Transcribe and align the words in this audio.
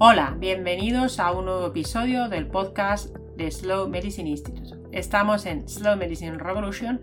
Hola, 0.00 0.34
bienvenidos 0.36 1.20
a 1.20 1.30
un 1.30 1.44
nuevo 1.44 1.68
episodio 1.68 2.28
del 2.28 2.48
podcast 2.48 3.14
de 3.36 3.48
Slow 3.48 3.88
Medicine 3.88 4.28
Institute. 4.28 4.76
Estamos 4.90 5.46
en 5.46 5.68
Slow 5.68 5.96
Medicine 5.96 6.36
Revolution 6.36 7.00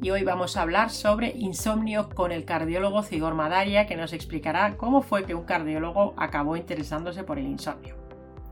y 0.00 0.10
hoy 0.10 0.22
vamos 0.22 0.56
a 0.56 0.62
hablar 0.62 0.90
sobre 0.90 1.32
insomnio 1.36 2.08
con 2.08 2.30
el 2.30 2.44
cardiólogo 2.44 3.02
Cigor 3.02 3.34
Madaria 3.34 3.88
que 3.88 3.96
nos 3.96 4.12
explicará 4.12 4.76
cómo 4.76 5.02
fue 5.02 5.24
que 5.24 5.34
un 5.34 5.46
cardiólogo 5.46 6.14
acabó 6.16 6.56
interesándose 6.56 7.24
por 7.24 7.40
el 7.40 7.46
insomnio. 7.46 7.96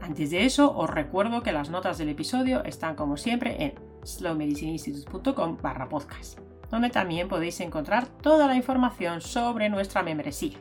Antes 0.01 0.31
de 0.31 0.47
eso, 0.47 0.77
os 0.77 0.91
recuerdo 0.91 1.45
que 1.45 1.53
las 1.53 1.71
notas 1.71 1.97
del 1.97 2.09
episodio 2.09 2.65
están 2.65 2.97
como 2.97 3.17
siempre 3.17 3.63
en 3.63 3.75
slowmedicineinstitute.com 4.03 5.59
barra 5.63 5.89
podcast, 5.89 6.41
donde 6.73 6.91
también 6.91 7.29
podéis 7.29 7.61
encontrar 7.61 8.09
toda 8.09 8.49
la 8.49 8.57
información 8.57 9.21
sobre 9.21 9.69
nuestra 9.69 10.03
membresía. 10.03 10.59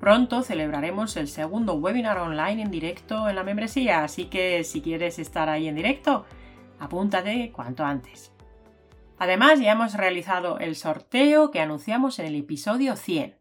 Pronto 0.00 0.42
celebraremos 0.42 1.16
el 1.16 1.28
segundo 1.28 1.74
webinar 1.74 2.18
online 2.18 2.62
en 2.62 2.70
directo 2.70 3.28
en 3.28 3.34
la 3.34 3.42
membresía, 3.42 4.04
así 4.04 4.26
que 4.26 4.62
si 4.62 4.80
quieres 4.80 5.18
estar 5.18 5.48
ahí 5.48 5.66
en 5.66 5.74
directo, 5.74 6.24
apúntate 6.78 7.50
cuanto 7.52 7.84
antes. 7.84 8.32
Además, 9.18 9.58
ya 9.60 9.72
hemos 9.72 9.94
realizado 9.94 10.58
el 10.60 10.76
sorteo 10.76 11.50
que 11.50 11.60
anunciamos 11.60 12.20
en 12.20 12.26
el 12.26 12.36
episodio 12.36 12.94
100. 12.94 13.36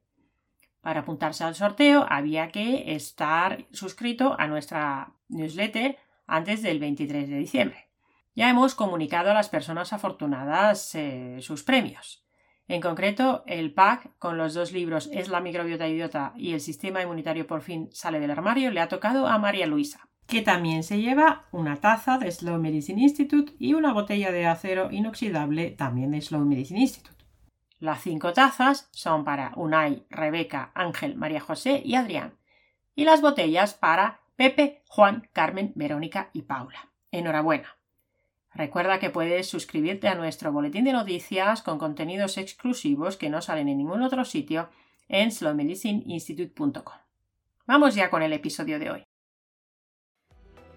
Para 0.81 1.01
apuntarse 1.01 1.43
al 1.43 1.53
sorteo 1.53 2.05
había 2.09 2.49
que 2.49 2.95
estar 2.95 3.67
suscrito 3.71 4.35
a 4.39 4.47
nuestra 4.47 5.13
newsletter 5.29 5.97
antes 6.25 6.63
del 6.63 6.79
23 6.79 7.29
de 7.29 7.37
diciembre. 7.37 7.89
Ya 8.35 8.49
hemos 8.49 8.73
comunicado 8.73 9.31
a 9.31 9.33
las 9.33 9.49
personas 9.49 9.93
afortunadas 9.93 10.95
eh, 10.95 11.37
sus 11.41 11.63
premios. 11.63 12.26
En 12.67 12.81
concreto, 12.81 13.43
el 13.47 13.73
pack 13.73 14.11
con 14.19 14.37
los 14.37 14.53
dos 14.53 14.73
libros 14.73 15.09
Es 15.13 15.29
la 15.29 15.39
microbiota 15.39 15.87
idiota 15.87 16.33
y 16.35 16.51
El 16.53 16.59
sistema 16.59 17.01
inmunitario 17.01 17.47
por 17.47 17.61
fin 17.61 17.89
sale 17.93 18.19
del 18.19 18.31
armario 18.31 18.71
le 18.71 18.81
ha 18.81 18.89
tocado 18.89 19.27
a 19.27 19.37
María 19.37 19.67
Luisa, 19.67 20.09
que 20.27 20.41
también 20.41 20.83
se 20.83 20.99
lleva 20.99 21.45
una 21.51 21.77
taza 21.77 22.17
de 22.17 22.29
Slow 22.29 22.59
Medicine 22.59 23.01
Institute 23.01 23.53
y 23.57 23.73
una 23.73 23.93
botella 23.93 24.31
de 24.31 24.45
acero 24.45 24.91
inoxidable 24.91 25.71
también 25.71 26.11
de 26.11 26.21
Slow 26.21 26.43
Medicine 26.43 26.81
Institute. 26.81 27.15
Las 27.79 28.01
cinco 28.01 28.33
tazas 28.33 28.89
son 28.91 29.23
para 29.23 29.53
Unai, 29.55 30.05
Rebeca, 30.09 30.71
Ángel, 30.73 31.15
María 31.15 31.39
José 31.39 31.81
y 31.85 31.95
Adrián, 31.95 32.37
y 32.95 33.05
las 33.05 33.21
botellas 33.21 33.75
para 33.75 34.21
Pepe, 34.35 34.83
Juan, 34.87 35.29
Carmen, 35.31 35.71
Verónica 35.75 36.29
y 36.33 36.41
Paula. 36.41 36.91
Enhorabuena. 37.11 37.76
Recuerda 38.57 38.97
que 38.97 39.11
puedes 39.11 39.47
suscribirte 39.47 40.07
a 40.07 40.15
nuestro 40.15 40.51
boletín 40.51 40.83
de 40.83 40.91
noticias 40.91 41.61
con 41.61 41.77
contenidos 41.77 42.39
exclusivos 42.39 43.15
que 43.15 43.29
no 43.29 43.39
salen 43.39 43.69
en 43.69 43.77
ningún 43.77 44.01
otro 44.01 44.25
sitio 44.25 44.69
en 45.07 45.31
slowmedicineinstitute.com. 45.31 46.95
Vamos 47.67 47.93
ya 47.93 48.09
con 48.09 48.23
el 48.23 48.33
episodio 48.33 48.79
de 48.79 48.89
hoy. 48.89 49.03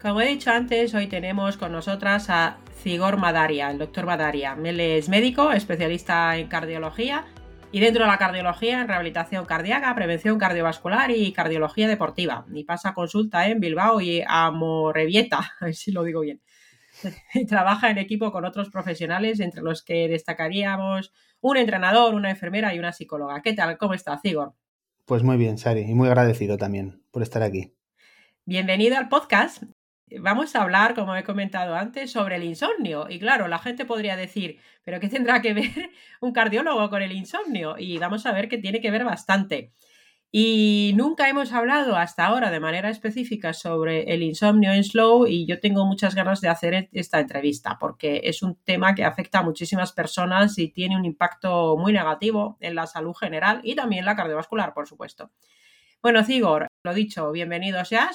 Como 0.02 0.20
he 0.20 0.26
dicho 0.26 0.50
antes, 0.50 0.94
hoy 0.94 1.06
tenemos 1.06 1.56
con 1.56 1.72
nosotras 1.72 2.28
a 2.28 2.58
Cigor 2.82 3.16
Madaria, 3.16 3.70
el 3.70 3.78
doctor 3.78 4.04
Madaria. 4.04 4.58
Él 4.62 4.78
es 4.78 5.08
médico, 5.08 5.50
especialista 5.50 6.36
en 6.36 6.48
cardiología 6.48 7.24
y 7.72 7.80
dentro 7.80 8.04
de 8.04 8.10
la 8.10 8.18
cardiología 8.18 8.82
en 8.82 8.88
rehabilitación 8.88 9.46
cardíaca, 9.46 9.94
prevención 9.94 10.38
cardiovascular 10.38 11.10
y 11.12 11.32
cardiología 11.32 11.88
deportiva. 11.88 12.44
Y 12.52 12.64
pasa 12.64 12.92
consulta 12.92 13.48
en 13.48 13.58
Bilbao 13.58 14.02
y 14.02 14.22
Amorebieta, 14.26 15.38
a 15.60 15.64
ver 15.64 15.74
si 15.74 15.92
lo 15.92 16.04
digo 16.04 16.20
bien. 16.20 16.42
y 17.34 17.46
trabaja 17.46 17.90
en 17.90 17.98
equipo 17.98 18.32
con 18.32 18.44
otros 18.44 18.70
profesionales, 18.70 19.40
entre 19.40 19.62
los 19.62 19.82
que 19.82 20.08
destacaríamos 20.08 21.12
un 21.40 21.56
entrenador, 21.56 22.14
una 22.14 22.30
enfermera 22.30 22.74
y 22.74 22.78
una 22.78 22.92
psicóloga. 22.92 23.42
¿Qué 23.42 23.52
tal? 23.52 23.78
¿Cómo 23.78 23.94
estás, 23.94 24.20
Igor? 24.24 24.54
Pues 25.06 25.22
muy 25.22 25.36
bien, 25.36 25.58
Sari, 25.58 25.80
y 25.80 25.94
muy 25.94 26.08
agradecido 26.08 26.56
también 26.56 27.02
por 27.10 27.22
estar 27.22 27.42
aquí. 27.42 27.72
Bienvenido 28.44 28.96
al 28.96 29.08
podcast. 29.08 29.62
Vamos 30.18 30.56
a 30.56 30.62
hablar, 30.62 30.94
como 30.94 31.14
he 31.14 31.22
comentado 31.22 31.74
antes, 31.74 32.10
sobre 32.10 32.36
el 32.36 32.44
insomnio. 32.44 33.06
Y 33.08 33.18
claro, 33.18 33.46
la 33.48 33.58
gente 33.58 33.84
podría 33.84 34.16
decir, 34.16 34.58
¿pero 34.84 34.98
qué 34.98 35.08
tendrá 35.08 35.40
que 35.40 35.54
ver 35.54 35.90
un 36.20 36.32
cardiólogo 36.32 36.90
con 36.90 37.02
el 37.02 37.12
insomnio? 37.12 37.76
Y 37.78 37.98
vamos 37.98 38.26
a 38.26 38.32
ver 38.32 38.48
que 38.48 38.58
tiene 38.58 38.80
que 38.80 38.90
ver 38.90 39.04
bastante. 39.04 39.72
Y 40.32 40.92
nunca 40.94 41.28
hemos 41.28 41.52
hablado 41.52 41.96
hasta 41.96 42.24
ahora 42.24 42.52
de 42.52 42.60
manera 42.60 42.88
específica 42.88 43.52
sobre 43.52 44.14
el 44.14 44.22
insomnio 44.22 44.72
en 44.72 44.84
slow 44.84 45.26
y 45.26 45.44
yo 45.44 45.58
tengo 45.58 45.84
muchas 45.84 46.14
ganas 46.14 46.40
de 46.40 46.48
hacer 46.48 46.88
esta 46.92 47.18
entrevista 47.18 47.78
porque 47.80 48.20
es 48.22 48.40
un 48.42 48.54
tema 48.54 48.94
que 48.94 49.02
afecta 49.02 49.40
a 49.40 49.42
muchísimas 49.42 49.92
personas 49.92 50.56
y 50.58 50.68
tiene 50.68 50.96
un 50.96 51.04
impacto 51.04 51.76
muy 51.76 51.92
negativo 51.92 52.56
en 52.60 52.76
la 52.76 52.86
salud 52.86 53.12
general 53.14 53.60
y 53.64 53.74
también 53.74 54.04
la 54.04 54.14
cardiovascular, 54.14 54.72
por 54.72 54.86
supuesto. 54.86 55.32
Bueno, 56.00 56.22
Cigor, 56.22 56.68
lo 56.84 56.94
dicho, 56.94 57.32
bienvenidos 57.32 57.90
ya. 57.90 58.08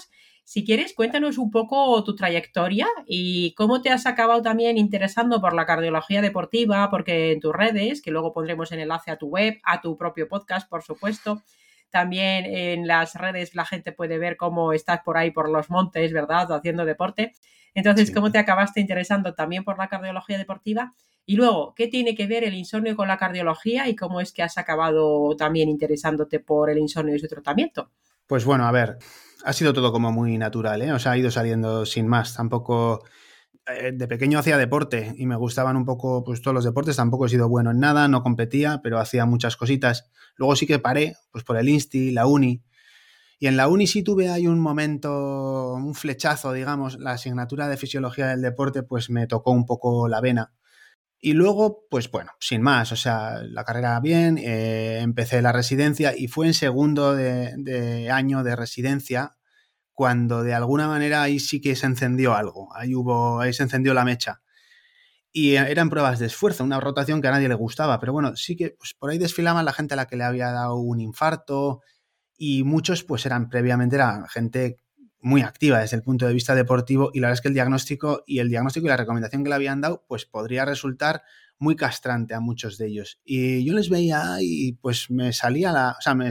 Si 0.46 0.64
quieres, 0.64 0.94
cuéntanos 0.94 1.38
un 1.38 1.52
poco 1.52 2.02
tu 2.06 2.16
trayectoria 2.16 2.88
y 3.06 3.54
cómo 3.56 3.82
te 3.82 3.90
has 3.90 4.06
acabado 4.06 4.42
también 4.42 4.78
interesando 4.78 5.42
por 5.42 5.54
la 5.54 5.66
cardiología 5.66 6.22
deportiva, 6.22 6.90
porque 6.90 7.34
en 7.34 7.42
tus 7.42 7.54
redes, 7.54 8.02
que 8.02 8.12
luego 8.12 8.32
pondremos 8.32 8.72
en 8.72 8.80
enlace 8.80 9.12
a 9.12 9.18
tu 9.18 9.28
web, 9.28 9.60
a 9.64 9.82
tu 9.82 9.98
propio 9.98 10.30
podcast, 10.30 10.70
por 10.70 10.82
supuesto, 10.82 11.42
también 11.90 12.46
en 12.46 12.88
las 12.88 13.16
redes 13.16 13.56
la 13.56 13.66
gente 13.66 13.92
puede 13.92 14.18
ver 14.18 14.38
cómo 14.38 14.74
estás 14.74 15.02
por 15.04 15.18
ahí 15.18 15.32
por 15.32 15.50
los 15.50 15.70
montes, 15.70 16.12
¿verdad? 16.14 16.52
Haciendo 16.52 16.86
deporte. 16.86 17.34
Entonces, 17.74 18.12
¿cómo 18.12 18.32
te 18.32 18.38
acabaste 18.38 18.80
interesando 18.80 19.34
también 19.34 19.64
por 19.64 19.78
la 19.78 19.88
cardiología 19.88 20.38
deportiva? 20.38 20.94
Y 21.26 21.36
luego, 21.36 21.74
¿qué 21.76 21.88
tiene 21.88 22.16
que 22.16 22.28
ver 22.28 22.44
el 22.44 22.54
insomnio 22.54 22.96
con 22.96 23.08
la 23.08 23.18
cardiología 23.18 23.90
y 23.90 23.96
cómo 23.96 24.22
es 24.22 24.32
que 24.32 24.44
has 24.44 24.58
acabado 24.58 25.36
también 25.36 25.70
interesándote 25.70 26.40
por 26.40 26.70
el 26.70 26.78
insomnio 26.78 27.16
y 27.16 27.20
su 27.20 27.28
tratamiento? 27.28 27.92
Pues 28.28 28.46
bueno, 28.46 28.66
a 28.66 28.72
ver, 28.72 28.98
ha 29.44 29.54
sido 29.54 29.74
todo 29.74 29.92
como 29.92 30.12
muy 30.12 30.38
natural, 30.38 30.82
¿eh? 30.82 30.92
O 30.92 31.00
sea, 31.00 31.14
ha 31.14 31.18
ido 31.18 31.32
saliendo 31.32 31.86
sin 31.86 32.08
más. 32.08 32.36
Tampoco 32.36 33.04
de 33.66 34.08
pequeño 34.08 34.38
hacía 34.38 34.58
deporte 34.58 35.14
y 35.18 35.26
me 35.26 35.36
gustaban 35.36 35.76
un 35.76 35.86
poco 35.86 36.24
pues 36.24 36.42
todos 36.42 36.54
los 36.54 36.64
deportes, 36.64 36.96
tampoco 36.98 37.26
he 37.26 37.30
sido 37.30 37.50
bueno 37.50 37.72
en 37.72 37.80
nada, 37.80 38.08
no 38.08 38.22
competía, 38.22 38.82
pero 38.84 39.00
hacía 39.00 39.26
muchas 39.26 39.58
cositas. 39.58 40.10
Luego 40.36 40.56
sí 40.56 40.68
que 40.68 40.80
paré, 40.80 41.16
pues 41.32 41.44
por 41.44 41.58
el 41.58 41.70
Insti, 41.70 42.12
la 42.12 42.28
Uni. 42.28 42.64
Y 43.40 43.48
en 43.48 43.58
la 43.58 43.68
Uni 43.68 43.88
sí 43.88 44.04
tuve 44.04 44.30
ahí 44.30 44.48
un 44.48 44.60
momento, 44.60 45.74
un 45.74 45.96
flechazo, 45.96 46.54
digamos, 46.54 47.00
la 47.00 47.12
asignatura 47.12 47.68
de 47.68 47.78
fisiología 47.78 48.28
del 48.28 48.42
deporte 48.42 48.84
pues 48.84 49.10
me 49.10 49.28
tocó 49.28 49.52
un 49.52 49.66
poco 49.66 50.08
la 50.08 50.22
vena. 50.22 50.54
Y 51.20 51.34
luego, 51.34 51.88
pues 51.90 52.12
bueno, 52.12 52.34
sin 52.40 52.62
más, 52.62 52.92
o 52.92 52.96
sea, 52.96 53.42
la 53.44 53.64
carrera 53.64 54.00
bien, 54.00 54.38
eh, 54.38 55.00
empecé 55.02 55.42
la 55.42 55.52
residencia 55.52 56.16
y 56.16 56.28
fue 56.28 56.46
en 56.46 56.54
segundo 56.54 57.16
de 57.16 58.10
año 58.12 58.44
de 58.44 58.56
residencia, 58.56 59.36
cuando 59.96 60.44
de 60.44 60.54
alguna 60.54 60.88
manera 60.88 61.24
ahí 61.24 61.40
sí 61.40 61.62
que 61.62 61.76
se 61.76 61.88
encendió 61.88 62.36
algo, 62.36 62.70
ahí 62.76 62.94
hubo, 62.94 63.40
ahí 63.40 63.54
se 63.54 63.64
encendió 63.64 63.94
la 63.94 64.06
mecha. 64.06 64.42
Y 65.32 65.56
eran 65.56 65.90
pruebas 65.90 66.20
de 66.20 66.28
esfuerzo, 66.28 66.64
una 66.64 66.80
rotación 66.80 67.22
que 67.22 67.28
a 67.28 67.32
nadie 67.32 67.50
le 67.50 67.56
gustaba, 67.56 68.00
pero 68.00 68.14
bueno, 68.14 68.36
sí 68.36 68.56
que 68.56 68.76
pues, 68.78 68.94
por 68.94 69.10
ahí 69.10 69.18
desfilaban 69.18 69.66
la 69.66 69.74
gente 69.74 69.94
a 69.94 69.98
la 69.98 70.08
que 70.08 70.16
le 70.16 70.24
había 70.24 70.52
dado 70.52 70.76
un 70.76 71.00
infarto 71.02 71.82
y 72.38 72.64
muchos 72.64 73.04
pues 73.04 73.26
eran 73.26 73.50
previamente 73.50 73.96
era 73.96 74.26
gente 74.30 74.78
muy 75.20 75.42
activa 75.42 75.80
desde 75.80 75.98
el 75.98 76.04
punto 76.04 76.28
de 76.28 76.34
vista 76.34 76.56
deportivo 76.56 77.10
y 77.14 77.20
la 77.20 77.28
verdad 77.28 77.40
es 77.40 77.42
que 77.42 77.48
el 77.48 77.54
diagnóstico 77.54 78.24
y 78.28 78.40
el 78.40 78.50
diagnóstico 78.50 78.86
y 78.86 78.90
la 78.90 78.98
recomendación 78.98 79.44
que 79.44 79.50
le 79.50 79.56
habían 79.56 79.82
dado 79.82 80.06
pues 80.08 80.26
podría 80.26 80.66
resultar 80.66 81.24
muy 81.58 81.76
castrante 81.76 82.34
a 82.34 82.40
muchos 82.40 82.78
de 82.78 82.88
ellos. 82.88 83.20
Y 83.24 83.66
yo 83.66 83.74
les 83.74 83.90
veía 83.90 84.38
y 84.42 84.74
pues 84.74 85.10
me 85.10 85.34
salía 85.34 85.72
la, 85.72 85.96
o 85.98 86.02
sea, 86.02 86.14
me, 86.16 86.30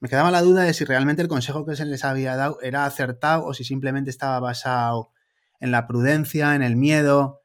me 0.00 0.08
quedaba 0.08 0.30
la 0.30 0.42
duda 0.42 0.62
de 0.62 0.74
si 0.74 0.84
realmente 0.84 1.22
el 1.22 1.28
consejo 1.28 1.64
que 1.64 1.74
se 1.74 1.86
les 1.86 2.04
había 2.04 2.36
dado 2.36 2.58
era 2.60 2.84
acertado 2.84 3.46
o 3.46 3.54
si 3.54 3.64
simplemente 3.64 4.10
estaba 4.10 4.38
basado 4.40 5.10
en 5.58 5.70
la 5.70 5.86
prudencia, 5.86 6.54
en 6.54 6.62
el 6.62 6.76
miedo. 6.76 7.42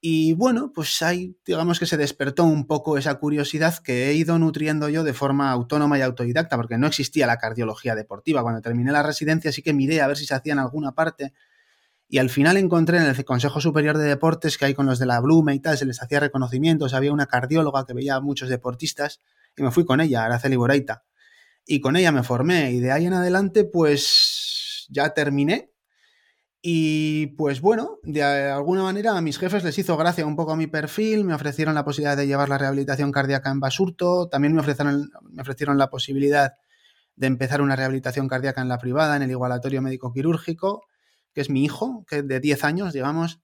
Y 0.00 0.32
bueno, 0.34 0.72
pues 0.72 1.02
ahí 1.02 1.36
digamos 1.44 1.78
que 1.78 1.86
se 1.86 1.96
despertó 1.96 2.44
un 2.44 2.66
poco 2.66 2.96
esa 2.96 3.16
curiosidad 3.16 3.76
que 3.78 4.08
he 4.08 4.14
ido 4.14 4.38
nutriendo 4.38 4.88
yo 4.88 5.04
de 5.04 5.12
forma 5.12 5.50
autónoma 5.50 5.98
y 5.98 6.02
autodidacta, 6.02 6.56
porque 6.56 6.78
no 6.78 6.86
existía 6.86 7.26
la 7.26 7.36
cardiología 7.36 7.94
deportiva. 7.94 8.42
Cuando 8.42 8.62
terminé 8.62 8.90
la 8.92 9.02
residencia 9.02 9.52
sí 9.52 9.62
que 9.62 9.74
miré 9.74 10.00
a 10.00 10.06
ver 10.06 10.16
si 10.16 10.24
se 10.24 10.34
hacía 10.34 10.54
en 10.54 10.60
alguna 10.60 10.92
parte. 10.92 11.34
Y 12.08 12.18
al 12.18 12.30
final 12.30 12.56
encontré 12.56 12.96
en 12.96 13.04
el 13.04 13.24
Consejo 13.26 13.60
Superior 13.60 13.98
de 13.98 14.04
Deportes 14.04 14.56
que 14.56 14.64
hay 14.64 14.74
con 14.74 14.86
los 14.86 14.98
de 14.98 15.04
la 15.04 15.20
Blume 15.20 15.54
y 15.54 15.60
tal, 15.60 15.76
se 15.76 15.84
les 15.84 16.00
hacía 16.02 16.20
reconocimientos, 16.20 16.94
había 16.94 17.12
una 17.12 17.26
cardióloga 17.26 17.84
que 17.84 17.92
veía 17.92 18.14
a 18.14 18.20
muchos 18.22 18.48
deportistas 18.48 19.20
y 19.54 19.62
me 19.62 19.70
fui 19.70 19.84
con 19.84 20.00
ella, 20.00 20.24
Araceli 20.24 20.56
Boraita 20.56 21.04
y 21.68 21.80
con 21.80 21.96
ella 21.96 22.10
me 22.10 22.24
formé. 22.24 22.72
Y 22.72 22.80
de 22.80 22.90
ahí 22.90 23.06
en 23.06 23.12
adelante 23.12 23.64
pues 23.64 24.86
ya 24.88 25.10
terminé. 25.14 25.70
Y 26.60 27.28
pues 27.36 27.60
bueno, 27.60 27.98
de 28.02 28.22
alguna 28.22 28.82
manera 28.82 29.16
a 29.16 29.20
mis 29.20 29.38
jefes 29.38 29.62
les 29.62 29.78
hizo 29.78 29.96
gracia 29.96 30.26
un 30.26 30.34
poco 30.34 30.52
a 30.52 30.56
mi 30.56 30.66
perfil, 30.66 31.24
me 31.24 31.34
ofrecieron 31.34 31.74
la 31.74 31.84
posibilidad 31.84 32.16
de 32.16 32.26
llevar 32.26 32.48
la 32.48 32.58
rehabilitación 32.58 33.12
cardíaca 33.12 33.50
en 33.50 33.60
Basurto, 33.60 34.28
también 34.28 34.54
me 34.54 34.60
ofrecieron, 34.60 35.08
me 35.30 35.42
ofrecieron 35.42 35.78
la 35.78 35.88
posibilidad 35.88 36.54
de 37.14 37.26
empezar 37.28 37.60
una 37.60 37.76
rehabilitación 37.76 38.26
cardíaca 38.26 38.60
en 38.60 38.68
la 38.68 38.78
privada, 38.78 39.14
en 39.14 39.22
el 39.22 39.30
igualatorio 39.30 39.82
médico 39.82 40.12
quirúrgico, 40.12 40.82
que 41.32 41.42
es 41.42 41.50
mi 41.50 41.64
hijo, 41.64 42.04
que 42.08 42.22
de 42.22 42.40
10 42.40 42.64
años, 42.64 42.92
digamos, 42.92 43.40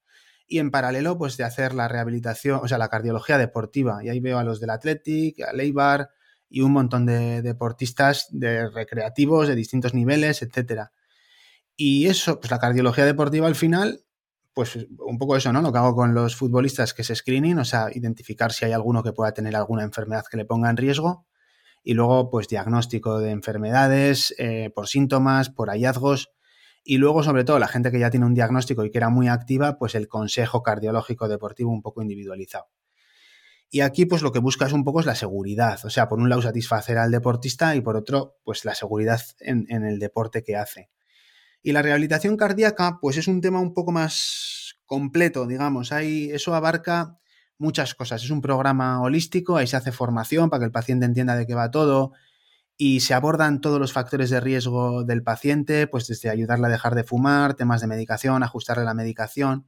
y 0.46 0.58
en 0.58 0.70
paralelo 0.72 1.16
pues 1.16 1.36
de 1.36 1.44
hacer 1.44 1.72
la 1.72 1.86
rehabilitación, 1.88 2.60
o 2.62 2.68
sea, 2.68 2.78
la 2.78 2.88
cardiología 2.88 3.38
deportiva. 3.38 4.02
Y 4.02 4.08
ahí 4.08 4.18
veo 4.18 4.38
a 4.38 4.44
los 4.44 4.60
del 4.60 4.70
Athletic, 4.70 5.40
a 5.42 5.52
Leibar, 5.52 6.10
y 6.48 6.60
un 6.60 6.72
montón 6.72 7.06
de 7.06 7.42
deportistas 7.42 8.28
de 8.30 8.68
recreativos 8.70 9.48
de 9.48 9.54
distintos 9.54 9.94
niveles, 9.94 10.42
etcétera. 10.42 10.92
Y 11.76 12.06
eso, 12.06 12.38
pues 12.38 12.50
la 12.50 12.58
cardiología 12.58 13.04
deportiva 13.04 13.46
al 13.46 13.56
final, 13.56 14.04
pues 14.54 14.78
un 14.98 15.18
poco 15.18 15.36
eso, 15.36 15.52
¿no? 15.52 15.60
Lo 15.60 15.72
que 15.72 15.78
hago 15.78 15.94
con 15.94 16.14
los 16.14 16.36
futbolistas, 16.36 16.94
que 16.94 17.02
es 17.02 17.12
screening, 17.12 17.58
o 17.58 17.64
sea, 17.64 17.88
identificar 17.92 18.52
si 18.52 18.64
hay 18.64 18.72
alguno 18.72 19.02
que 19.02 19.12
pueda 19.12 19.32
tener 19.32 19.56
alguna 19.56 19.82
enfermedad 19.82 20.24
que 20.30 20.36
le 20.36 20.44
ponga 20.44 20.70
en 20.70 20.76
riesgo. 20.76 21.26
Y 21.82 21.94
luego, 21.94 22.30
pues 22.30 22.48
diagnóstico 22.48 23.18
de 23.18 23.30
enfermedades 23.30 24.34
eh, 24.38 24.70
por 24.74 24.88
síntomas, 24.88 25.50
por 25.50 25.68
hallazgos. 25.68 26.30
Y 26.84 26.98
luego, 26.98 27.22
sobre 27.22 27.44
todo, 27.44 27.58
la 27.58 27.68
gente 27.68 27.90
que 27.90 27.98
ya 27.98 28.10
tiene 28.10 28.26
un 28.26 28.34
diagnóstico 28.34 28.84
y 28.84 28.90
que 28.90 28.98
era 28.98 29.10
muy 29.10 29.28
activa, 29.28 29.76
pues 29.78 29.94
el 29.96 30.08
consejo 30.08 30.62
cardiológico 30.62 31.28
deportivo 31.28 31.72
un 31.72 31.82
poco 31.82 32.02
individualizado. 32.02 32.66
Y 33.70 33.80
aquí, 33.80 34.06
pues 34.06 34.22
lo 34.22 34.30
que 34.30 34.38
busca 34.38 34.66
es 34.66 34.72
un 34.72 34.84
poco 34.84 35.00
es 35.00 35.06
la 35.06 35.14
seguridad. 35.14 35.84
O 35.84 35.90
sea, 35.90 36.08
por 36.08 36.20
un 36.20 36.28
lado, 36.28 36.42
satisfacer 36.42 36.98
al 36.98 37.10
deportista 37.10 37.74
y 37.74 37.80
por 37.80 37.96
otro, 37.96 38.36
pues 38.44 38.64
la 38.64 38.74
seguridad 38.74 39.20
en, 39.40 39.66
en 39.68 39.84
el 39.84 39.98
deporte 39.98 40.42
que 40.44 40.56
hace. 40.56 40.90
Y 41.62 41.72
la 41.72 41.82
rehabilitación 41.82 42.36
cardíaca, 42.36 42.98
pues 43.00 43.16
es 43.16 43.26
un 43.26 43.40
tema 43.40 43.60
un 43.60 43.74
poco 43.74 43.90
más 43.90 44.76
completo, 44.86 45.46
digamos. 45.46 45.92
Hay, 45.92 46.30
eso 46.30 46.54
abarca 46.54 47.18
muchas 47.58 47.94
cosas. 47.94 48.22
Es 48.22 48.30
un 48.30 48.42
programa 48.42 49.00
holístico, 49.00 49.56
ahí 49.56 49.66
se 49.66 49.76
hace 49.76 49.92
formación 49.92 50.50
para 50.50 50.60
que 50.60 50.66
el 50.66 50.72
paciente 50.72 51.06
entienda 51.06 51.36
de 51.36 51.46
qué 51.46 51.54
va 51.54 51.70
todo 51.70 52.12
y 52.76 53.00
se 53.00 53.14
abordan 53.14 53.60
todos 53.60 53.78
los 53.78 53.92
factores 53.92 54.30
de 54.30 54.40
riesgo 54.40 55.04
del 55.04 55.22
paciente, 55.22 55.86
pues 55.86 56.06
desde 56.06 56.28
ayudarle 56.28 56.66
a 56.66 56.70
dejar 56.70 56.94
de 56.94 57.04
fumar, 57.04 57.54
temas 57.54 57.80
de 57.80 57.86
medicación, 57.86 58.42
ajustarle 58.42 58.84
la 58.84 58.94
medicación. 58.94 59.66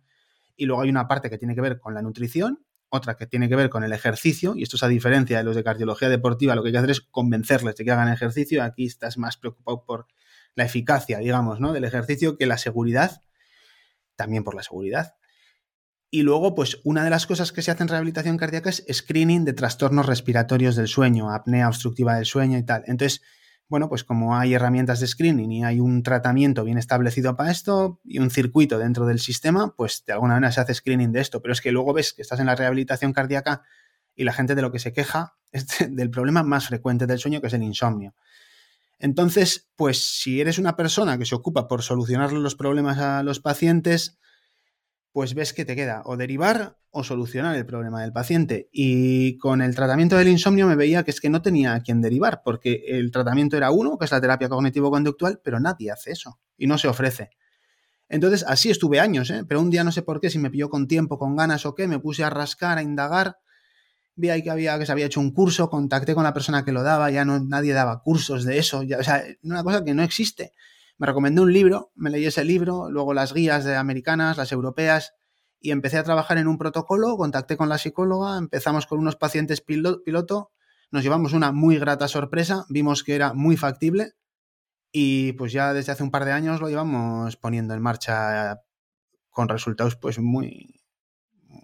Y 0.57 0.67
luego 0.67 0.83
hay 0.83 0.91
una 0.91 1.07
parte 1.07 1.31
que 1.31 1.39
tiene 1.39 1.55
que 1.55 1.61
ver 1.61 1.79
con 1.79 1.95
la 1.95 2.03
nutrición, 2.03 2.65
otra 2.89 3.17
que 3.17 3.27
tiene 3.27 3.49
que 3.49 3.57
ver 3.57 3.71
con 3.71 3.85
el 3.85 3.93
ejercicio, 3.93 4.55
y 4.57 4.63
esto 4.63 4.77
es 4.77 4.83
a 4.83 4.89
diferencia 4.89 5.39
de 5.39 5.45
los 5.45 5.57
de 5.57 5.65
cardiología 5.65 6.09
deportiva, 6.09 6.55
lo 6.55 6.63
que 6.63 6.69
hay 6.69 6.73
que 6.73 6.79
hacer 6.79 6.91
es 6.91 7.01
convencerles 7.01 7.77
de 7.77 7.85
que 7.85 7.91
hagan 7.91 8.13
ejercicio, 8.13 8.63
aquí 8.63 8.87
estás 8.87 9.19
más 9.19 9.37
preocupado 9.37 9.85
por 9.85 10.07
la 10.55 10.65
eficacia, 10.65 11.19
digamos, 11.19 11.61
¿no? 11.61 11.73
del 11.73 11.85
ejercicio 11.85 12.37
que 12.37 12.47
la 12.47 12.59
seguridad, 12.59 13.23
también 14.17 14.45
por 14.45 14.55
la 14.55 14.63
seguridad. 14.63 15.15
Y 16.11 16.23
luego, 16.23 16.55
pues 16.55 16.81
una 16.85 17.05
de 17.05 17.11
las 17.11 17.27
cosas 17.27 17.53
que 17.53 17.63
se 17.63 17.71
hace 17.71 17.83
en 17.83 17.89
rehabilitación 17.89 18.37
cardíaca 18.39 18.71
es 18.71 18.85
screening 18.91 19.45
de 19.45 19.53
trastornos 19.53 20.07
respiratorios 20.07 20.77
del 20.77 20.89
sueño, 20.89 21.31
apnea 21.31 21.69
obstructiva 21.69 22.15
del 22.15 22.25
sueño 22.25 22.57
y 22.59 22.63
tal. 22.63 22.85
Entonces, 22.87 23.23
bueno, 23.69 23.89
pues 23.89 24.05
como 24.05 24.37
hay 24.37 24.55
herramientas 24.55 25.01
de 25.01 25.07
screening 25.07 25.51
y 25.51 25.65
hay 25.65 25.81
un 25.81 26.03
tratamiento 26.03 26.65
bien 26.65 26.79
establecido 26.79 27.35
para 27.37 27.51
esto 27.51 28.01
y 28.05 28.19
un 28.21 28.31
circuito 28.31 28.79
dentro 28.79 29.07
del 29.07 29.19
sistema, 29.19 29.75
pues 29.77 30.05
de 30.07 30.13
alguna 30.13 30.35
manera 30.35 30.53
se 30.53 30.61
hace 30.61 30.75
screening 30.75 31.13
de 31.13 31.21
esto. 31.21 31.43
Pero 31.43 31.53
es 31.53 31.61
que 31.61 31.73
luego 31.73 31.93
ves 31.93 32.13
que 32.13 32.23
estás 32.23 32.39
en 32.39 32.47
la 32.47 32.55
rehabilitación 32.55 33.13
cardíaca 33.13 33.63
y 34.15 34.25
la 34.25 34.33
gente 34.33 34.55
de 34.55 34.63
lo 34.63 34.71
que 34.71 34.79
se 34.79 34.93
queja 34.93 35.37
es 35.53 35.67
del 35.89 36.11
problema 36.11 36.43
más 36.43 36.67
frecuente 36.67 37.07
del 37.07 37.19
sueño, 37.19 37.41
que 37.41 37.49
es 37.49 37.55
el 37.55 37.63
insomnio. 37.63 38.15
Entonces, 38.99 39.69
pues 39.77 39.99
si 39.99 40.41
eres 40.41 40.59
una 40.59 40.77
persona 40.77 41.19
que 41.19 41.27
se 41.27 41.35
ocupa 41.35 41.69
por 41.69 41.83
solucionar 41.83 42.33
los 42.33 42.55
problemas 42.55 42.99
a 42.99 43.23
los 43.23 43.41
pacientes, 43.41 44.19
pues 45.17 45.33
ves 45.33 45.55
que 45.55 45.65
te 45.65 45.75
queda 45.75 46.03
o 46.05 46.19
derivar 46.19 46.77
o 46.91 47.03
solucionar 47.03 47.57
el 47.57 47.65
problema 47.65 48.03
del 48.03 48.13
paciente. 48.13 48.69
Y 48.71 49.39
con 49.39 49.63
el 49.63 49.75
tratamiento 49.75 50.15
del 50.15 50.29
insomnio 50.29 50.67
me 50.67 50.77
veía 50.77 51.05
que 51.05 51.11
es 51.11 51.23
que 51.23 51.31
no 51.31 51.41
tenía 51.41 51.73
a 51.73 51.81
quién 51.81 52.03
derivar, 52.03 52.43
porque 52.45 52.83
el 52.87 53.11
tratamiento 53.11 53.57
era 53.57 53.71
uno, 53.71 53.97
que 53.97 54.05
es 54.05 54.11
la 54.11 54.21
terapia 54.21 54.51
cognitivo-conductual, 54.51 55.41
pero 55.43 55.59
nadie 55.59 55.91
hace 55.91 56.11
eso 56.11 56.39
y 56.59 56.67
no 56.67 56.77
se 56.77 56.89
ofrece. 56.89 57.31
Entonces, 58.11 58.45
así 58.47 58.69
estuve 58.69 59.01
años, 59.01 59.31
¿eh? 59.31 59.43
pero 59.49 59.63
un 59.63 59.71
día 59.71 59.85
no 59.85 59.91
sé 59.91 60.03
por 60.03 60.21
qué, 60.21 60.29
si 60.29 60.39
me 60.39 60.51
pilló 60.51 60.69
con 60.69 60.87
tiempo, 60.87 61.19
con 61.19 61.35
ganas 61.35 61.65
o 61.65 61.75
qué, 61.75 61.89
me 61.89 61.99
puse 61.99 62.23
a 62.23 62.29
rascar, 62.29 62.77
a 62.77 62.83
indagar, 62.83 63.39
vi 64.17 64.29
ahí 64.29 64.43
que, 64.43 64.51
había, 64.51 64.79
que 64.79 64.85
se 64.85 64.93
había 64.93 65.07
hecho 65.07 65.21
un 65.21 65.31
curso, 65.31 65.71
contacté 65.71 66.15
con 66.15 66.25
la 66.25 66.35
persona 66.35 66.63
que 66.63 66.73
lo 66.73 66.83
daba, 66.83 67.11
ya 67.11 67.25
no 67.25 67.41
nadie 67.41 67.73
daba 67.73 68.03
cursos 68.03 68.45
de 68.45 68.59
eso, 68.59 68.83
ya, 68.83 68.99
o 68.99 69.03
sea, 69.03 69.25
una 69.43 69.65
cosa 69.65 69.83
que 69.83 69.95
no 69.95 70.03
existe 70.03 70.53
me 70.99 71.07
recomendó 71.07 71.43
un 71.43 71.53
libro, 71.53 71.93
me 71.95 72.11
leí 72.11 72.27
ese 72.27 72.45
libro, 72.45 72.91
luego 72.91 73.15
las 73.15 73.33
guías 73.33 73.65
de 73.65 73.77
americanas, 73.77 74.37
las 74.37 74.53
europeas, 74.53 75.15
y 75.61 75.71
empecé 75.71 75.99
a 75.99 76.05
trabajar 76.05 76.39
en 76.39 76.49
un 76.49 76.59
protocolo, 76.59 77.17
contacté 77.17 77.57
con 77.57 77.69
la 77.69 77.79
psicóloga, 77.79 78.39
empezamos 78.39 78.87
con 78.87 78.99
unos 78.99 79.17
pacientes 79.17 79.61
piloto, 79.61 80.53
nos 80.91 81.03
llevamos 81.03 81.33
una 81.33 81.53
muy 81.53 81.79
grata 81.79 82.09
sorpresa, 82.09 82.65
vimos 82.69 83.03
que 83.03 83.15
era 83.15 83.33
muy 83.33 83.57
factible 83.57 84.13
y 84.93 85.33
pues 85.33 85.53
ya 85.53 85.73
desde 85.73 85.93
hace 85.93 86.03
un 86.03 86.11
par 86.11 86.25
de 86.25 86.33
años 86.33 86.61
lo 86.61 86.69
llevamos 86.69 87.37
poniendo 87.37 87.75
en 87.75 87.83
marcha 87.83 88.63
con 89.31 89.49
resultados 89.49 89.97
pues 89.97 90.19
muy 90.19 90.81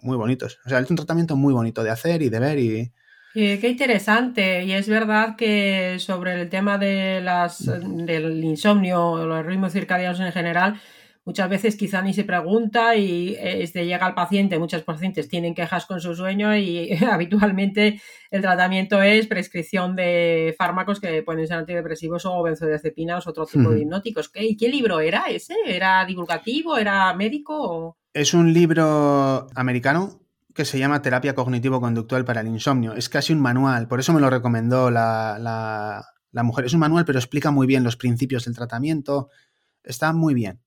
muy 0.01 0.17
bonitos. 0.17 0.59
O 0.65 0.69
sea, 0.69 0.79
es 0.79 0.89
un 0.89 0.97
tratamiento 0.97 1.35
muy 1.35 1.53
bonito 1.53 1.83
de 1.83 1.89
hacer 1.89 2.21
y 2.21 2.29
de 2.29 2.39
ver 2.39 2.59
y, 2.59 2.93
qué 3.33 3.69
interesante. 3.69 4.63
Y 4.63 4.73
es 4.73 4.87
verdad 4.87 5.35
que 5.35 5.97
sobre 5.99 6.39
el 6.39 6.49
tema 6.49 6.77
de 6.77 7.21
las, 7.21 7.65
del 7.65 8.43
insomnio, 8.43 9.25
los 9.25 9.45
ritmos 9.45 9.73
circadianos 9.73 10.19
en 10.19 10.31
general, 10.31 10.79
muchas 11.25 11.49
veces 11.49 11.75
quizá 11.75 12.01
ni 12.01 12.13
se 12.13 12.23
pregunta 12.23 12.95
y 12.95 13.35
este, 13.39 13.85
llega 13.85 14.05
al 14.05 14.13
paciente, 14.13 14.59
muchos 14.59 14.83
pacientes 14.83 15.29
tienen 15.29 15.55
quejas 15.55 15.85
con 15.85 16.01
su 16.01 16.15
sueño 16.15 16.55
y 16.55 16.91
habitualmente 17.11 18.01
el 18.29 18.41
tratamiento 18.41 19.01
es 19.01 19.27
prescripción 19.27 19.95
de 19.95 20.55
fármacos 20.57 20.99
que 20.99 21.23
pueden 21.23 21.47
ser 21.47 21.57
antidepresivos 21.57 22.25
o 22.25 22.43
benzodiazepinas 22.43 23.25
o 23.25 23.29
otro 23.29 23.45
tipo 23.45 23.71
de 23.71 23.81
hipnóticos. 23.81 24.31
¿Y 24.35 24.57
qué 24.57 24.69
libro 24.69 24.99
era 24.99 25.25
ese? 25.29 25.55
¿Era 25.65 26.05
divulgativo? 26.05 26.77
¿Era 26.77 27.13
médico? 27.13 27.97
Es 28.13 28.33
un 28.33 28.53
libro 28.53 29.47
americano 29.55 30.22
que 30.53 30.65
se 30.65 30.79
llama 30.79 31.01
Terapia 31.01 31.35
Cognitivo-Conductual 31.35 32.25
para 32.25 32.41
el 32.41 32.47
Insomnio. 32.47 32.93
Es 32.93 33.09
casi 33.09 33.33
un 33.33 33.41
manual, 33.41 33.87
por 33.87 33.99
eso 33.99 34.13
me 34.13 34.21
lo 34.21 34.29
recomendó 34.29 34.91
la, 34.91 35.37
la, 35.39 36.43
mujer. 36.43 36.65
Es 36.65 36.73
un 36.73 36.79
manual, 36.79 37.05
pero 37.05 37.19
explica 37.19 37.51
muy 37.51 37.67
bien 37.67 37.83
los 37.83 37.97
principios 37.97 38.45
del 38.45 38.55
tratamiento. 38.55 39.29
Está 39.83 40.13
muy 40.13 40.33
bien. 40.33 40.61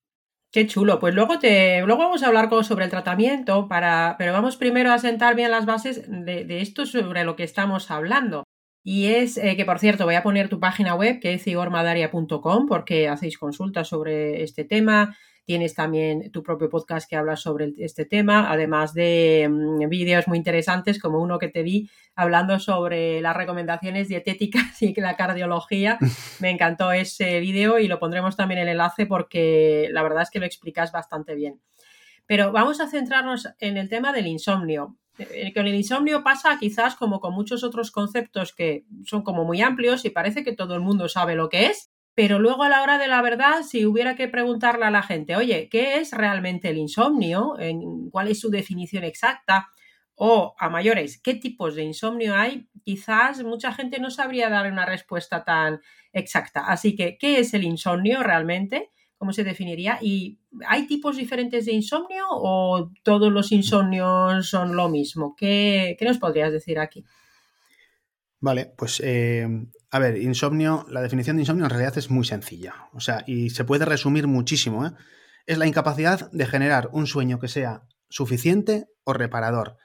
Qué 0.53 0.67
chulo. 0.67 0.99
Pues 0.99 1.15
luego 1.15 1.39
te, 1.39 1.83
luego 1.83 2.03
vamos 2.03 2.23
a 2.23 2.29
hablar 2.29 2.49
sobre 2.65 2.85
el 2.85 2.91
tratamiento, 2.91 3.69
para, 3.69 4.17
pero 4.19 4.33
vamos 4.33 4.57
primero 4.57 4.93
a 4.93 4.99
sentar 4.99 5.35
bien 5.35 5.51
las 5.51 5.67
bases 5.67 6.05
de, 6.09 6.61
esto 6.61 6.87
sobre 6.87 7.25
lo 7.25 7.37
que 7.37 7.45
estamos 7.45 7.91
hablando. 7.91 8.45
Y 8.83 9.07
es 9.07 9.37
eh, 9.37 9.57
que, 9.57 9.65
por 9.65 9.81
cierto, 9.81 10.05
voy 10.05 10.15
a 10.15 10.23
poner 10.23 10.49
tu 10.49 10.61
página 10.61 10.95
web, 10.95 11.19
que 11.21 11.35
es 11.35 11.47
igormadaria.com, 11.47 12.67
porque 12.67 13.09
hacéis 13.09 13.37
consultas 13.37 13.89
sobre 13.89 14.43
este 14.43 14.65
tema. 14.65 15.17
Tienes 15.47 15.75
también 15.75 16.33
tu 16.33 16.43
propio 16.43 16.69
podcast 16.69 17.09
que 17.09 17.15
habla 17.15 17.37
sobre 17.37 17.73
este 17.79 18.05
tema, 18.05 18.51
además 18.51 18.95
de 18.95 19.49
mm, 19.49 19.89
vídeos 19.89 20.27
muy 20.27 20.39
interesantes 20.39 20.99
como 20.99 21.21
uno 21.23 21.39
que 21.39 21.47
te 21.47 21.63
vi 21.63 21.89
hablando 22.17 22.59
sobre 22.59 23.21
las 23.21 23.37
recomendaciones 23.37 24.09
dietéticas 24.09 24.83
y 24.83 24.93
la 25.01 25.15
cardiología. 25.15 25.99
Me 26.41 26.51
encantó 26.51 26.91
ese 26.91 27.39
vídeo 27.39 27.79
y 27.79 27.87
lo 27.87 28.01
pondremos 28.01 28.37
también 28.37 28.59
el 28.59 28.69
enlace 28.69 29.07
porque 29.07 29.89
la 29.93 30.03
verdad 30.03 30.25
es 30.25 30.31
que 30.31 30.41
lo 30.41 30.47
explicas 30.47 30.91
bastante 30.91 31.37
bien. 31.37 31.61
Pero 32.27 32.51
vamos 32.51 32.81
a 32.81 32.89
centrarnos 32.89 33.49
en 33.61 33.77
el 33.77 33.89
tema 33.89 34.13
del 34.13 34.27
insomnio. 34.27 34.97
Eh, 35.19 35.53
con 35.55 35.69
el 35.69 35.77
insomnio 35.77 36.25
pasa 36.25 36.59
quizás 36.59 36.97
como 36.97 37.21
con 37.21 37.33
muchos 37.33 37.63
otros 37.63 37.93
conceptos 37.93 38.53
que 38.53 38.85
son 39.05 39.23
como 39.23 39.45
muy 39.45 39.63
amplios 39.63 40.05
y 40.05 40.11
parece 40.11 40.43
que 40.43 40.57
todo 40.57 40.75
el 40.75 40.81
mundo 40.81 41.09
sabe 41.09 41.37
lo 41.37 41.49
que 41.49 41.67
es, 41.67 41.93
pero 42.17 42.39
luego 42.39 42.63
a 42.63 42.71
la 42.71 42.83
hora 42.83 42.97
de 42.97 43.09
la 43.09 43.21
verdad, 43.21 43.63
si 43.63 43.85
hubiera 43.85 44.17
que 44.17 44.27
preguntarle 44.27 44.87
a 44.87 44.91
la 44.91 45.03
gente, 45.03 45.37
oye, 45.37 45.69
¿qué 45.69 45.99
es 45.99 46.13
realmente 46.13 46.71
el 46.71 46.79
insomnio? 46.79 47.57
¿Cuál 48.11 48.29
es 48.29 48.41
su 48.41 48.49
definición 48.49 49.05
exacta? 49.05 49.69
O 50.15 50.55
a 50.59 50.71
mayores, 50.71 51.21
¿qué 51.21 51.35
tipos 51.35 51.75
de 51.75 51.83
insomnio 51.83 52.35
hay? 52.35 52.71
Quizás 52.83 53.45
mucha 53.45 53.71
gente 53.75 54.01
no 54.01 54.11
sabría 54.11 54.49
dar 54.49 54.73
una 54.73 54.87
respuesta 54.87 55.45
tan 55.45 55.83
exacta. 56.11 56.65
Así 56.67 56.97
que, 56.97 57.19
¿qué 57.19 57.39
es 57.39 57.53
el 57.53 57.65
insomnio 57.65 58.23
realmente? 58.23 58.93
¿Cómo 59.19 59.35
se 59.35 59.45
definiría? 59.45 59.99
¿Y 60.01 60.39
hay 60.67 60.87
tipos 60.87 61.19
diferentes 61.19 61.67
de 61.67 61.73
insomnio 61.73 62.25
o 62.31 62.93
todos 63.03 63.31
los 63.31 63.53
insomnios 63.53 64.49
son 64.49 64.75
lo 64.75 64.89
mismo? 64.89 65.37
¿Qué, 65.37 65.99
nos 66.01 66.17
podrías 66.17 66.51
decir 66.51 66.79
aquí? 66.79 67.05
Vale, 68.41 68.73
pues 68.77 69.01
eh, 69.03 69.49
a 69.91 69.99
ver, 69.99 70.19
insomnio, 70.19 70.87
la 70.91 71.01
definición 71.01 71.37
de 71.37 71.43
insomnio 71.43 71.65
en 71.65 71.71
realidad 71.71 71.97
es 71.97 72.11
muy 72.11 72.25
sencilla. 72.25 72.75
O 72.93 73.01
sea, 73.01 73.25
y 73.27 73.51
se 73.51 73.65
puede 73.65 73.85
resumir 73.85 74.27
muchísimo. 74.27 74.87
¿eh? 74.87 74.93
Es 75.47 75.59
la 75.59 75.67
incapacidad 75.67 76.31
de 76.31 76.47
generar 76.47 76.91
un 76.93 77.07
sueño 77.07 77.39
que 77.39 77.49
sea 77.49 77.83
suficiente 78.09 78.89
o 79.05 79.13
reparador. 79.13 79.79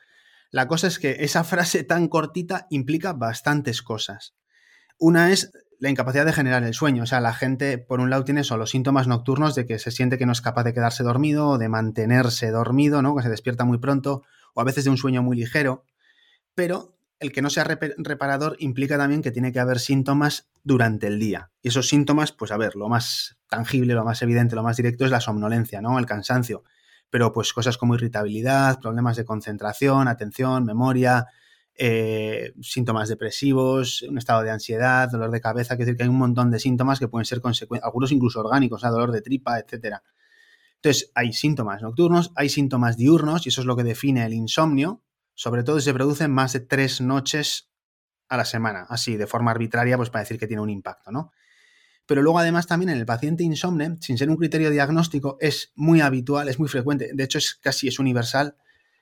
La 0.49 0.67
cosa 0.67 0.87
es 0.87 0.99
que 0.99 1.17
esa 1.19 1.43
frase 1.45 1.83
tan 1.83 2.07
cortita 2.07 2.67
implica 2.69 3.13
bastantes 3.13 3.81
cosas. 3.81 4.35
Una 4.97 5.31
es 5.31 5.51
la 5.79 5.89
incapacidad 5.89 6.25
de 6.25 6.33
generar 6.33 6.63
el 6.63 6.73
sueño. 6.73 7.03
O 7.03 7.07
sea, 7.07 7.21
la 7.21 7.33
gente, 7.33 7.77
por 7.77 8.01
un 8.01 8.09
lado, 8.09 8.23
tiene 8.23 8.43
solo 8.43 8.67
síntomas 8.67 9.07
nocturnos 9.07 9.55
de 9.55 9.65
que 9.65 9.79
se 9.79 9.91
siente 9.91 10.17
que 10.17 10.25
no 10.25 10.31
es 10.31 10.41
capaz 10.41 10.63
de 10.63 10.73
quedarse 10.73 11.03
dormido 11.03 11.47
o 11.47 11.57
de 11.57 11.69
mantenerse 11.69 12.51
dormido, 12.51 13.01
¿no? 13.01 13.15
Que 13.15 13.23
se 13.23 13.29
despierta 13.29 13.65
muy 13.65 13.79
pronto, 13.79 14.23
o 14.53 14.61
a 14.61 14.63
veces 14.63 14.83
de 14.83 14.91
un 14.91 14.97
sueño 14.97 15.23
muy 15.23 15.37
ligero. 15.37 15.85
Pero 16.53 16.97
el 17.21 17.31
que 17.31 17.43
no 17.43 17.51
sea 17.51 17.63
reparador 17.63 18.55
implica 18.59 18.97
también 18.97 19.21
que 19.21 19.31
tiene 19.31 19.53
que 19.53 19.59
haber 19.59 19.79
síntomas 19.79 20.49
durante 20.63 21.05
el 21.05 21.19
día. 21.19 21.51
Y 21.61 21.67
esos 21.67 21.87
síntomas, 21.87 22.31
pues 22.31 22.51
a 22.51 22.57
ver, 22.57 22.75
lo 22.75 22.89
más 22.89 23.37
tangible, 23.47 23.93
lo 23.93 24.03
más 24.03 24.23
evidente, 24.23 24.55
lo 24.55 24.63
más 24.63 24.75
directo 24.75 25.05
es 25.05 25.11
la 25.11 25.21
somnolencia, 25.21 25.81
¿no? 25.81 25.99
El 25.99 26.07
cansancio. 26.07 26.63
Pero 27.11 27.31
pues 27.31 27.53
cosas 27.53 27.77
como 27.77 27.93
irritabilidad, 27.93 28.79
problemas 28.79 29.17
de 29.17 29.25
concentración, 29.25 30.07
atención, 30.07 30.65
memoria, 30.65 31.27
eh, 31.75 32.53
síntomas 32.61 33.07
depresivos, 33.07 34.01
un 34.01 34.17
estado 34.17 34.41
de 34.41 34.49
ansiedad, 34.49 35.07
dolor 35.11 35.29
de 35.29 35.41
cabeza, 35.41 35.77
que 35.77 35.85
decir 35.85 35.97
que 35.97 36.03
hay 36.03 36.09
un 36.09 36.17
montón 36.17 36.49
de 36.49 36.59
síntomas 36.59 36.97
que 36.97 37.07
pueden 37.07 37.25
ser 37.25 37.39
consecuencias, 37.39 37.85
algunos 37.85 38.11
incluso 38.11 38.39
orgánicos, 38.39 38.81
dolor 38.81 39.11
de 39.11 39.21
tripa, 39.21 39.59
etcétera. 39.59 40.01
Entonces, 40.77 41.11
hay 41.13 41.33
síntomas 41.33 41.83
nocturnos, 41.83 42.31
hay 42.35 42.49
síntomas 42.49 42.97
diurnos, 42.97 43.45
y 43.45 43.49
eso 43.49 43.61
es 43.61 43.67
lo 43.67 43.75
que 43.75 43.83
define 43.83 44.25
el 44.25 44.33
insomnio. 44.33 45.03
Sobre 45.41 45.63
todo 45.63 45.79
si 45.79 45.85
se 45.85 45.93
producen 45.95 46.29
más 46.29 46.53
de 46.53 46.59
tres 46.59 47.01
noches 47.01 47.71
a 48.29 48.37
la 48.37 48.45
semana, 48.45 48.85
así, 48.89 49.17
de 49.17 49.25
forma 49.25 49.49
arbitraria, 49.49 49.97
pues 49.97 50.11
para 50.11 50.21
decir 50.21 50.37
que 50.37 50.45
tiene 50.45 50.61
un 50.61 50.69
impacto, 50.69 51.11
¿no? 51.11 51.31
Pero 52.05 52.21
luego, 52.21 52.37
además, 52.37 52.67
también 52.67 52.89
en 52.89 52.99
el 52.99 53.07
paciente 53.07 53.43
insomne, 53.43 53.97
sin 54.01 54.19
ser 54.19 54.29
un 54.29 54.37
criterio 54.37 54.69
diagnóstico, 54.69 55.37
es 55.39 55.71
muy 55.73 55.99
habitual, 55.99 56.47
es 56.47 56.59
muy 56.59 56.69
frecuente, 56.69 57.09
de 57.11 57.23
hecho, 57.23 57.39
es 57.39 57.55
casi 57.55 57.87
es 57.87 57.97
universal, 57.97 58.55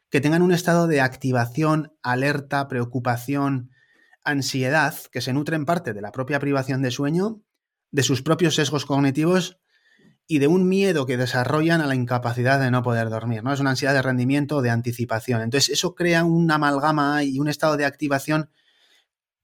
que 0.09 0.21
tengan 0.21 0.41
un 0.41 0.53
estado 0.53 0.87
de 0.87 1.01
activación, 1.01 1.91
alerta, 2.01 2.69
preocupación, 2.69 3.71
ansiedad, 4.23 4.95
que 5.11 5.19
se 5.19 5.33
nutre 5.33 5.57
en 5.57 5.65
parte 5.65 5.91
de 5.91 5.99
la 5.99 6.13
propia 6.13 6.39
privación 6.39 6.81
de 6.81 6.91
sueño, 6.91 7.41
de 7.91 8.03
sus 8.03 8.21
propios 8.21 8.55
sesgos 8.55 8.85
cognitivos 8.85 9.59
y 10.31 10.37
de 10.37 10.45
un 10.45 10.69
miedo 10.69 11.07
que 11.07 11.17
desarrollan 11.17 11.81
a 11.81 11.87
la 11.87 11.95
incapacidad 11.95 12.59
de 12.59 12.69
no 12.69 12.83
poder 12.83 13.09
dormir, 13.09 13.43
¿no? 13.43 13.51
Es 13.51 13.59
una 13.59 13.71
ansiedad 13.71 13.95
de 13.95 14.03
rendimiento 14.03 14.61
de 14.61 14.69
anticipación. 14.69 15.41
Entonces, 15.41 15.71
eso 15.71 15.95
crea 15.95 16.23
una 16.23 16.55
amalgama 16.55 17.23
y 17.23 17.39
un 17.39 17.47
estado 17.47 17.77
de 17.77 17.85
activación 17.85 18.51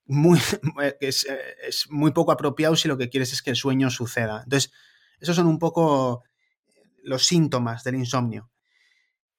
muy, 0.05 0.39
que 0.99 1.07
es, 1.07 1.25
es, 1.67 1.89
muy 1.89 2.11
poco 2.11 2.31
apropiado 2.31 2.75
si 2.75 2.87
lo 2.87 2.99
que 2.99 3.09
quieres 3.09 3.33
es 3.33 3.41
que 3.41 3.49
el 3.49 3.55
sueño 3.55 3.89
suceda. 3.89 4.43
Entonces, 4.43 4.71
esos 5.19 5.35
son 5.35 5.47
un 5.47 5.57
poco 5.57 6.23
los 7.01 7.25
síntomas 7.25 7.83
del 7.83 7.95
insomnio. 7.95 8.51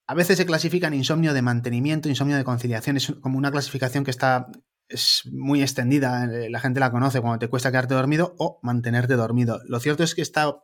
A 0.09 0.15
veces 0.15 0.39
se 0.39 0.47
clasifica 0.47 0.89
en 0.89 0.95
insomnio 0.95 1.33
de 1.33 1.43
mantenimiento, 1.43 2.09
insomnio 2.09 2.37
de 2.37 2.43
conciliación. 2.45 2.97
Es 2.97 3.13
como 3.21 3.39
una 3.39 3.53
clasificación 3.53 4.03
que 4.03 4.11
está 4.11 4.49
es 4.89 5.23
muy 5.33 5.63
extendida, 5.63 6.25
eh, 6.25 6.51
la 6.51 6.61
gente 6.61 6.81
la 6.81 6.91
conoce 6.91 7.21
cuando 7.21 7.39
te 7.39 7.49
cuesta 7.49 7.71
quedarte 7.71 7.95
dormido 7.95 8.35
o 8.39 8.59
mantenerte 8.63 9.15
dormido. 9.15 9.61
Lo 9.67 9.81
cierto 9.81 10.03
es 10.03 10.15
que 10.15 10.23
está 10.23 10.57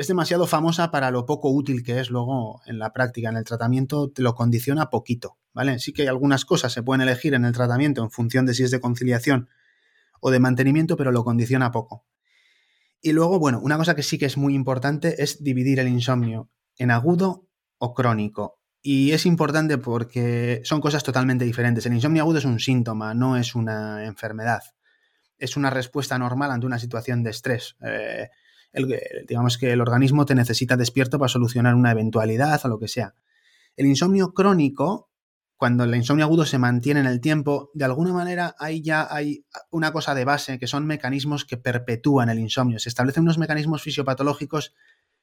es 0.00 0.06
demasiado 0.06 0.46
famosa 0.46 0.90
para 0.90 1.10
lo 1.10 1.26
poco 1.26 1.50
útil 1.50 1.82
que 1.82 2.00
es 2.00 2.08
luego 2.08 2.62
en 2.64 2.78
la 2.78 2.90
práctica, 2.90 3.28
en 3.28 3.36
el 3.36 3.44
tratamiento 3.44 4.10
lo 4.16 4.34
condiciona 4.34 4.88
poquito, 4.88 5.36
¿vale? 5.52 5.78
Sí 5.78 5.92
que 5.92 6.00
hay 6.00 6.08
algunas 6.08 6.46
cosas 6.46 6.72
se 6.72 6.82
pueden 6.82 7.02
elegir 7.02 7.34
en 7.34 7.44
el 7.44 7.52
tratamiento 7.52 8.02
en 8.02 8.10
función 8.10 8.46
de 8.46 8.54
si 8.54 8.62
es 8.62 8.70
de 8.70 8.80
conciliación 8.80 9.50
o 10.18 10.30
de 10.30 10.40
mantenimiento, 10.40 10.96
pero 10.96 11.12
lo 11.12 11.22
condiciona 11.22 11.70
poco. 11.70 12.06
Y 13.02 13.12
luego, 13.12 13.38
bueno, 13.38 13.60
una 13.60 13.76
cosa 13.76 13.94
que 13.94 14.02
sí 14.02 14.16
que 14.16 14.24
es 14.24 14.38
muy 14.38 14.54
importante 14.54 15.22
es 15.22 15.44
dividir 15.44 15.78
el 15.80 15.88
insomnio 15.88 16.48
en 16.78 16.92
agudo 16.92 17.46
o 17.76 17.92
crónico. 17.92 18.58
Y 18.80 19.12
es 19.12 19.26
importante 19.26 19.76
porque 19.76 20.62
son 20.64 20.80
cosas 20.80 21.02
totalmente 21.04 21.44
diferentes. 21.44 21.84
El 21.84 21.92
insomnio 21.92 22.22
agudo 22.22 22.38
es 22.38 22.46
un 22.46 22.58
síntoma, 22.58 23.12
no 23.12 23.36
es 23.36 23.54
una 23.54 24.06
enfermedad. 24.06 24.62
Es 25.36 25.58
una 25.58 25.68
respuesta 25.68 26.18
normal 26.18 26.52
ante 26.52 26.64
una 26.64 26.78
situación 26.78 27.22
de 27.22 27.30
estrés. 27.30 27.76
Eh, 27.82 28.30
digamos 29.28 29.58
que 29.58 29.72
el 29.72 29.80
organismo 29.80 30.26
te 30.26 30.34
necesita 30.34 30.76
despierto 30.76 31.18
para 31.18 31.28
solucionar 31.28 31.74
una 31.74 31.90
eventualidad 31.90 32.60
o 32.64 32.68
lo 32.68 32.78
que 32.78 32.88
sea. 32.88 33.14
El 33.76 33.86
insomnio 33.86 34.32
crónico, 34.32 35.10
cuando 35.56 35.84
el 35.84 35.94
insomnio 35.94 36.24
agudo 36.24 36.44
se 36.46 36.58
mantiene 36.58 37.00
en 37.00 37.06
el 37.06 37.20
tiempo, 37.20 37.70
de 37.74 37.84
alguna 37.84 38.12
manera 38.12 38.54
ahí 38.58 38.82
ya 38.82 39.06
hay 39.10 39.44
una 39.70 39.92
cosa 39.92 40.14
de 40.14 40.24
base 40.24 40.58
que 40.58 40.66
son 40.66 40.86
mecanismos 40.86 41.44
que 41.44 41.56
perpetúan 41.56 42.28
el 42.30 42.38
insomnio. 42.38 42.78
Se 42.78 42.88
establecen 42.88 43.24
unos 43.24 43.38
mecanismos 43.38 43.82
fisiopatológicos 43.82 44.74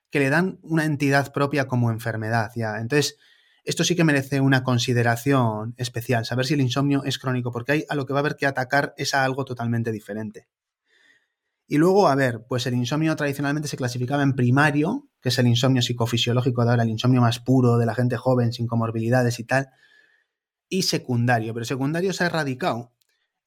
que 0.09 0.19
le 0.19 0.29
dan 0.29 0.59
una 0.61 0.85
entidad 0.85 1.33
propia 1.33 1.67
como 1.67 1.91
enfermedad. 1.91 2.51
¿ya? 2.55 2.79
Entonces, 2.79 3.17
esto 3.63 3.83
sí 3.83 3.95
que 3.95 4.05
merece 4.05 4.39
una 4.39 4.63
consideración 4.63 5.73
especial, 5.77 6.25
saber 6.25 6.45
si 6.45 6.53
el 6.53 6.61
insomnio 6.61 7.03
es 7.03 7.19
crónico, 7.19 7.51
porque 7.51 7.73
hay 7.73 7.85
a 7.89 7.95
lo 7.95 8.05
que 8.05 8.13
va 8.13 8.19
a 8.19 8.21
haber 8.21 8.37
que 8.37 8.45
atacar 8.45 8.93
es 8.97 9.13
a 9.13 9.25
algo 9.25 9.43
totalmente 9.43 9.91
diferente. 9.91 10.47
Y 11.67 11.77
luego, 11.77 12.07
a 12.07 12.15
ver, 12.15 12.45
pues 12.47 12.65
el 12.65 12.75
insomnio 12.75 13.15
tradicionalmente 13.17 13.67
se 13.67 13.75
clasificaba 13.75 14.23
en 14.23 14.33
primario, 14.33 15.09
que 15.21 15.29
es 15.29 15.37
el 15.37 15.47
insomnio 15.47 15.81
psicofisiológico 15.81 16.63
de 16.63 16.71
ahora, 16.71 16.83
el 16.83 16.89
insomnio 16.89 17.19
más 17.19 17.39
puro 17.39 17.77
de 17.77 17.85
la 17.85 17.93
gente 17.93 18.15
joven, 18.15 18.53
sin 18.53 18.67
comorbilidades 18.67 19.39
y 19.39 19.43
tal, 19.43 19.69
y 20.69 20.83
secundario, 20.83 21.53
pero 21.53 21.65
secundario 21.65 22.13
se 22.13 22.23
ha 22.23 22.27
erradicado, 22.27 22.93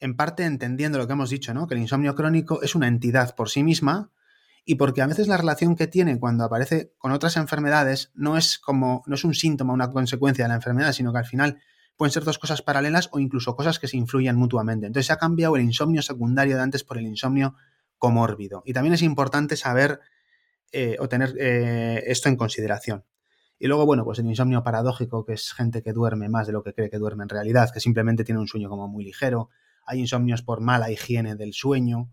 en 0.00 0.17
parte 0.17 0.45
entendiendo 0.45 0.99
lo 0.99 1.07
que 1.07 1.15
hemos 1.15 1.31
dicho, 1.31 1.55
¿no? 1.55 1.67
Que 1.67 1.75
el 1.75 1.81
insomnio 1.81 2.15
crónico 2.15 2.62
es 2.62 2.75
una 2.75 2.89
entidad 2.89 3.35
por 3.35 3.49
sí 3.49 3.62
misma 3.62 4.11
y 4.65 4.77
porque 4.77 5.03
a 5.03 5.07
veces 5.07 5.29
la 5.29 5.37
relación 5.37 5.77
que 5.77 5.87
tiene 5.87 6.19
cuando 6.19 6.45
aparece 6.45 6.95
con 6.99 7.12
otras 7.12 7.37
enfermedades 7.37 8.11
no 8.15 8.37
es 8.37 8.59
como, 8.59 9.03
no 9.07 9.15
es 9.15 9.25
un 9.25 9.35
síntoma, 9.35 9.73
una 9.73 9.91
consecuencia 9.91 10.45
de 10.45 10.49
la 10.50 10.55
enfermedad, 10.55 10.93
sino 10.93 11.12
que 11.12 11.19
al 11.19 11.25
final 11.25 11.59
pueden 11.97 12.12
ser 12.12 12.25
dos 12.25 12.39
cosas 12.39 12.62
paralelas 12.62 13.09
o 13.12 13.19
incluso 13.19 13.57
cosas 13.57 13.79
que 13.79 13.89
se 13.89 13.97
influyen 13.97 14.37
mutuamente. 14.37 14.87
Entonces 14.87 15.07
se 15.07 15.12
ha 15.12 15.19
cambiado 15.19 15.57
el 15.57 15.62
insomnio 15.62 16.03
secundario 16.03 16.57
de 16.57 16.62
antes 16.62 16.85
por 16.85 16.97
el 16.97 17.07
insomnio 17.07 17.55
comórbido. 18.00 18.64
Y 18.66 18.73
también 18.73 18.95
es 18.95 19.02
importante 19.02 19.57
saber 19.57 20.00
eh, 20.73 20.97
o 20.99 21.09
tener 21.09 21.37
eh, 21.38 22.02
esto 22.07 22.28
en 22.28 22.37
consideración. 22.37 23.04
Y 23.59 23.69
luego, 23.69 23.87
bueno, 23.87 24.04
pues 24.04 24.19
el 24.19 24.26
insomnio 24.26 24.64
paradójico, 24.64 25.25
que 25.25 25.35
es 25.35 25.52
gente 25.52 25.83
que 25.83 25.92
duerme 25.92 26.28
más 26.28 26.47
de 26.47 26.54
lo 26.54 26.64
que 26.64 26.73
cree 26.73 26.90
que 26.90 26.99
duerme 26.99 27.25
en 27.25 27.28
realidad, 27.28 27.71
que 27.73 27.78
simplemente 27.78 28.25
tiene 28.25 28.40
un 28.40 28.49
sueño 28.49 28.71
como 28.71 28.88
muy 28.88 29.04
ligero. 29.04 29.50
Hay 29.85 30.00
insomnios 30.00 30.42
por 30.42 30.61
mala 30.61 30.90
higiene 30.90 31.37
del 31.37 31.52
sueño. 31.52 32.11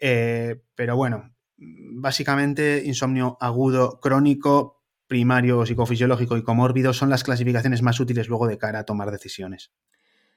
Eh, 0.00 0.60
pero 0.74 0.96
bueno, 0.96 1.32
básicamente 1.56 2.82
insomnio 2.84 3.38
agudo, 3.40 4.00
crónico, 4.00 4.82
primario, 5.06 5.64
psicofisiológico 5.64 6.36
y 6.36 6.42
comórbido 6.42 6.92
son 6.92 7.08
las 7.08 7.22
clasificaciones 7.22 7.82
más 7.82 8.00
útiles 8.00 8.28
luego 8.28 8.48
de 8.48 8.58
cara 8.58 8.80
a 8.80 8.84
tomar 8.84 9.12
decisiones. 9.12 9.72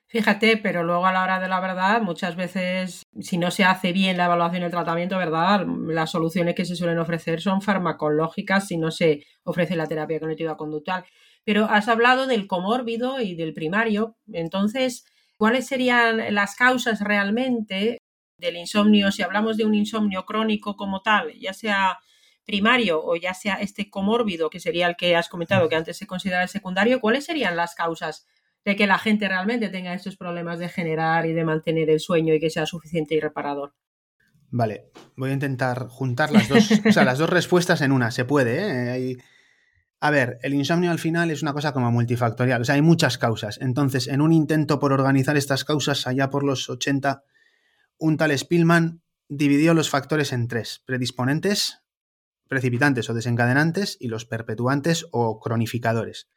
Fíjate, 0.09 0.55
pero 0.55 0.83
luego 0.83 1.05
a 1.05 1.11
la 1.11 1.21
hora 1.21 1.39
de 1.41 1.49
la 1.49 1.59
verdad, 1.59 2.01
muchas 2.01 2.37
veces, 2.37 3.03
si 3.19 3.37
no 3.37 3.51
se 3.51 3.65
hace 3.65 3.91
bien 3.91 4.15
la 4.15 4.25
evaluación 4.25 4.61
y 4.61 4.65
el 4.65 4.71
tratamiento, 4.71 5.17
¿verdad? 5.17 5.65
Las 5.67 6.11
soluciones 6.11 6.55
que 6.55 6.63
se 6.63 6.77
suelen 6.77 6.97
ofrecer 6.99 7.41
son 7.41 7.61
farmacológicas 7.61 8.67
si 8.67 8.77
no 8.77 8.89
se 8.89 9.25
ofrece 9.43 9.75
la 9.75 9.85
terapia 9.85 10.19
cognitiva 10.21 10.55
conductual. 10.55 11.03
Pero 11.43 11.65
has 11.65 11.89
hablado 11.89 12.25
del 12.25 12.47
comórbido 12.47 13.19
y 13.19 13.35
del 13.35 13.53
primario. 13.53 14.15
Entonces, 14.31 15.03
¿cuáles 15.37 15.67
serían 15.67 16.33
las 16.33 16.55
causas 16.55 17.01
realmente 17.01 17.97
del 18.37 18.55
insomnio? 18.55 19.11
Si 19.11 19.23
hablamos 19.23 19.57
de 19.57 19.65
un 19.65 19.75
insomnio 19.75 20.25
crónico 20.25 20.77
como 20.77 21.01
tal, 21.01 21.33
ya 21.37 21.51
sea 21.51 21.99
primario 22.45 23.03
o 23.03 23.17
ya 23.17 23.33
sea 23.33 23.55
este 23.55 23.89
comórbido, 23.89 24.49
que 24.49 24.61
sería 24.61 24.87
el 24.87 24.95
que 24.95 25.17
has 25.17 25.27
comentado 25.27 25.67
que 25.67 25.75
antes 25.75 25.97
se 25.97 26.07
considera 26.07 26.47
secundario, 26.47 27.01
¿cuáles 27.01 27.25
serían 27.25 27.57
las 27.57 27.75
causas 27.75 28.25
de 28.67 28.75
que 28.75 28.85
la 28.85 28.99
gente 28.99 29.29
realmente 29.29 29.69
tenga 29.69 29.93
estos 29.93 30.17
problemas 30.17 30.59
de 30.59 30.67
generar 30.67 31.25
y 31.25 31.31
de 31.31 31.45
mantener 31.45 31.89
el 31.89 32.01
sueño 32.01 32.33
y 32.33 32.39
que 32.41 32.49
sea 32.49 32.65
suficiente 32.65 33.15
y 33.15 33.21
reparador. 33.21 33.73
Vale, 34.49 34.91
voy 35.15 35.29
a 35.29 35.33
intentar 35.33 35.87
juntar 35.87 36.33
las 36.33 36.49
dos, 36.49 36.69
o 36.85 36.91
sea, 36.91 37.05
las 37.05 37.17
dos 37.17 37.29
respuestas 37.29 37.79
en 37.79 37.93
una. 37.93 38.11
Se 38.11 38.25
puede, 38.25 38.97
¿eh? 38.97 39.17
A 40.01 40.11
ver, 40.11 40.37
el 40.41 40.53
insomnio 40.53 40.91
al 40.91 40.99
final 40.99 41.31
es 41.31 41.43
una 41.43 41.53
cosa 41.53 41.71
como 41.71 41.93
multifactorial, 41.93 42.61
o 42.61 42.65
sea, 42.65 42.75
hay 42.75 42.81
muchas 42.81 43.17
causas. 43.17 43.57
Entonces, 43.61 44.09
en 44.09 44.19
un 44.19 44.33
intento 44.33 44.79
por 44.79 44.91
organizar 44.91 45.37
estas 45.37 45.63
causas 45.63 46.05
allá 46.05 46.29
por 46.29 46.43
los 46.43 46.69
80, 46.69 47.23
un 47.99 48.17
tal 48.17 48.37
Spillman 48.37 49.01
dividió 49.29 49.75
los 49.75 49.89
factores 49.89 50.33
en 50.33 50.49
tres, 50.49 50.83
predisponentes, 50.85 51.83
precipitantes 52.49 53.09
o 53.09 53.13
desencadenantes 53.13 53.95
y 53.97 54.09
los 54.09 54.25
perpetuantes 54.25 55.05
o 55.11 55.39
cronificadores. 55.39 56.27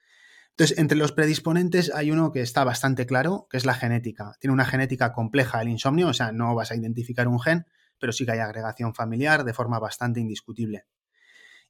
Entonces, 0.61 0.76
entre 0.76 0.99
los 0.99 1.12
predisponentes 1.12 1.90
hay 1.95 2.11
uno 2.11 2.33
que 2.33 2.43
está 2.43 2.64
bastante 2.64 3.07
claro, 3.07 3.47
que 3.49 3.57
es 3.57 3.64
la 3.64 3.73
genética. 3.73 4.37
Tiene 4.40 4.52
una 4.52 4.67
genética 4.67 5.11
compleja 5.14 5.62
el 5.62 5.71
insomnio, 5.71 6.09
o 6.09 6.12
sea, 6.12 6.33
no 6.33 6.55
vas 6.55 6.71
a 6.71 6.76
identificar 6.76 7.29
un 7.29 7.40
gen, 7.40 7.64
pero 7.99 8.12
sí 8.12 8.26
que 8.26 8.33
hay 8.33 8.40
agregación 8.40 8.95
familiar 8.95 9.45
de 9.45 9.55
forma 9.55 9.79
bastante 9.79 10.21
indiscutible. 10.21 10.85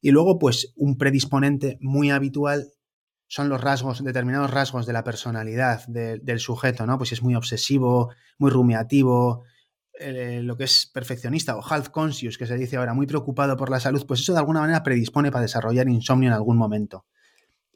Y 0.01 0.11
luego, 0.11 0.37
pues, 0.37 0.73
un 0.75 0.97
predisponente 0.97 1.77
muy 1.79 2.11
habitual 2.11 2.67
son 3.27 3.47
los 3.47 3.61
rasgos, 3.61 4.03
determinados 4.03 4.51
rasgos 4.51 4.85
de 4.85 4.91
la 4.91 5.05
personalidad 5.05 5.87
del 5.87 6.39
sujeto, 6.41 6.85
¿no? 6.85 6.97
Pues 6.97 7.07
si 7.07 7.15
es 7.15 7.23
muy 7.23 7.35
obsesivo, 7.35 8.11
muy 8.39 8.51
rumiativo, 8.51 9.45
eh, 10.01 10.41
lo 10.43 10.57
que 10.57 10.65
es 10.65 10.91
perfeccionista 10.93 11.55
o 11.55 11.63
health 11.65 11.91
conscious, 11.91 12.37
que 12.37 12.45
se 12.45 12.57
dice 12.57 12.75
ahora, 12.75 12.93
muy 12.93 13.07
preocupado 13.07 13.55
por 13.55 13.69
la 13.69 13.79
salud, 13.79 14.05
pues 14.05 14.19
eso 14.19 14.33
de 14.33 14.39
alguna 14.39 14.59
manera 14.59 14.83
predispone 14.83 15.31
para 15.31 15.43
desarrollar 15.43 15.87
insomnio 15.87 16.27
en 16.27 16.33
algún 16.33 16.57
momento. 16.57 17.05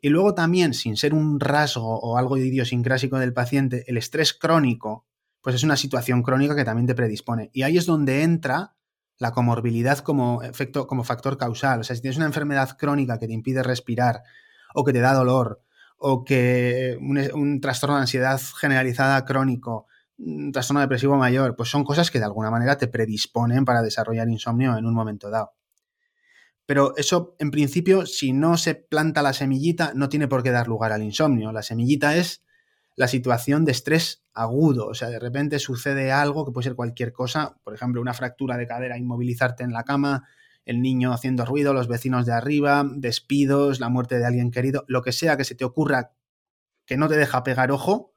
Y 0.01 0.09
luego 0.09 0.35
también, 0.35 0.73
sin 0.73 0.97
ser 0.97 1.13
un 1.13 1.39
rasgo 1.39 1.99
o 1.99 2.17
algo 2.17 2.37
idiosincrásico 2.37 3.17
del 3.17 3.33
paciente, 3.33 3.83
el 3.87 3.97
estrés 3.97 4.33
crónico, 4.33 5.05
pues 5.41 5.55
es 5.55 5.63
una 5.63 5.77
situación 5.77 6.23
crónica 6.23 6.55
que 6.55 6.65
también 6.65 6.87
te 6.87 6.95
predispone. 6.95 7.49
Y 7.53 7.63
ahí 7.63 7.77
es 7.77 7.85
donde 7.85 8.23
entra 8.23 8.75
la 9.17 9.31
comorbilidad 9.31 9.99
como 9.99 10.43
efecto, 10.43 10.87
como 10.87 11.03
factor 11.03 11.37
causal. 11.37 11.79
O 11.79 11.83
sea, 11.83 11.95
si 11.95 12.01
tienes 12.01 12.17
una 12.17 12.25
enfermedad 12.25 12.77
crónica 12.77 13.17
que 13.19 13.27
te 13.27 13.33
impide 13.33 13.63
respirar, 13.63 14.23
o 14.73 14.83
que 14.83 14.93
te 14.93 14.99
da 14.99 15.13
dolor, 15.13 15.61
o 15.97 16.23
que 16.23 16.97
un, 16.99 17.17
un 17.33 17.61
trastorno 17.61 17.95
de 17.95 18.01
ansiedad 18.01 18.39
generalizada 18.59 19.23
crónico, 19.25 19.87
un 20.17 20.51
trastorno 20.51 20.81
depresivo 20.81 21.15
mayor, 21.15 21.55
pues 21.55 21.69
son 21.69 21.83
cosas 21.83 22.11
que 22.11 22.19
de 22.19 22.25
alguna 22.25 22.51
manera 22.51 22.77
te 22.77 22.87
predisponen 22.87 23.65
para 23.65 23.81
desarrollar 23.81 24.29
insomnio 24.29 24.77
en 24.77 24.85
un 24.85 24.93
momento 24.93 25.29
dado. 25.29 25.53
Pero 26.65 26.95
eso, 26.97 27.35
en 27.39 27.51
principio, 27.51 28.05
si 28.05 28.33
no 28.33 28.57
se 28.57 28.75
planta 28.75 29.21
la 29.21 29.33
semillita, 29.33 29.91
no 29.95 30.09
tiene 30.09 30.27
por 30.27 30.41
qué 30.41 30.51
dar 30.51 30.67
lugar 30.67 30.91
al 30.91 31.03
insomnio. 31.03 31.51
La 31.51 31.61
semillita 31.61 32.15
es 32.15 32.43
la 32.95 33.07
situación 33.07 33.65
de 33.65 33.71
estrés 33.71 34.23
agudo. 34.33 34.87
O 34.87 34.93
sea, 34.93 35.09
de 35.09 35.19
repente 35.19 35.59
sucede 35.59 36.11
algo 36.11 36.45
que 36.45 36.51
puede 36.51 36.65
ser 36.65 36.75
cualquier 36.75 37.13
cosa, 37.13 37.57
por 37.63 37.73
ejemplo, 37.73 38.01
una 38.01 38.13
fractura 38.13 38.57
de 38.57 38.67
cadera, 38.67 38.97
inmovilizarte 38.97 39.63
en 39.63 39.73
la 39.73 39.83
cama, 39.83 40.27
el 40.65 40.81
niño 40.81 41.13
haciendo 41.13 41.45
ruido, 41.45 41.73
los 41.73 41.87
vecinos 41.87 42.25
de 42.25 42.33
arriba, 42.33 42.83
despidos, 42.95 43.79
la 43.79 43.89
muerte 43.89 44.17
de 44.17 44.25
alguien 44.25 44.49
querido, 44.49 44.83
lo 44.87 45.03
que 45.03 45.11
sea 45.11 45.37
que 45.37 45.43
se 45.43 45.55
te 45.55 45.65
ocurra 45.65 46.13
que 46.85 46.97
no 46.97 47.07
te 47.07 47.17
deja 47.17 47.43
pegar 47.43 47.71
ojo 47.71 48.13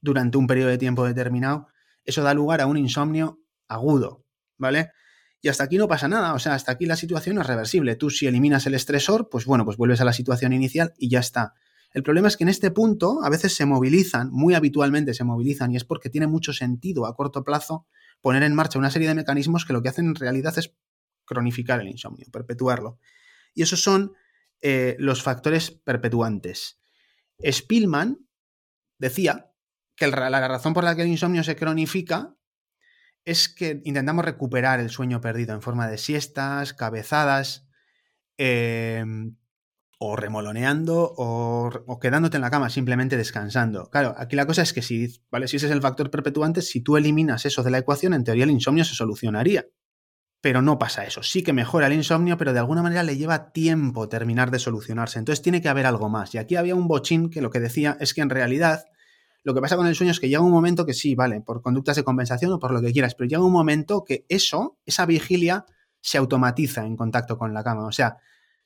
durante 0.00 0.38
un 0.38 0.46
periodo 0.46 0.70
de 0.70 0.78
tiempo 0.78 1.04
determinado, 1.04 1.68
eso 2.04 2.22
da 2.22 2.34
lugar 2.34 2.60
a 2.60 2.66
un 2.66 2.76
insomnio 2.76 3.40
agudo, 3.66 4.24
¿vale? 4.56 4.92
Y 5.40 5.48
hasta 5.48 5.64
aquí 5.64 5.78
no 5.78 5.86
pasa 5.86 6.08
nada, 6.08 6.34
o 6.34 6.38
sea, 6.38 6.54
hasta 6.54 6.72
aquí 6.72 6.86
la 6.86 6.96
situación 6.96 7.38
es 7.38 7.46
reversible. 7.46 7.94
Tú 7.94 8.10
si 8.10 8.26
eliminas 8.26 8.66
el 8.66 8.74
estresor, 8.74 9.28
pues 9.30 9.44
bueno, 9.44 9.64
pues 9.64 9.76
vuelves 9.76 10.00
a 10.00 10.04
la 10.04 10.12
situación 10.12 10.52
inicial 10.52 10.94
y 10.98 11.08
ya 11.08 11.20
está. 11.20 11.54
El 11.92 12.02
problema 12.02 12.28
es 12.28 12.36
que 12.36 12.44
en 12.44 12.48
este 12.48 12.70
punto 12.70 13.20
a 13.22 13.30
veces 13.30 13.54
se 13.54 13.64
movilizan, 13.64 14.30
muy 14.30 14.54
habitualmente 14.54 15.14
se 15.14 15.24
movilizan, 15.24 15.72
y 15.72 15.76
es 15.76 15.84
porque 15.84 16.10
tiene 16.10 16.26
mucho 16.26 16.52
sentido 16.52 17.06
a 17.06 17.14
corto 17.14 17.44
plazo 17.44 17.86
poner 18.20 18.42
en 18.42 18.54
marcha 18.54 18.78
una 18.78 18.90
serie 18.90 19.08
de 19.08 19.14
mecanismos 19.14 19.64
que 19.64 19.72
lo 19.72 19.82
que 19.82 19.88
hacen 19.88 20.06
en 20.06 20.14
realidad 20.16 20.58
es 20.58 20.74
cronificar 21.24 21.80
el 21.80 21.88
insomnio, 21.88 22.26
perpetuarlo. 22.32 22.98
Y 23.54 23.62
esos 23.62 23.82
son 23.82 24.12
eh, 24.60 24.96
los 24.98 25.22
factores 25.22 25.70
perpetuantes. 25.70 26.80
Spielman 27.42 28.26
decía 28.98 29.52
que 29.94 30.08
la 30.08 30.48
razón 30.48 30.74
por 30.74 30.84
la 30.84 30.96
que 30.96 31.02
el 31.02 31.08
insomnio 31.08 31.44
se 31.44 31.56
cronifica 31.56 32.37
es 33.28 33.50
que 33.50 33.82
intentamos 33.84 34.24
recuperar 34.24 34.80
el 34.80 34.88
sueño 34.88 35.20
perdido 35.20 35.54
en 35.54 35.60
forma 35.60 35.86
de 35.86 35.98
siestas, 35.98 36.72
cabezadas, 36.72 37.68
em, 38.38 39.36
o 39.98 40.16
remoloneando, 40.16 41.12
o, 41.14 41.98
quedándote 42.00 42.38
en 42.38 42.40
la 42.40 42.50
cama 42.50 42.70
simplemente 42.70 43.18
descansando. 43.18 43.90
Claro, 43.90 44.14
aquí 44.16 44.34
la 44.34 44.46
cosa 44.46 44.62
es 44.62 44.72
que 44.72 44.80
si, 44.80 45.20
¿vale? 45.30 45.46
si 45.46 45.56
ese 45.56 45.66
es 45.66 45.72
el 45.72 45.82
factor 45.82 46.10
perpetuante, 46.10 46.62
si 46.62 46.80
tú 46.80 46.96
eliminas 46.96 47.44
eso 47.44 47.62
de 47.62 47.70
la 47.70 47.78
ecuación, 47.78 48.14
en 48.14 48.24
teoría 48.24 48.44
el 48.44 48.50
insomnio 48.50 48.84
se 48.84 48.94
solucionaría. 48.94 49.66
Pero 50.40 50.62
no 50.62 50.78
pasa 50.78 51.04
eso. 51.04 51.22
Sí 51.22 51.42
que 51.42 51.52
mejora 51.52 51.88
el 51.88 51.92
insomnio, 51.92 52.38
pero 52.38 52.54
de 52.54 52.60
alguna 52.60 52.82
manera 52.82 53.02
le 53.02 53.16
lleva 53.18 53.52
tiempo 53.52 54.08
terminar 54.08 54.50
de 54.50 54.60
solucionarse. 54.60 55.18
Entonces 55.18 55.42
tiene 55.42 55.60
que 55.60 55.68
haber 55.68 55.84
algo 55.84 56.08
más. 56.08 56.34
Y 56.34 56.38
aquí 56.38 56.56
había 56.56 56.76
un 56.76 56.88
bochín 56.88 57.28
que 57.28 57.42
lo 57.42 57.50
que 57.50 57.60
decía 57.60 57.98
es 58.00 58.14
que 58.14 58.20
en 58.22 58.30
realidad 58.30 58.84
lo 59.44 59.54
que 59.54 59.60
pasa 59.60 59.76
con 59.76 59.86
el 59.86 59.94
sueño 59.94 60.12
es 60.12 60.20
que 60.20 60.28
llega 60.28 60.42
un 60.42 60.50
momento 60.50 60.84
que 60.84 60.94
sí, 60.94 61.14
vale, 61.14 61.40
por 61.40 61.62
conductas 61.62 61.96
de 61.96 62.04
compensación 62.04 62.52
o 62.52 62.58
por 62.58 62.72
lo 62.72 62.80
que 62.80 62.92
quieras, 62.92 63.14
pero 63.14 63.28
llega 63.28 63.42
un 63.42 63.52
momento 63.52 64.04
que 64.04 64.24
eso, 64.28 64.78
esa 64.84 65.06
vigilia, 65.06 65.64
se 66.00 66.18
automatiza 66.18 66.84
en 66.84 66.96
contacto 66.96 67.38
con 67.38 67.54
la 67.54 67.64
cama. 67.64 67.86
O 67.86 67.92
sea, 67.92 68.18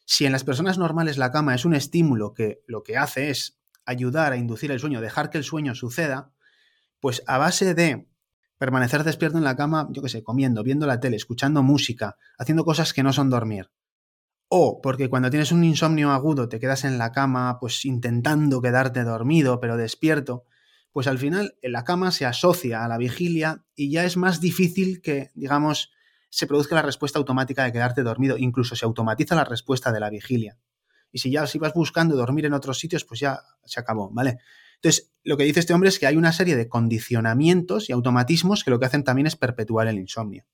si 0.05 0.27
en 0.27 0.33
las 0.33 0.45
personas 0.45 0.79
normales 0.79 1.19
la 1.19 1.31
cama 1.31 1.55
es 1.55 1.65
un 1.65 1.75
estímulo 1.75 2.35
que 2.35 2.63
lo 2.67 2.83
que 2.83 2.97
hace 2.97 3.31
es 3.31 3.59
ayudar 3.85 4.33
a 4.33 4.37
inducir 4.37 4.71
el 4.71 4.81
sueño, 4.81 5.01
dejar 5.01 5.31
que 5.31 5.39
el 5.39 5.45
sueño 5.45 5.75
suceda, 5.75 6.33
pues 7.01 7.23
a 7.27 7.39
base 7.39 7.75
de 7.75 8.07
permanecer 8.59 9.03
despierto 9.03 9.39
en 9.39 9.45
la 9.45 9.57
cama, 9.57 9.89
yo 9.91 10.03
qué 10.03 10.09
sé, 10.09 10.23
comiendo, 10.23 10.63
viendo 10.63 10.87
la 10.87 11.01
tele, 11.01 11.17
escuchando 11.17 11.63
música, 11.63 12.17
haciendo 12.39 12.65
cosas 12.65 12.93
que 12.93 13.03
no 13.03 13.13
son 13.13 13.29
dormir. 13.29 13.71
O 14.49 14.81
porque 14.81 15.09
cuando 15.09 15.31
tienes 15.31 15.51
un 15.51 15.65
insomnio 15.65 16.11
agudo 16.11 16.49
te 16.49 16.61
quedas 16.61 16.85
en 16.85 16.99
la 16.99 17.11
cama 17.11 17.59
pues 17.59 17.85
intentando 17.85 18.61
quedarte 18.61 19.03
dormido 19.03 19.59
pero 19.61 19.77
despierto, 19.77 20.45
pues 20.93 21.07
al 21.07 21.19
final 21.19 21.57
la 21.63 21.85
cama 21.85 22.11
se 22.11 22.27
asocia 22.27 22.85
a 22.85 22.89
la 22.89 22.99
vigilia 22.99 23.65
y 23.75 23.91
ya 23.91 24.05
es 24.05 24.17
más 24.17 24.41
difícil 24.41 25.01
que, 25.01 25.31
digamos, 25.35 25.91
se 26.29 26.47
produzca 26.47 26.75
la 26.75 26.83
respuesta 26.83 27.19
automática 27.19 27.65
de 27.65 27.73
quedarte 27.73 28.03
dormido, 28.03 28.39
incluso 28.39 28.77
se 28.77 28.85
automatiza 28.85 29.35
la 29.35 29.45
respuesta 29.45 29.93
de 29.93 30.01
la 30.01 30.11
vigilia. 30.11 30.59
Y 31.11 31.19
si 31.19 31.31
ya 31.31 31.47
si 31.47 31.59
vas 31.59 31.75
buscando 31.75 32.17
dormir 32.17 32.47
en 32.47 32.55
otros 32.55 32.79
sitios, 32.79 33.05
pues 33.05 33.21
ya 33.21 33.41
se 33.65 33.81
acabó, 33.81 34.11
¿vale? 34.11 34.39
Entonces, 34.77 35.13
lo 35.25 35.37
que 35.37 35.45
dice 35.45 35.61
este 35.61 35.75
hombre 35.75 35.89
es 35.89 35.99
que 35.99 36.07
hay 36.07 36.17
una 36.17 36.33
serie 36.33 36.57
de 36.57 36.69
condicionamientos 36.69 37.89
y 37.89 37.93
automatismos 37.93 38.65
que 38.65 38.71
lo 38.71 38.81
que 38.81 38.87
hacen 38.87 39.05
también 39.05 39.27
es 39.27 39.37
perpetuar 39.37 39.89
el 39.89 39.99
insomnio. 39.99 40.45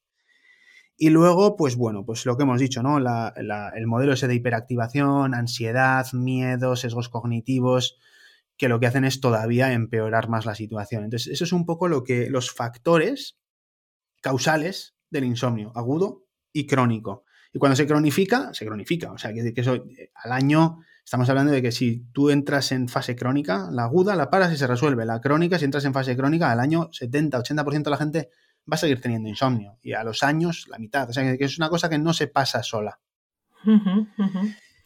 Y 0.97 1.11
luego, 1.11 1.57
pues 1.57 1.77
bueno, 1.77 2.05
pues 2.05 2.27
lo 2.27 2.37
que 2.37 2.43
hemos 2.43 2.61
dicho, 2.61 2.83
¿no? 2.83 2.99
el 2.99 3.87
modelo 3.87 4.13
ese 4.13 4.27
de 4.27 4.35
hiperactivación, 4.35 5.33
ansiedad, 5.33 6.13
miedo, 6.13 6.75
sesgos 6.75 7.09
cognitivos, 7.09 7.99
que 8.59 8.69
lo 8.69 8.79
que 8.81 8.87
hacen 8.87 9.05
es 9.05 9.21
todavía 9.21 9.73
empeorar 9.73 10.29
más 10.29 10.45
la 10.45 10.55
situación. 10.55 11.05
Entonces, 11.05 11.33
eso 11.33 11.45
es 11.45 11.53
un 11.53 11.65
poco 11.65 11.89
lo 11.89 12.05
que 12.05 12.29
los 12.29 12.51
factores 12.51 13.39
causales 14.21 14.97
del 15.09 15.25
insomnio, 15.25 15.73
agudo 15.75 16.25
y 16.53 16.67
crónico. 16.67 17.25
Y 17.53 17.59
cuando 17.59 17.77
se 17.77 17.87
cronifica, 17.87 18.53
se 18.53 18.67
cronifica. 18.67 19.13
O 19.13 19.19
sea, 19.19 19.33
que, 19.33 19.55
que 19.55 19.61
eso 19.63 19.77
eh, 19.77 20.11
al 20.15 20.33
año 20.33 20.81
Estamos 21.09 21.31
hablando 21.31 21.53
de 21.53 21.63
que 21.63 21.73
si 21.73 22.05
tú 22.13 22.29
entras 22.29 22.71
en 22.71 22.87
fase 22.87 23.17
crónica, 23.17 23.71
la 23.73 23.85
aguda 23.85 24.15
la 24.15 24.29
paras 24.29 24.53
y 24.53 24.59
se 24.59 24.67
resuelve. 24.67 25.07
La 25.07 25.23
crónica, 25.23 25.59
si 25.59 25.65
entras 25.65 25.87
en 25.87 25.95
fase 25.95 26.15
crónica, 26.15 26.53
al 26.53 26.61
año 26.61 26.91
70-80% 26.91 27.83
de 27.83 27.91
la 27.91 27.97
gente 27.97 28.29
va 28.71 28.75
a 28.75 28.77
seguir 28.77 29.01
teniendo 29.01 29.27
insomnio. 29.27 29.79
Y 29.81 29.95
a 29.95 30.05
los 30.05 30.23
años, 30.23 30.67
la 30.69 30.79
mitad. 30.79 31.09
O 31.09 31.13
sea, 31.15 31.35
que 31.39 31.43
es 31.43 31.57
una 31.57 31.71
cosa 31.71 31.89
que 31.89 31.97
no 31.97 32.13
se 32.13 32.27
pasa 32.27 32.63
sola. 32.63 33.01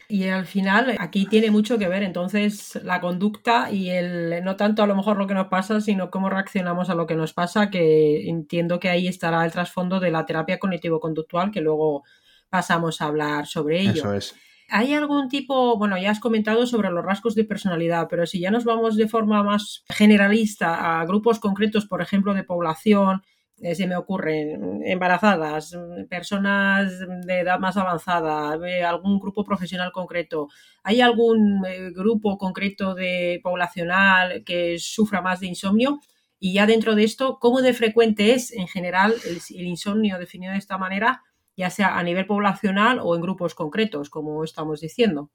Y 0.07 0.27
al 0.27 0.45
final 0.45 0.95
aquí 0.99 1.25
tiene 1.25 1.49
mucho 1.49 1.77
que 1.77 1.87
ver 1.87 2.03
entonces 2.03 2.79
la 2.83 3.01
conducta 3.01 3.71
y 3.71 3.89
el 3.89 4.43
no 4.43 4.55
tanto 4.55 4.83
a 4.83 4.87
lo 4.87 4.95
mejor 4.95 5.17
lo 5.17 5.27
que 5.27 5.33
nos 5.33 5.47
pasa, 5.47 5.81
sino 5.81 6.11
cómo 6.11 6.29
reaccionamos 6.29 6.89
a 6.89 6.95
lo 6.95 7.07
que 7.07 7.15
nos 7.15 7.33
pasa, 7.33 7.69
que 7.69 8.29
entiendo 8.29 8.79
que 8.79 8.89
ahí 8.89 9.07
estará 9.07 9.43
el 9.45 9.51
trasfondo 9.51 9.99
de 9.99 10.11
la 10.11 10.25
terapia 10.25 10.59
cognitivo-conductual, 10.59 11.51
que 11.51 11.61
luego 11.61 12.03
pasamos 12.49 13.01
a 13.01 13.05
hablar 13.05 13.47
sobre 13.47 13.81
ello. 13.81 13.91
Eso 13.93 14.13
es. 14.13 14.35
¿Hay 14.69 14.93
algún 14.93 15.29
tipo, 15.29 15.77
bueno, 15.77 15.97
ya 15.97 16.11
has 16.11 16.19
comentado 16.19 16.65
sobre 16.65 16.89
los 16.89 17.03
rasgos 17.03 17.35
de 17.35 17.43
personalidad, 17.43 18.07
pero 18.09 18.25
si 18.25 18.39
ya 18.39 18.49
nos 18.49 18.63
vamos 18.63 18.95
de 18.95 19.07
forma 19.07 19.43
más 19.43 19.83
generalista 19.89 20.99
a 20.99 21.05
grupos 21.05 21.39
concretos, 21.39 21.85
por 21.85 22.01
ejemplo, 22.01 22.33
de 22.33 22.43
población, 22.43 23.21
se 23.55 23.87
me 23.87 23.95
ocurren 23.95 24.81
embarazadas, 24.83 25.77
personas 26.09 26.99
de 27.25 27.39
edad 27.39 27.59
más 27.59 27.77
avanzada, 27.77 28.51
algún 28.87 29.19
grupo 29.19 29.43
profesional 29.43 29.91
concreto, 29.91 30.49
¿hay 30.83 31.01
algún 31.01 31.65
eh, 31.65 31.91
grupo 31.91 32.37
concreto 32.37 32.95
de 32.95 33.39
poblacional 33.43 34.43
que 34.43 34.77
sufra 34.79 35.21
más 35.21 35.39
de 35.39 35.47
insomnio? 35.47 35.99
Y 36.39 36.53
ya 36.53 36.65
dentro 36.65 36.95
de 36.95 37.05
esto, 37.05 37.37
¿cómo 37.39 37.61
de 37.61 37.73
frecuente 37.73 38.33
es 38.33 38.51
en 38.51 38.67
general 38.67 39.13
el 39.23 39.65
insomnio 39.65 40.19
definido 40.19 40.51
de 40.51 40.59
esta 40.59 40.77
manera? 40.77 41.21
ya 41.55 41.69
sea 41.69 41.97
a 41.97 42.03
nivel 42.03 42.25
poblacional 42.25 42.99
o 43.01 43.15
en 43.15 43.21
grupos 43.21 43.55
concretos, 43.55 44.09
como 44.09 44.43
estamos 44.43 44.81
diciendo. 44.81 45.31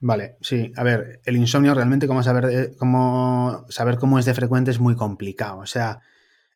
Vale, 0.00 0.36
sí. 0.40 0.72
A 0.76 0.82
ver, 0.82 1.20
el 1.24 1.36
insomnio 1.36 1.74
realmente, 1.74 2.06
como 2.06 2.22
saber, 2.22 2.44
eh, 2.50 2.76
cómo, 2.78 3.64
saber 3.68 3.98
cómo 3.98 4.18
es 4.18 4.24
de 4.24 4.34
frecuente 4.34 4.70
es 4.70 4.80
muy 4.80 4.96
complicado. 4.96 5.58
O 5.58 5.66
sea, 5.66 6.00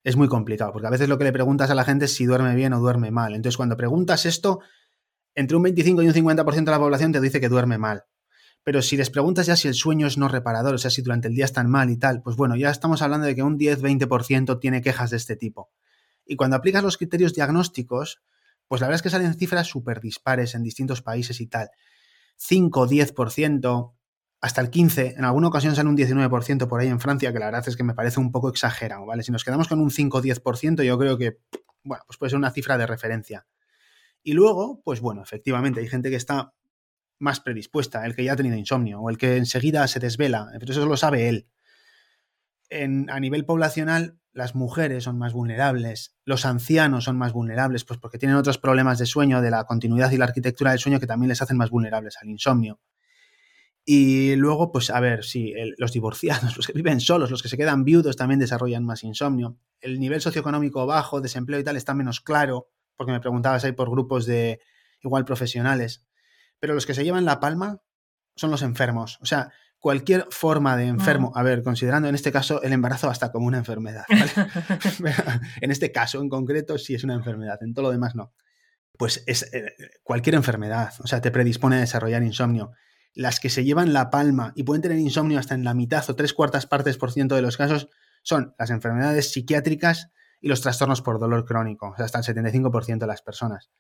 es 0.04 0.16
muy 0.16 0.28
complicado, 0.28 0.72
porque 0.72 0.86
a 0.86 0.90
veces 0.90 1.08
lo 1.08 1.18
que 1.18 1.24
le 1.24 1.32
preguntas 1.32 1.70
a 1.70 1.74
la 1.74 1.84
gente 1.84 2.04
es 2.04 2.14
si 2.14 2.26
duerme 2.26 2.54
bien 2.54 2.74
o 2.74 2.78
duerme 2.78 3.10
mal. 3.10 3.34
Entonces, 3.34 3.56
cuando 3.56 3.76
preguntas 3.76 4.26
esto, 4.26 4.60
entre 5.34 5.56
un 5.56 5.62
25 5.62 6.02
y 6.02 6.08
un 6.08 6.14
50% 6.14 6.64
de 6.64 6.70
la 6.70 6.78
población 6.78 7.10
te 7.10 7.20
dice 7.20 7.40
que 7.40 7.48
duerme 7.48 7.78
mal. 7.78 8.04
Pero 8.62 8.82
si 8.82 8.96
les 8.96 9.10
preguntas 9.10 9.46
ya 9.46 9.56
si 9.56 9.66
el 9.66 9.74
sueño 9.74 10.06
es 10.06 10.18
no 10.18 10.28
reparador, 10.28 10.74
o 10.74 10.78
sea, 10.78 10.90
si 10.90 11.02
durante 11.02 11.28
el 11.28 11.34
día 11.34 11.46
están 11.46 11.70
mal 11.70 11.90
y 11.90 11.96
tal, 11.96 12.22
pues 12.22 12.36
bueno, 12.36 12.54
ya 12.54 12.70
estamos 12.70 13.02
hablando 13.02 13.26
de 13.26 13.34
que 13.34 13.42
un 13.42 13.58
10-20% 13.58 14.60
tiene 14.60 14.82
quejas 14.82 15.10
de 15.10 15.16
este 15.16 15.36
tipo. 15.36 15.70
Y 16.26 16.36
cuando 16.36 16.56
aplicas 16.56 16.82
los 16.82 16.98
criterios 16.98 17.34
diagnósticos, 17.34 18.22
pues 18.68 18.80
la 18.80 18.86
verdad 18.86 18.96
es 18.96 19.02
que 19.02 19.10
salen 19.10 19.34
cifras 19.34 19.66
súper 19.66 20.00
dispares 20.00 20.54
en 20.54 20.62
distintos 20.62 21.02
países 21.02 21.40
y 21.40 21.46
tal. 21.46 21.70
5, 22.36 22.88
10%, 22.88 23.92
hasta 24.44 24.60
el 24.60 24.70
15%, 24.70 25.14
en 25.16 25.24
alguna 25.24 25.48
ocasión 25.48 25.74
sale 25.74 25.88
un 25.88 25.96
19% 25.96 26.68
por 26.68 26.78
ahí 26.78 26.88
en 26.88 27.00
Francia, 27.00 27.32
que 27.32 27.38
la 27.38 27.46
verdad 27.46 27.66
es 27.66 27.78
que 27.78 27.82
me 27.82 27.94
parece 27.94 28.20
un 28.20 28.30
poco 28.30 28.50
exagerado, 28.50 29.06
¿vale? 29.06 29.22
Si 29.22 29.32
nos 29.32 29.42
quedamos 29.42 29.68
con 29.68 29.80
un 29.80 29.90
5 29.90 30.18
o 30.18 30.22
10%, 30.22 30.82
yo 30.82 30.98
creo 30.98 31.16
que, 31.16 31.38
bueno, 31.82 32.04
pues 32.06 32.18
puede 32.18 32.28
ser 32.28 32.36
una 32.36 32.50
cifra 32.50 32.76
de 32.76 32.86
referencia. 32.86 33.46
Y 34.22 34.34
luego, 34.34 34.82
pues 34.84 35.00
bueno, 35.00 35.22
efectivamente, 35.22 35.80
hay 35.80 35.88
gente 35.88 36.10
que 36.10 36.16
está 36.16 36.52
más 37.18 37.40
predispuesta, 37.40 38.04
el 38.04 38.14
que 38.14 38.22
ya 38.22 38.34
ha 38.34 38.36
tenido 38.36 38.54
insomnio, 38.54 39.00
o 39.00 39.08
el 39.08 39.16
que 39.16 39.38
enseguida 39.38 39.88
se 39.88 39.98
desvela, 39.98 40.50
pero 40.60 40.72
eso 40.72 40.84
lo 40.84 40.98
sabe 40.98 41.30
él. 41.30 41.48
En, 42.68 43.08
a 43.08 43.20
nivel 43.20 43.46
poblacional, 43.46 44.18
las 44.34 44.54
mujeres 44.54 45.04
son 45.04 45.16
más 45.16 45.32
vulnerables, 45.32 46.18
los 46.26 46.44
ancianos 46.44 47.04
son 47.04 47.16
más 47.16 47.32
vulnerables, 47.32 47.86
pues 47.86 47.98
porque 47.98 48.18
tienen 48.18 48.36
otros 48.36 48.58
problemas 48.58 48.98
de 48.98 49.06
sueño, 49.06 49.40
de 49.40 49.50
la 49.50 49.64
continuidad 49.64 50.10
y 50.10 50.18
la 50.18 50.26
arquitectura 50.26 50.72
del 50.72 50.80
sueño 50.80 51.00
que 51.00 51.06
también 51.06 51.30
les 51.30 51.40
hacen 51.40 51.56
más 51.56 51.70
vulnerables 51.70 52.18
al 52.20 52.28
insomnio. 52.28 52.78
Y 53.84 54.34
luego, 54.36 54.72
pues 54.72 54.88
a 54.88 54.98
ver, 55.00 55.24
si 55.24 55.52
los 55.76 55.92
divorciados, 55.92 56.56
los 56.56 56.66
que 56.66 56.72
viven 56.72 57.00
solos, 57.00 57.30
los 57.30 57.42
que 57.42 57.48
se 57.48 57.56
quedan 57.56 57.84
viudos 57.84 58.16
también 58.16 58.40
desarrollan 58.40 58.84
más 58.84 59.04
insomnio. 59.04 59.58
El 59.80 60.00
nivel 60.00 60.20
socioeconómico 60.20 60.86
bajo, 60.86 61.20
desempleo 61.20 61.60
y 61.60 61.64
tal 61.64 61.76
está 61.76 61.94
menos 61.94 62.20
claro, 62.20 62.70
porque 62.96 63.12
me 63.12 63.20
preguntabas 63.20 63.64
ahí 63.64 63.72
por 63.72 63.90
grupos 63.90 64.26
de 64.26 64.60
igual 65.02 65.24
profesionales. 65.24 66.06
Pero 66.58 66.74
los 66.74 66.86
que 66.86 66.94
se 66.94 67.04
llevan 67.04 67.24
la 67.24 67.40
palma 67.40 67.82
son 68.36 68.50
los 68.50 68.62
enfermos. 68.62 69.18
O 69.20 69.26
sea, 69.26 69.52
cualquier 69.78 70.26
forma 70.30 70.78
de 70.78 70.86
enfermo, 70.86 71.30
a 71.34 71.42
ver, 71.42 71.62
considerando 71.62 72.08
en 72.08 72.14
este 72.14 72.32
caso 72.32 72.62
el 72.62 72.72
embarazo 72.72 73.10
hasta 73.10 73.30
como 73.30 73.46
una 73.46 73.58
enfermedad, 73.58 74.06
en 75.60 75.70
este 75.70 75.92
caso 75.92 76.22
en 76.22 76.30
concreto 76.30 76.78
sí 76.78 76.94
es 76.94 77.04
una 77.04 77.12
enfermedad, 77.12 77.62
en 77.62 77.74
todo 77.74 77.86
lo 77.86 77.92
demás 77.92 78.14
no. 78.14 78.32
Pues 78.96 79.24
es 79.26 79.52
eh, 79.52 79.74
cualquier 80.02 80.36
enfermedad, 80.36 80.94
o 81.00 81.06
sea, 81.06 81.20
te 81.20 81.30
predispone 81.30 81.76
a 81.76 81.80
desarrollar 81.80 82.22
insomnio. 82.22 82.72
Las 83.14 83.40
que 83.40 83.48
se 83.48 83.64
llevan 83.64 83.92
la 83.92 84.10
palma 84.10 84.52
y 84.56 84.64
pueden 84.64 84.82
tener 84.82 84.98
insomnio 84.98 85.38
hasta 85.38 85.54
en 85.54 85.64
la 85.64 85.74
mitad 85.74 86.04
o 86.10 86.16
tres 86.16 86.34
cuartas 86.34 86.66
partes 86.66 86.98
por 86.98 87.12
ciento 87.12 87.34
de 87.36 87.42
los 87.42 87.56
casos 87.56 87.88
son 88.22 88.54
las 88.58 88.70
enfermedades 88.70 89.32
psiquiátricas 89.32 90.10
y 90.40 90.48
los 90.48 90.60
trastornos 90.60 91.00
por 91.00 91.18
dolor 91.18 91.44
crónico, 91.44 91.90
o 91.90 91.96
sea, 91.96 92.06
hasta 92.06 92.18
el 92.18 92.24
75% 92.24 92.98
de 92.98 93.06
las 93.06 93.22
personas. 93.22 93.70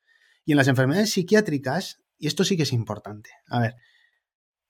Y 0.44 0.52
en 0.52 0.56
las 0.56 0.68
enfermedades 0.68 1.12
psiquiátricas, 1.12 2.00
y 2.18 2.26
esto 2.26 2.44
sí 2.44 2.56
que 2.56 2.62
es 2.62 2.72
importante, 2.72 3.30
a 3.48 3.60
ver, 3.60 3.76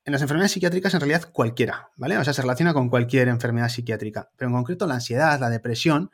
en 0.04 0.12
las 0.12 0.22
enfermedades 0.22 0.52
psiquiátricas 0.52 0.94
en 0.94 1.00
realidad 1.00 1.30
cualquiera, 1.32 1.90
¿vale? 1.96 2.18
O 2.18 2.24
sea, 2.24 2.32
se 2.32 2.42
relaciona 2.42 2.74
con 2.74 2.88
cualquier 2.88 3.28
enfermedad 3.28 3.68
psiquiátrica, 3.68 4.30
pero 4.36 4.50
en 4.50 4.56
concreto 4.56 4.86
la 4.86 4.94
ansiedad, 4.94 5.38
la 5.40 5.50
depresión, 5.50 6.10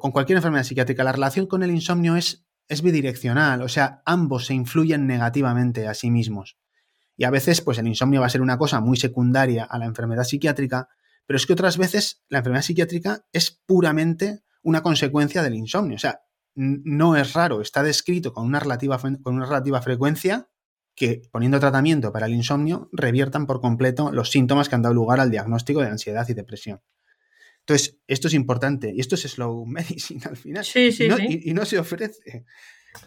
con 0.00 0.10
cualquier 0.10 0.36
enfermedad 0.36 0.64
psiquiátrica, 0.64 1.04
la 1.04 1.12
relación 1.12 1.46
con 1.46 1.62
el 1.62 1.70
insomnio 1.70 2.16
es, 2.16 2.44
es 2.68 2.82
bidireccional, 2.82 3.62
o 3.62 3.68
sea, 3.68 4.02
ambos 4.04 4.46
se 4.46 4.54
influyen 4.54 5.06
negativamente 5.06 5.86
a 5.86 5.94
sí 5.94 6.10
mismos. 6.10 6.58
Y 7.16 7.24
a 7.24 7.30
veces, 7.30 7.60
pues 7.60 7.78
el 7.78 7.86
insomnio 7.86 8.20
va 8.20 8.26
a 8.26 8.30
ser 8.30 8.42
una 8.42 8.58
cosa 8.58 8.80
muy 8.80 8.96
secundaria 8.96 9.64
a 9.64 9.78
la 9.78 9.86
enfermedad 9.86 10.24
psiquiátrica, 10.24 10.88
pero 11.26 11.36
es 11.36 11.46
que 11.46 11.52
otras 11.52 11.78
veces 11.78 12.22
la 12.28 12.38
enfermedad 12.38 12.62
psiquiátrica 12.62 13.24
es 13.32 13.62
puramente 13.66 14.42
una 14.62 14.82
consecuencia 14.82 15.42
del 15.42 15.54
insomnio. 15.54 15.96
O 15.96 16.00
sea, 16.00 16.20
no 16.54 17.16
es 17.16 17.32
raro, 17.32 17.60
está 17.60 17.82
descrito 17.82 18.32
con 18.32 18.46
una 18.46 18.60
relativa, 18.60 18.98
con 18.98 19.34
una 19.34 19.46
relativa 19.46 19.82
frecuencia 19.82 20.48
que 20.94 21.22
poniendo 21.32 21.58
tratamiento 21.58 22.12
para 22.12 22.26
el 22.26 22.34
insomnio 22.34 22.88
reviertan 22.92 23.46
por 23.46 23.60
completo 23.60 24.12
los 24.12 24.30
síntomas 24.30 24.68
que 24.68 24.76
han 24.76 24.82
dado 24.82 24.94
lugar 24.94 25.20
al 25.20 25.30
diagnóstico 25.30 25.80
de 25.80 25.88
ansiedad 25.88 26.28
y 26.28 26.34
depresión. 26.34 26.80
Entonces, 27.60 27.98
esto 28.06 28.28
es 28.28 28.34
importante 28.34 28.92
y 28.94 29.00
esto 29.00 29.14
es 29.14 29.22
slow 29.22 29.64
medicine 29.66 30.22
al 30.24 30.36
final. 30.36 30.64
Sí, 30.64 30.92
sí, 30.92 31.04
y, 31.04 31.08
no, 31.08 31.16
sí. 31.16 31.40
Y, 31.44 31.54
no 31.54 31.64
se 31.64 31.78
ofrece 31.78 32.44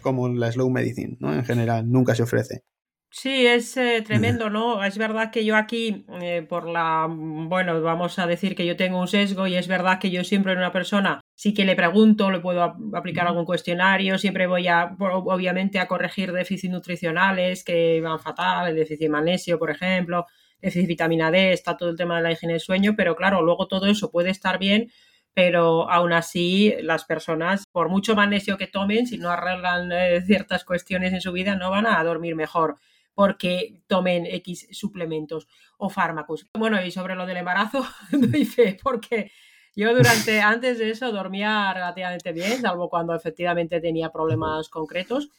como 0.01 0.27
la 0.27 0.51
slow 0.51 0.69
medicine, 0.69 1.17
¿no? 1.19 1.33
En 1.33 1.45
general, 1.45 1.89
nunca 1.89 2.13
se 2.15 2.23
ofrece. 2.23 2.65
Sí, 3.09 3.47
es 3.47 3.75
eh, 3.77 4.03
tremendo, 4.05 4.49
¿no? 4.49 4.83
Es 4.83 4.97
verdad 4.97 5.31
que 5.31 5.43
yo 5.45 5.55
aquí, 5.55 6.05
eh, 6.21 6.45
por 6.47 6.67
la, 6.67 7.07
bueno, 7.09 7.81
vamos 7.81 8.19
a 8.19 8.27
decir 8.27 8.53
que 8.53 8.65
yo 8.65 8.75
tengo 8.75 8.99
un 8.99 9.07
sesgo 9.07 9.47
y 9.47 9.55
es 9.55 9.67
verdad 9.67 9.97
que 9.99 10.11
yo 10.11 10.23
siempre 10.23 10.51
en 10.51 10.59
una 10.59 10.71
persona 10.71 11.21
sí 11.33 11.53
que 11.53 11.65
le 11.65 11.75
pregunto, 11.75 12.29
le 12.29 12.39
puedo 12.41 12.61
aplicar 12.93 13.25
algún 13.27 13.45
cuestionario, 13.45 14.17
siempre 14.19 14.45
voy 14.45 14.67
a, 14.67 14.95
obviamente, 14.99 15.79
a 15.79 15.87
corregir 15.87 16.31
déficits 16.31 16.71
nutricionales 16.71 17.63
que 17.63 18.01
van 18.01 18.19
fatal, 18.19 18.69
el 18.69 18.75
déficit 18.75 18.99
de 19.03 19.09
magnesio, 19.09 19.57
por 19.57 19.71
ejemplo, 19.71 20.25
déficit 20.61 20.81
de 20.83 20.87
vitamina 20.87 21.31
D, 21.31 21.53
está 21.53 21.75
todo 21.77 21.89
el 21.89 21.97
tema 21.97 22.17
de 22.17 22.23
la 22.23 22.31
higiene 22.33 22.53
del 22.53 22.61
sueño, 22.61 22.93
pero 22.95 23.15
claro, 23.15 23.41
luego 23.41 23.67
todo 23.67 23.87
eso 23.87 24.11
puede 24.11 24.29
estar 24.31 24.59
bien, 24.59 24.91
pero 25.33 25.89
aún 25.89 26.13
así 26.13 26.75
las 26.81 27.05
personas, 27.05 27.63
por 27.71 27.89
mucho 27.89 28.15
magnesio 28.15 28.57
que 28.57 28.67
tomen, 28.67 29.07
si 29.07 29.17
no 29.17 29.29
arreglan 29.29 29.91
eh, 29.91 30.21
ciertas 30.25 30.63
cuestiones 30.65 31.13
en 31.13 31.21
su 31.21 31.31
vida, 31.31 31.55
no 31.55 31.71
van 31.71 31.85
a 31.87 32.03
dormir 32.03 32.35
mejor 32.35 32.77
porque 33.17 33.81
tomen 33.87 34.27
X 34.27 34.67
suplementos 34.69 35.47
o 35.77 35.89
fármacos. 35.89 36.45
Bueno, 36.53 36.79
y 36.85 36.91
sobre 36.91 37.15
lo 37.15 37.25
del 37.25 37.37
embarazo, 37.37 37.83
doy 38.11 38.45
fe, 38.45 38.77
porque 38.83 39.31
yo 39.75 39.91
durante, 39.95 40.39
antes 40.41 40.77
de 40.77 40.91
eso 40.91 41.11
dormía 41.11 41.73
relativamente 41.73 42.31
bien, 42.31 42.61
salvo 42.61 42.91
cuando 42.91 43.15
efectivamente 43.15 43.81
tenía 43.81 44.11
problemas 44.11 44.69
concretos. 44.69 45.31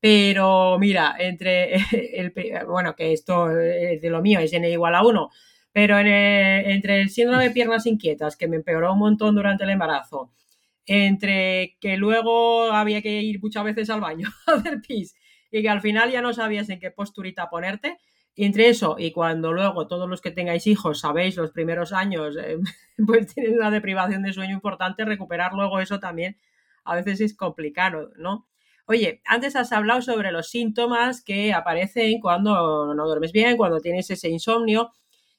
Pero 0.00 0.78
mira, 0.78 1.14
entre 1.18 1.74
el, 2.14 2.32
bueno, 2.66 2.96
que 2.96 3.12
esto 3.12 3.50
es 3.50 4.00
de 4.00 4.08
lo 4.08 4.22
mío 4.22 4.40
es 4.40 4.54
N 4.54 4.70
igual 4.70 4.94
a 4.94 5.04
1, 5.04 5.30
pero 5.72 5.98
en 5.98 6.06
el, 6.06 6.70
entre 6.70 7.02
el 7.02 7.10
síndrome 7.10 7.44
de 7.44 7.50
piernas 7.50 7.84
inquietas, 7.84 8.34
que 8.34 8.48
me 8.48 8.56
empeoró 8.56 8.94
un 8.94 9.00
montón 9.00 9.34
durante 9.34 9.64
el 9.64 9.70
embarazo, 9.70 10.32
entre 10.86 11.76
que 11.82 11.98
luego 11.98 12.72
había 12.72 13.02
que 13.02 13.20
ir 13.20 13.42
muchas 13.42 13.62
veces 13.62 13.90
al 13.90 14.00
baño 14.00 14.30
a 14.46 14.52
hacer 14.52 14.80
pis, 14.80 15.14
y 15.50 15.62
que 15.62 15.68
al 15.68 15.80
final 15.80 16.10
ya 16.10 16.22
no 16.22 16.32
sabías 16.32 16.68
en 16.68 16.80
qué 16.80 16.90
posturita 16.90 17.48
ponerte. 17.48 17.98
Y 18.34 18.44
entre 18.44 18.68
eso 18.68 18.96
y 18.98 19.12
cuando 19.12 19.52
luego 19.52 19.86
todos 19.86 20.08
los 20.08 20.20
que 20.20 20.30
tengáis 20.30 20.66
hijos 20.66 21.00
sabéis 21.00 21.36
los 21.36 21.52
primeros 21.52 21.92
años, 21.92 22.36
eh, 22.36 22.58
pues 23.06 23.34
tienen 23.34 23.54
una 23.58 23.70
deprivación 23.70 24.22
de 24.22 24.32
sueño 24.32 24.52
importante, 24.54 25.04
recuperar 25.04 25.52
luego 25.54 25.80
eso 25.80 26.00
también 26.00 26.36
a 26.84 26.94
veces 26.94 27.20
es 27.20 27.34
complicado, 27.34 28.10
¿no? 28.16 28.46
Oye, 28.86 29.20
antes 29.24 29.56
has 29.56 29.72
hablado 29.72 30.00
sobre 30.00 30.30
los 30.30 30.48
síntomas 30.48 31.22
que 31.22 31.52
aparecen 31.52 32.20
cuando 32.20 32.94
no 32.94 33.06
duermes 33.06 33.32
bien, 33.32 33.56
cuando 33.56 33.80
tienes 33.80 34.08
ese 34.10 34.28
insomnio. 34.28 34.92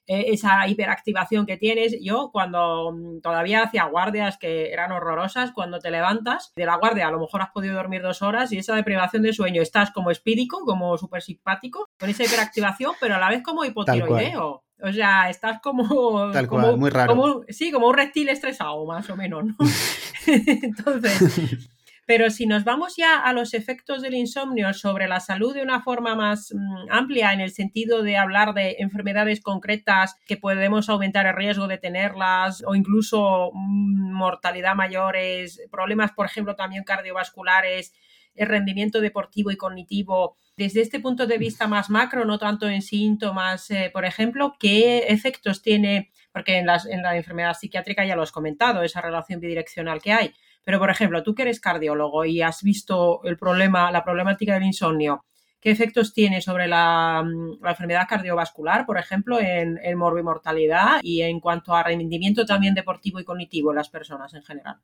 Eh, 0.08 0.32
esa 0.34 0.66
hiperactivación 0.68 1.46
que 1.46 1.58
tienes. 1.58 1.98
Yo 2.02 2.30
cuando 2.32 2.94
mm, 2.94 3.20
todavía 3.20 3.64
hacía 3.64 3.84
guardias 3.86 4.38
que 4.38 4.72
eran 4.72 4.94
horrorosas, 4.94 5.52
cuando 5.52 5.80
te 5.80 5.92
levantas 5.92 6.54
de 6.56 6.66
la 6.66 6.78
guardia 6.78 7.08
a 7.08 7.12
lo 7.12 7.20
mejor 7.20 7.42
has 7.42 7.52
podido 7.52 7.76
dormir 7.76 8.02
dos 8.02 8.22
horas 8.22 8.54
y 8.54 8.58
esa 8.58 8.74
deprivación 8.74 9.22
de 9.22 9.34
sueño 9.34 9.62
estás 9.62 9.92
como 9.92 10.10
espídico, 10.10 10.64
como 10.66 10.98
súper 10.98 11.22
simpático, 11.22 11.90
con 12.00 12.10
esa 12.10 12.24
hiperactivación, 12.24 12.94
pero 13.02 13.16
a 13.16 13.20
la 13.20 13.30
vez 13.30 13.44
como 13.44 13.66
hipotiroideo. 13.66 14.64
O 14.80 14.94
sea, 14.94 15.30
estás 15.30 15.60
como. 15.60 16.32
Tal 16.32 16.48
como, 16.48 16.78
muy 16.78 16.90
raro. 16.90 17.14
Como, 17.14 17.42
sí, 17.50 17.72
como 17.72 17.88
un 17.88 17.96
reptil 17.96 18.30
estresado, 18.30 18.86
más 18.86 19.10
o 19.10 19.16
menos, 19.18 19.44
¿no? 19.44 19.56
Entonces. 20.28 21.70
Pero 22.08 22.30
si 22.30 22.46
nos 22.46 22.64
vamos 22.64 22.96
ya 22.96 23.20
a 23.20 23.34
los 23.34 23.54
efectos 23.54 24.02
del 24.02 24.14
insomnio 24.14 24.74
sobre 24.74 25.10
la 25.10 25.20
salud 25.20 25.54
de 25.54 25.62
una 25.62 25.82
forma 25.82 26.16
más 26.16 26.54
mmm, 26.56 26.90
amplia, 26.90 27.34
en 27.34 27.42
el 27.42 27.52
sentido 27.52 28.02
de 28.02 28.16
hablar 28.16 28.54
de 28.54 28.78
enfermedades 28.80 29.42
concretas 29.42 30.16
que 30.26 30.38
podemos 30.38 30.88
aumentar 30.88 31.26
el 31.26 31.36
riesgo 31.36 31.68
de 31.68 31.78
tenerlas 31.78 32.64
o 32.66 32.76
incluso 32.76 33.52
mmm, 33.54 34.14
mortalidad 34.14 34.74
mayores, 34.74 35.62
problemas, 35.70 36.14
por 36.14 36.26
ejemplo, 36.26 36.56
también 36.56 36.86
cardiovasculares, 36.86 37.94
el 38.36 38.48
rendimiento 38.48 39.02
deportivo 39.02 39.52
y 39.52 39.58
cognitivo, 39.58 40.38
desde 40.56 40.80
este 40.82 41.02
punto 41.02 41.28
de 41.28 41.38
vista 41.38 41.68
más 41.68 41.90
macro, 41.90 42.24
no 42.24 42.40
tanto 42.40 42.70
en 42.70 42.84
síntomas, 42.84 43.70
eh, 43.70 43.90
por 43.92 44.06
ejemplo, 44.06 44.56
¿qué 44.58 45.08
efectos 45.10 45.62
tiene? 45.62 46.12
Porque 46.32 46.60
en, 46.60 46.68
las, 46.68 46.86
en 46.86 47.02
la 47.02 47.18
enfermedad 47.18 47.54
psiquiátrica 47.54 48.06
ya 48.06 48.16
lo 48.16 48.22
has 48.22 48.32
comentado, 48.32 48.82
esa 48.82 49.02
relación 49.02 49.42
bidireccional 49.42 50.02
que 50.02 50.14
hay 50.14 50.34
pero, 50.68 50.80
por 50.80 50.90
ejemplo, 50.90 51.24
tú 51.24 51.34
que 51.34 51.44
eres 51.44 51.62
cardiólogo 51.62 52.26
y 52.26 52.42
has 52.42 52.62
visto 52.62 53.22
el 53.24 53.38
problema, 53.38 53.90
la 53.90 54.04
problemática 54.04 54.54
del 54.54 54.64
insomnio, 54.64 55.24
¿qué 55.62 55.72
efectos 55.72 56.12
tiene 56.12 56.42
sobre 56.42 56.68
la, 56.68 57.24
mm, 57.24 57.64
la 57.64 57.70
enfermedad 57.70 58.06
cardiovascular, 58.06 58.86
por 58.86 58.98
ejemplo, 58.98 59.40
en, 59.40 59.80
en 59.82 59.98
morbimortalidad 59.98 61.00
y 61.04 61.22
en 61.22 61.40
cuanto 61.40 61.74
a 61.74 61.84
rendimiento 61.84 62.46
también 62.46 62.74
deportivo 62.74 63.18
y 63.22 63.24
cognitivo 63.24 63.72
en 63.72 63.78
las 63.78 63.88
personas 63.88 64.34
en 64.34 64.44
general? 64.44 64.82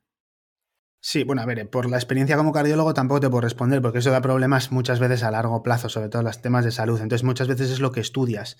Sí, 1.00 1.22
bueno, 1.22 1.42
a 1.42 1.44
ver, 1.44 1.68
por 1.68 1.90
la 1.90 1.98
experiencia 1.98 2.38
como 2.38 2.52
cardiólogo 2.52 2.94
tampoco 2.94 3.20
te 3.20 3.28
puedo 3.28 3.42
responder, 3.42 3.82
porque 3.82 3.98
eso 3.98 4.10
da 4.10 4.22
problemas 4.22 4.72
muchas 4.72 5.00
veces 5.00 5.22
a 5.22 5.30
largo 5.30 5.62
plazo, 5.62 5.90
sobre 5.90 6.08
todo 6.08 6.22
los 6.22 6.40
temas 6.40 6.64
de 6.64 6.70
salud. 6.70 6.98
Entonces, 6.98 7.24
muchas 7.24 7.46
veces 7.46 7.70
es 7.70 7.80
lo 7.80 7.92
que 7.92 8.00
estudias 8.00 8.56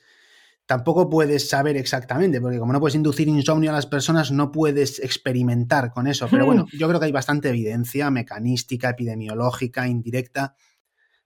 tampoco 0.66 1.10
puedes 1.10 1.48
saber 1.48 1.76
exactamente, 1.76 2.40
porque 2.40 2.58
como 2.58 2.72
no 2.72 2.80
puedes 2.80 2.94
inducir 2.94 3.28
insomnio 3.28 3.70
a 3.70 3.74
las 3.74 3.86
personas, 3.86 4.32
no 4.32 4.50
puedes 4.50 4.98
experimentar 5.00 5.90
con 5.90 6.06
eso. 6.06 6.28
Pero 6.30 6.46
bueno, 6.46 6.66
yo 6.72 6.88
creo 6.88 7.00
que 7.00 7.06
hay 7.06 7.12
bastante 7.12 7.50
evidencia 7.50 8.10
mecanística, 8.10 8.90
epidemiológica, 8.90 9.86
indirecta, 9.86 10.54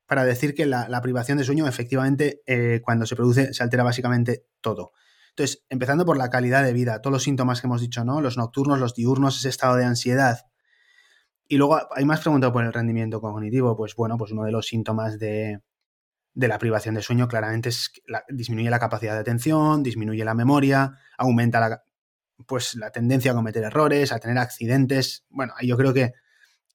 para 0.06 0.24
decir 0.24 0.54
que 0.54 0.66
la, 0.66 0.88
la 0.88 1.02
privación 1.02 1.38
de 1.38 1.44
sueño 1.44 1.66
efectivamente 1.68 2.42
eh, 2.46 2.80
cuando 2.82 3.06
se 3.06 3.14
produce 3.14 3.52
se 3.52 3.62
altera 3.62 3.84
básicamente 3.84 4.46
todo. 4.60 4.92
Entonces, 5.30 5.64
empezando 5.68 6.04
por 6.04 6.16
la 6.16 6.30
calidad 6.30 6.64
de 6.64 6.72
vida, 6.72 7.00
todos 7.00 7.12
los 7.12 7.22
síntomas 7.22 7.60
que 7.60 7.68
hemos 7.68 7.80
dicho, 7.80 8.04
¿no? 8.04 8.20
Los 8.20 8.36
nocturnos, 8.36 8.80
los 8.80 8.94
diurnos, 8.94 9.38
ese 9.38 9.50
estado 9.50 9.76
de 9.76 9.84
ansiedad. 9.84 10.46
Y 11.46 11.58
luego 11.58 11.78
hay 11.94 12.04
más 12.04 12.20
preguntado 12.20 12.52
por 12.52 12.64
el 12.64 12.72
rendimiento 12.72 13.20
cognitivo, 13.20 13.76
pues 13.76 13.94
bueno, 13.94 14.16
pues 14.18 14.32
uno 14.32 14.44
de 14.44 14.52
los 14.52 14.66
síntomas 14.66 15.18
de, 15.18 15.60
de 16.38 16.46
la 16.46 16.58
privación 16.60 16.94
de 16.94 17.02
sueño 17.02 17.26
claramente 17.26 17.70
es 17.70 17.90
disminuye 18.28 18.70
la 18.70 18.78
capacidad 18.78 19.14
de 19.14 19.18
atención, 19.18 19.82
disminuye 19.82 20.24
la 20.24 20.34
memoria, 20.34 20.92
aumenta 21.16 21.58
la, 21.58 21.82
pues, 22.46 22.76
la 22.76 22.92
tendencia 22.92 23.32
a 23.32 23.34
cometer 23.34 23.64
errores, 23.64 24.12
a 24.12 24.20
tener 24.20 24.38
accidentes. 24.38 25.24
Bueno, 25.30 25.54
yo 25.62 25.76
creo 25.76 25.92
que 25.92 26.12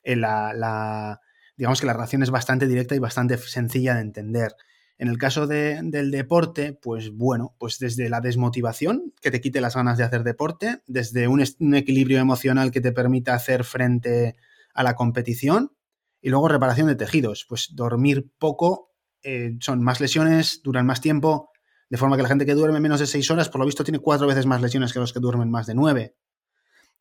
eh, 0.04 0.18
la, 0.18 1.22
digamos 1.56 1.80
que 1.80 1.88
la 1.88 1.94
relación 1.94 2.24
es 2.24 2.30
bastante 2.30 2.68
directa 2.68 2.94
y 2.94 3.00
bastante 3.00 3.38
sencilla 3.38 3.96
de 3.96 4.02
entender. 4.02 4.54
En 4.98 5.08
el 5.08 5.18
caso 5.18 5.48
de, 5.48 5.80
del 5.82 6.12
deporte, 6.12 6.74
pues 6.74 7.12
bueno, 7.12 7.56
pues 7.58 7.80
desde 7.80 8.10
la 8.10 8.20
desmotivación, 8.20 9.14
que 9.22 9.32
te 9.32 9.40
quite 9.40 9.62
las 9.62 9.78
ganas 9.78 9.98
de 9.98 10.04
hacer 10.04 10.26
deporte, 10.26 10.82
desde 10.88 11.30
un 11.30 11.42
equilibrio 11.74 12.20
emocional 12.20 12.72
que 12.72 12.82
te 12.82 12.92
permita 12.92 13.34
hacer 13.34 13.64
frente 13.64 14.36
a 14.74 14.84
la 14.84 14.96
competición, 14.96 15.72
y 16.22 16.32
luego 16.32 16.50
reparación 16.50 16.88
de 16.88 16.96
tejidos, 16.96 17.46
pues 17.48 17.70
dormir 17.76 18.30
poco 18.38 18.93
eh, 19.24 19.56
son 19.60 19.82
más 19.82 20.00
lesiones, 20.00 20.62
duran 20.64 20.86
más 20.86 21.02
tiempo, 21.02 21.50
de 21.90 21.98
forma 21.98 22.16
que 22.16 22.24
la 22.24 22.30
gente 22.30 22.46
que 22.46 22.56
duerme 22.56 22.80
menos 22.80 23.00
de 23.00 23.08
seis 23.08 23.30
horas, 23.32 23.50
por 23.50 23.60
lo 23.60 23.66
visto, 23.66 23.84
tiene 23.84 24.00
cuatro 24.00 24.28
veces 24.28 24.46
más 24.46 24.62
lesiones 24.62 24.94
que 24.94 25.00
los 25.00 25.14
que 25.14 25.20
duermen 25.20 25.50
más 25.50 25.68
de 25.68 25.76
nueve. 25.76 26.16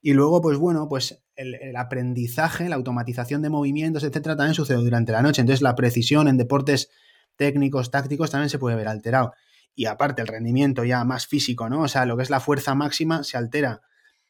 Y 0.01 0.15
luego, 0.15 0.41
pues 0.41 0.59
bueno, 0.59 0.89
pues 0.89 1.23
el, 1.37 1.55
el, 1.55 1.77
aprendizaje, 1.77 2.69
la 2.69 2.75
automatización 2.77 3.41
de 3.41 3.51
movimientos, 3.51 4.03
etcétera, 4.03 4.37
también 4.37 4.55
sucede 4.55 4.79
durante 4.79 5.13
la 5.13 5.23
noche. 5.23 5.41
Entonces, 5.41 5.63
la 5.63 5.77
precisión 5.77 6.27
en 6.27 6.37
deportes 6.37 6.91
técnicos, 7.37 7.91
tácticos, 7.91 8.31
también 8.31 8.51
se 8.51 8.59
puede 8.59 8.77
ver 8.77 8.89
alterado. 8.89 9.33
Y 9.75 9.87
aparte, 9.87 10.21
el 10.21 10.29
rendimiento 10.29 10.85
ya 10.85 11.05
más 11.05 11.27
físico, 11.27 11.69
¿no? 11.69 11.83
O 11.83 11.89
sea, 11.89 12.05
lo 12.05 12.17
que 12.17 12.25
es 12.25 12.31
la 12.31 12.41
fuerza 12.41 12.75
máxima 12.75 13.25
se 13.25 13.37
altera. 13.37 13.81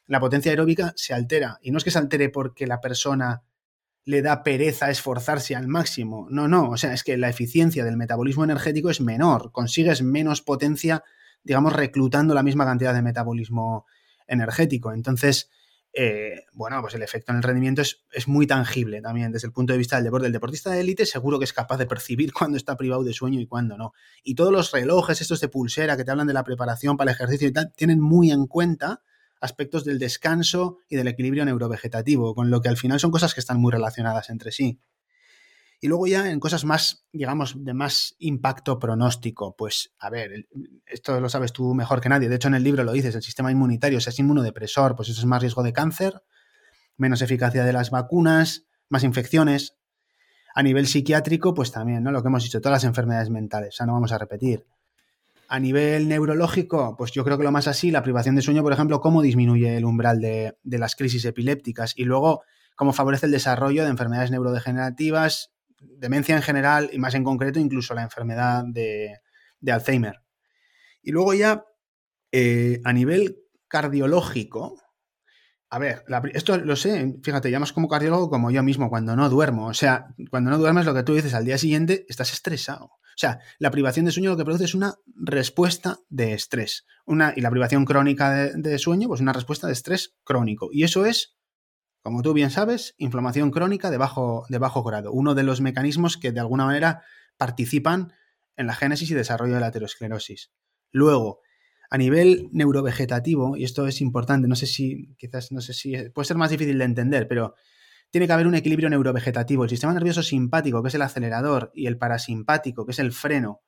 La 0.07 0.21
potencia 0.21 0.51
aeróbica 0.51 0.93
se 0.97 1.15
altera. 1.15 1.59
Y 1.63 1.71
no 1.71 1.79
es 1.79 1.85
que 1.85 1.91
se 1.91 1.99
altere 1.99 2.29
porque 2.29 2.67
la 2.67 2.81
persona 2.81 3.43
le 4.05 4.23
da 4.23 4.43
pereza 4.43 4.91
esforzarse 4.91 5.55
al 5.55 5.69
máximo. 5.69 6.27
No, 6.31 6.49
no, 6.49 6.71
o 6.71 6.77
sea, 6.77 6.93
es 6.93 7.05
que 7.05 7.17
la 7.17 7.29
eficiencia 7.29 7.85
del 7.85 7.97
metabolismo 7.97 8.45
energético 8.45 8.91
es 8.91 9.01
menor, 9.01 9.53
consigues 9.53 10.03
menos 10.03 10.43
potencia, 10.43 11.05
digamos, 11.45 11.73
reclutando 11.73 12.35
la 12.35 12.43
misma 12.43 12.65
cantidad 12.65 12.95
de 12.95 13.03
metabolismo 13.03 13.87
energético. 14.27 14.93
Entonces, 14.93 15.51
eh, 15.95 16.47
bueno, 16.55 16.81
pues 16.81 16.95
el 16.95 17.03
efecto 17.03 17.33
en 17.33 17.37
el 17.37 17.43
rendimiento 17.43 17.83
es, 17.83 18.03
es, 18.13 18.27
muy 18.27 18.47
tangible 18.47 19.03
también 19.03 19.31
desde 19.31 19.47
el 19.47 19.53
punto 19.53 19.75
de 19.75 19.79
vista 19.79 19.97
del 19.97 20.07
deporte. 20.07 20.27
El 20.27 20.33
deportista 20.33 20.71
de 20.71 20.81
élite 20.81 21.05
seguro 21.05 21.39
que 21.39 21.45
es 21.45 21.53
capaz 21.53 21.77
de 21.77 21.87
percibir 21.87 22.33
cuándo 22.39 22.57
está 22.57 22.77
privado 22.77 23.05
de 23.05 23.13
sueño 23.13 23.39
y 23.41 23.47
cuándo 23.47 23.77
no. 23.77 23.93
Y 24.25 24.35
todos 24.35 24.53
los 24.53 24.73
relojes, 24.73 25.21
estos 25.21 25.41
de 25.41 25.49
pulsera 25.49 25.97
que 25.97 26.05
te 26.05 26.11
hablan 26.11 26.27
de 26.27 26.33
la 26.33 26.45
preparación 26.45 26.97
para 26.97 27.11
el 27.11 27.15
ejercicio 27.15 27.47
y 27.47 27.53
tal, 27.53 27.73
tienen 27.77 28.01
muy 28.01 28.31
en 28.31 28.47
cuenta 28.47 29.03
aspectos 29.43 29.85
del 29.85 29.99
descanso 29.99 30.79
y 30.89 30.97
del 30.97 31.09
equilibrio 31.09 31.45
neurovegetativo, 31.45 32.35
con 32.35 32.49
lo 32.49 32.63
que 32.63 32.69
al 32.69 32.77
final 32.77 33.01
son 33.01 33.11
cosas 33.11 33.35
que 33.35 33.41
están 33.41 33.61
muy 33.61 33.73
relacionadas 33.73 34.31
entre 34.31 34.53
sí. 34.53 34.81
Y 35.81 35.89
luego 35.89 36.07
ya 36.07 36.31
en 36.31 36.39
cosas 36.39 36.65
más, 36.65 37.05
digamos, 37.13 37.57
de 37.59 37.75
más 37.75 38.15
impacto 38.21 38.79
pronóstico, 38.79 39.57
pues 39.57 39.93
a 39.99 40.11
ver, 40.11 40.47
esto 40.87 41.21
lo 41.21 41.29
sabes 41.29 41.53
tú 41.53 41.75
mejor 41.75 42.01
que 42.01 42.09
nadie, 42.09 42.29
de 42.29 42.37
hecho 42.37 42.47
en 42.47 42.55
el 42.55 42.63
libro 42.63 42.85
lo 42.85 42.93
dices, 42.93 43.17
el 43.17 43.23
sistema 43.23 43.51
inmunitario, 43.51 44.01
si 44.01 44.11
es 44.11 44.19
inmunodepresor, 44.21 44.95
pues 44.95 45.09
eso 45.09 45.21
es 45.21 45.27
más 45.27 45.43
riesgo 45.43 45.65
de 45.65 45.73
cáncer, 45.73 46.23
menos 46.97 47.21
eficacia 47.21 47.65
de 47.65 47.73
las 47.73 47.91
vacunas, 47.91 48.67
más 48.89 49.03
infecciones. 49.03 49.77
A 50.55 50.63
nivel 50.63 50.87
psiquiátrico, 50.87 51.53
pues 51.53 51.73
también, 51.73 52.05
¿no? 52.05 52.13
Lo 52.13 52.23
que 52.23 52.29
hemos 52.29 52.45
dicho, 52.45 52.61
todas 52.61 52.77
las 52.77 52.85
enfermedades 52.85 53.31
mentales, 53.31 53.71
o 53.71 53.77
sea, 53.79 53.87
no 53.87 53.95
vamos 53.95 54.13
a 54.13 54.19
repetir. 54.19 54.67
A 55.53 55.61
nivel 55.61 56.09
neurológico, 56.09 56.97
pues 56.97 57.13
yo 57.13 57.25
creo 57.25 57.37
que 57.37 57.45
lo 57.45 57.53
más 57.53 57.69
así, 57.69 57.91
la 57.91 58.03
privación 58.03 58.35
de 58.35 58.41
sueño, 58.41 58.63
por 58.63 58.73
ejemplo, 58.73 59.01
cómo 59.01 59.21
disminuye 59.21 59.77
el 59.77 59.85
umbral 59.85 60.19
de, 60.19 60.57
las 60.65 60.97
crisis 60.97 61.27
epilépticas 61.27 61.93
y 61.95 62.05
luego 62.05 62.43
cómo 62.75 62.95
favorece 62.95 63.27
el 63.27 63.33
desarrollo 63.33 63.85
de 63.85 63.91
enfermedades 63.91 64.31
neurodegenerativas, 64.31 65.53
demencia 65.79 66.35
en 66.35 66.41
general 66.41 66.89
y 66.91 66.99
más 66.99 67.15
en 67.15 67.23
concreto 67.23 67.61
incluso 67.61 67.93
la 67.93 68.01
enfermedad 68.01 68.65
de, 68.67 69.19
Alzheimer. 69.71 70.23
Y 71.03 71.11
luego 71.13 71.35
ya 71.35 71.67
eh, 72.31 72.81
a 72.83 72.95
nivel 72.95 73.37
cardiológico, 73.69 74.81
a 75.69 75.79
ver, 75.79 76.03
esto 76.33 76.57
lo 76.57 76.77
sé, 76.77 77.17
fíjate, 77.23 77.51
llamas 77.51 77.75
como 77.75 77.89
cardiólogo 77.89 78.31
como 78.31 78.51
yo 78.51 78.63
mismo 78.63 78.89
cuando 78.89 79.15
no 79.17 79.29
duermo. 79.29 79.67
O 79.67 79.75
sea, 79.75 80.15
cuando 80.31 80.49
no 80.49 80.57
duermes 80.57 80.87
lo 80.87 80.95
que 80.95 81.03
tú 81.03 81.13
dices 81.13 81.35
al 81.35 81.45
día 81.45 81.59
siguiente 81.59 82.07
estás 82.09 82.33
estresado. 82.33 82.93
O 83.13 83.19
sea, 83.19 83.41
la 83.59 83.71
privación 83.71 84.05
de 84.05 84.13
sueño 84.13 84.31
lo 84.31 84.37
que 84.37 84.45
produce 84.45 84.65
es 84.65 84.75
una 84.75 84.97
respuesta 85.15 85.99
de 86.09 86.33
estrés. 86.33 86.87
Una, 87.07 87.33
y 87.37 87.41
la 87.41 87.51
privación 87.51 87.85
crónica 87.85 88.51
de, 88.55 88.79
sueño, 88.79 89.09
pues 89.09 89.21
una 89.21 89.33
respuesta 89.33 89.67
de 89.67 89.75
estrés 89.75 90.15
crónico. 90.25 90.71
Y 90.73 90.85
eso 90.85 91.07
es 91.07 91.37
como 92.03 92.23
tú 92.23 92.33
bien 92.33 92.51
sabes, 92.51 92.95
inflamación 92.99 93.53
crónica 93.53 93.91
de 93.91 93.97
bajo, 93.97 94.45
de 94.49 94.59
bajo 94.59 94.83
grado, 94.83 95.13
uno 95.13 95.37
de 95.37 95.45
los 95.45 95.61
mecanismos 95.61 96.17
que 96.17 96.33
de 96.33 96.41
alguna 96.41 96.67
manera 96.67 97.03
participan 97.37 98.13
en 98.57 98.67
la 98.67 98.75
génesis 98.75 99.11
y 99.11 99.15
desarrollo 99.15 99.55
de 99.55 99.61
la 99.61 99.69
aterosclerosis. 99.69 100.51
Luego, 100.91 101.41
a 101.91 101.99
nivel 101.99 102.49
neurovegetativo, 102.53 103.57
y 103.57 103.65
esto 103.65 103.87
es 103.87 104.01
importante, 104.01 104.49
no 104.49 104.57
sé 104.57 104.67
si, 104.67 105.15
quizás, 105.17 105.53
no 105.53 105.61
sé 105.61 105.75
si, 105.75 105.95
puede 106.11 106.27
ser 106.27 106.37
más 106.37 106.51
difícil 106.51 106.79
de 106.79 106.85
entender, 106.85 107.29
pero 107.29 107.55
tiene 108.13 108.29
que 108.29 108.33
haber 108.35 108.47
un 108.47 108.55
equilibrio 108.55 108.91
neurovegetativo. 108.91 109.65
El 109.65 109.71
sistema 109.71 109.95
nervioso 109.95 110.23
simpático, 110.23 110.83
que 110.83 110.89
es 110.89 110.95
el 110.95 111.03
acelerador, 111.03 111.73
y 111.75 111.87
el 111.87 111.99
parasimpático, 111.99 112.87
que 112.87 112.93
es 112.93 112.99
el 113.01 113.11
freno, 113.11 113.63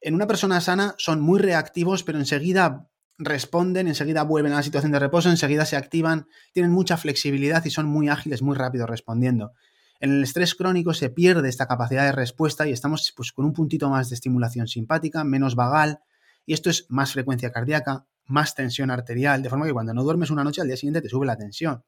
en 0.00 0.14
una 0.14 0.28
persona 0.28 0.60
sana 0.60 0.94
son 0.98 1.20
muy 1.20 1.40
reactivos, 1.40 2.04
pero 2.04 2.18
enseguida 2.18 2.88
responden, 3.18 3.88
enseguida 3.88 4.22
vuelven 4.22 4.52
a 4.52 4.56
la 4.56 4.62
situación 4.62 4.92
de 4.92 5.00
reposo, 5.00 5.28
enseguida 5.28 5.66
se 5.66 5.76
activan, 5.76 6.28
tienen 6.52 6.70
mucha 6.70 6.96
flexibilidad 6.96 7.64
y 7.64 7.70
son 7.70 7.86
muy 7.86 8.08
ágiles, 8.08 8.40
muy 8.40 8.56
rápidos 8.56 8.88
respondiendo. 8.88 9.52
En 9.98 10.12
el 10.12 10.22
estrés 10.22 10.54
crónico 10.54 10.94
se 10.94 11.10
pierde 11.10 11.48
esta 11.48 11.66
capacidad 11.66 12.04
de 12.04 12.12
respuesta 12.12 12.68
y 12.68 12.70
estamos 12.70 13.12
pues, 13.16 13.32
con 13.32 13.44
un 13.44 13.52
puntito 13.52 13.90
más 13.90 14.08
de 14.08 14.14
estimulación 14.14 14.68
simpática, 14.68 15.24
menos 15.24 15.56
vagal, 15.56 15.98
y 16.46 16.52
esto 16.52 16.70
es 16.70 16.86
más 16.88 17.12
frecuencia 17.12 17.50
cardíaca, 17.50 18.06
más 18.24 18.54
tensión 18.54 18.92
arterial, 18.92 19.42
de 19.42 19.50
forma 19.50 19.66
que 19.66 19.72
cuando 19.72 19.92
no 19.94 20.04
duermes 20.04 20.30
una 20.30 20.44
noche 20.44 20.60
al 20.60 20.68
día 20.68 20.76
siguiente 20.76 21.02
te 21.02 21.08
sube 21.08 21.26
la 21.26 21.36
tensión. 21.36 21.82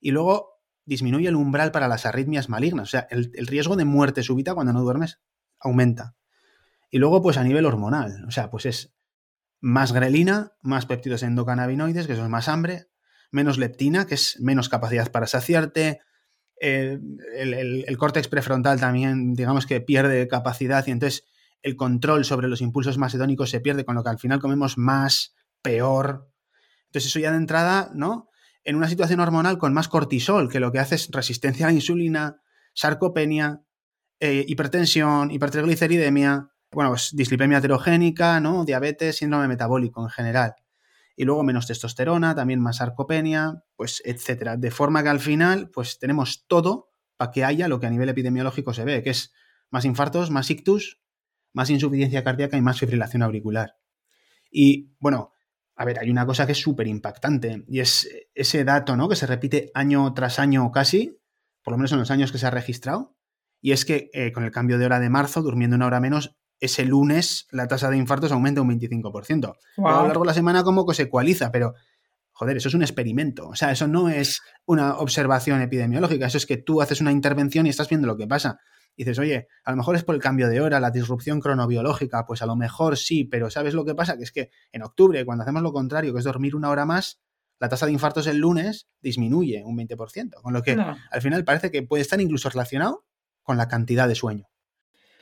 Y 0.00 0.10
luego 0.10 0.55
disminuye 0.86 1.28
el 1.28 1.36
umbral 1.36 1.72
para 1.72 1.88
las 1.88 2.06
arritmias 2.06 2.48
malignas, 2.48 2.84
o 2.84 2.90
sea, 2.90 3.06
el, 3.10 3.30
el 3.34 3.46
riesgo 3.46 3.76
de 3.76 3.84
muerte 3.84 4.22
súbita 4.22 4.54
cuando 4.54 4.72
no 4.72 4.80
duermes 4.80 5.20
aumenta. 5.60 6.14
Y 6.90 6.98
luego, 6.98 7.20
pues 7.20 7.36
a 7.36 7.44
nivel 7.44 7.66
hormonal, 7.66 8.24
o 8.26 8.30
sea, 8.30 8.50
pues 8.50 8.66
es 8.66 8.94
más 9.60 9.92
grelina, 9.92 10.52
más 10.62 10.86
péptidos 10.86 11.22
endocannabinoides, 11.22 12.06
que 12.06 12.12
eso 12.12 12.24
es 12.24 12.30
más 12.30 12.48
hambre, 12.48 12.86
menos 13.30 13.58
leptina, 13.58 14.06
que 14.06 14.14
es 14.14 14.38
menos 14.40 14.68
capacidad 14.68 15.10
para 15.10 15.26
saciarte, 15.26 16.00
eh, 16.60 16.98
el, 17.34 17.98
córtex 17.98 18.28
prefrontal 18.28 18.80
también, 18.80 19.34
digamos 19.34 19.66
que 19.66 19.80
pierde 19.80 20.26
capacidad 20.28 20.86
y 20.86 20.90
entonces 20.90 21.24
el 21.62 21.76
control 21.76 22.24
sobre 22.24 22.48
los 22.48 22.60
impulsos 22.60 22.96
más 22.96 23.14
hedónicos 23.14 23.50
se 23.50 23.60
pierde, 23.60 23.84
con 23.84 23.94
lo 23.94 24.02
que 24.02 24.10
al 24.10 24.18
final 24.18 24.40
comemos 24.40 24.78
más, 24.78 25.34
peor. 25.62 26.30
Entonces 26.86 27.10
eso 27.10 27.18
ya 27.18 27.30
de 27.30 27.38
entrada, 27.38 27.90
¿no? 27.94 28.30
En 28.66 28.74
una 28.74 28.88
situación 28.88 29.20
hormonal 29.20 29.58
con 29.58 29.72
más 29.72 29.86
cortisol, 29.86 30.50
que 30.50 30.58
lo 30.58 30.72
que 30.72 30.80
hace 30.80 30.96
es 30.96 31.08
resistencia 31.12 31.66
a 31.66 31.68
la 31.68 31.74
insulina, 31.74 32.42
sarcopenia, 32.74 33.62
eh, 34.18 34.44
hipertensión, 34.48 35.30
hipertrigliceridemia, 35.30 36.50
bueno, 36.72 36.90
pues 36.90 37.10
dislipemia 37.14 37.58
heterogénica, 37.58 38.40
¿no? 38.40 38.64
Diabetes, 38.64 39.18
síndrome 39.18 39.46
metabólico 39.46 40.02
en 40.02 40.10
general. 40.10 40.56
Y 41.14 41.24
luego 41.24 41.44
menos 41.44 41.68
testosterona, 41.68 42.34
también 42.34 42.60
más 42.60 42.78
sarcopenia, 42.78 43.62
pues 43.76 44.02
etcétera. 44.04 44.56
De 44.56 44.72
forma 44.72 45.04
que 45.04 45.10
al 45.10 45.20
final, 45.20 45.70
pues 45.70 46.00
tenemos 46.00 46.44
todo 46.48 46.90
para 47.16 47.30
que 47.30 47.44
haya 47.44 47.68
lo 47.68 47.78
que 47.78 47.86
a 47.86 47.90
nivel 47.90 48.08
epidemiológico 48.08 48.74
se 48.74 48.84
ve, 48.84 49.00
que 49.04 49.10
es 49.10 49.32
más 49.70 49.84
infartos, 49.84 50.32
más 50.32 50.50
ictus, 50.50 51.00
más 51.52 51.70
insuficiencia 51.70 52.24
cardíaca 52.24 52.56
y 52.56 52.62
más 52.62 52.80
fibrilación 52.80 53.22
auricular. 53.22 53.76
Y 54.50 54.90
bueno, 54.98 55.30
a 55.76 55.84
ver, 55.84 55.98
hay 55.98 56.10
una 56.10 56.24
cosa 56.24 56.46
que 56.46 56.52
es 56.52 56.60
súper 56.60 56.86
impactante 56.86 57.64
y 57.68 57.80
es 57.80 58.08
ese 58.34 58.64
dato, 58.64 58.96
¿no? 58.96 59.08
Que 59.08 59.16
se 59.16 59.26
repite 59.26 59.70
año 59.74 60.12
tras 60.14 60.38
año 60.38 60.72
casi, 60.72 61.20
por 61.62 61.72
lo 61.72 61.78
menos 61.78 61.92
en 61.92 61.98
los 61.98 62.10
años 62.10 62.32
que 62.32 62.38
se 62.38 62.46
ha 62.46 62.50
registrado, 62.50 63.14
y 63.60 63.72
es 63.72 63.84
que 63.84 64.10
eh, 64.12 64.32
con 64.32 64.44
el 64.44 64.50
cambio 64.50 64.78
de 64.78 64.86
hora 64.86 65.00
de 65.00 65.10
marzo, 65.10 65.42
durmiendo 65.42 65.76
una 65.76 65.86
hora 65.86 66.00
menos, 66.00 66.36
ese 66.60 66.86
lunes 66.86 67.46
la 67.50 67.68
tasa 67.68 67.90
de 67.90 67.98
infartos 67.98 68.32
aumenta 68.32 68.62
un 68.62 68.70
25%. 68.70 69.54
a 69.76 69.80
lo 69.80 70.06
largo 70.06 70.22
de 70.22 70.26
la 70.26 70.34
semana 70.34 70.64
como 70.64 70.86
que 70.86 70.94
se 70.94 71.02
ecualiza, 71.02 71.52
pero 71.52 71.74
joder, 72.32 72.56
eso 72.56 72.68
es 72.68 72.74
un 72.74 72.82
experimento. 72.82 73.48
O 73.48 73.56
sea, 73.56 73.70
eso 73.70 73.86
no 73.86 74.08
es 74.08 74.40
una 74.64 74.96
observación 74.96 75.60
epidemiológica, 75.60 76.26
eso 76.26 76.38
es 76.38 76.46
que 76.46 76.56
tú 76.56 76.80
haces 76.80 77.00
una 77.00 77.12
intervención 77.12 77.66
y 77.66 77.70
estás 77.70 77.88
viendo 77.88 78.06
lo 78.06 78.16
que 78.16 78.26
pasa. 78.26 78.60
Y 78.96 79.04
dices, 79.04 79.18
oye, 79.18 79.46
a 79.64 79.70
lo 79.70 79.76
mejor 79.76 79.94
es 79.94 80.04
por 80.04 80.14
el 80.14 80.20
cambio 80.20 80.48
de 80.48 80.60
hora, 80.60 80.80
la 80.80 80.90
disrupción 80.90 81.40
cronobiológica, 81.40 82.24
pues 82.26 82.42
a 82.42 82.46
lo 82.46 82.56
mejor 82.56 82.96
sí, 82.96 83.24
pero 83.24 83.50
¿sabes 83.50 83.74
lo 83.74 83.84
que 83.84 83.94
pasa? 83.94 84.16
Que 84.16 84.24
es 84.24 84.32
que 84.32 84.50
en 84.72 84.82
octubre, 84.82 85.24
cuando 85.24 85.42
hacemos 85.42 85.62
lo 85.62 85.72
contrario, 85.72 86.12
que 86.12 86.18
es 86.18 86.24
dormir 86.24 86.56
una 86.56 86.70
hora 86.70 86.86
más, 86.86 87.20
la 87.58 87.68
tasa 87.68 87.86
de 87.86 87.92
infartos 87.92 88.26
el 88.26 88.38
lunes 88.38 88.88
disminuye 89.00 89.62
un 89.64 89.76
20%, 89.76 90.40
con 90.42 90.52
lo 90.52 90.62
que 90.62 90.72
al 90.72 91.22
final 91.22 91.44
parece 91.44 91.70
que 91.70 91.82
puede 91.82 92.02
estar 92.02 92.20
incluso 92.20 92.48
relacionado 92.48 93.04
con 93.42 93.56
la 93.56 93.68
cantidad 93.68 94.08
de 94.08 94.14
sueño. 94.14 94.48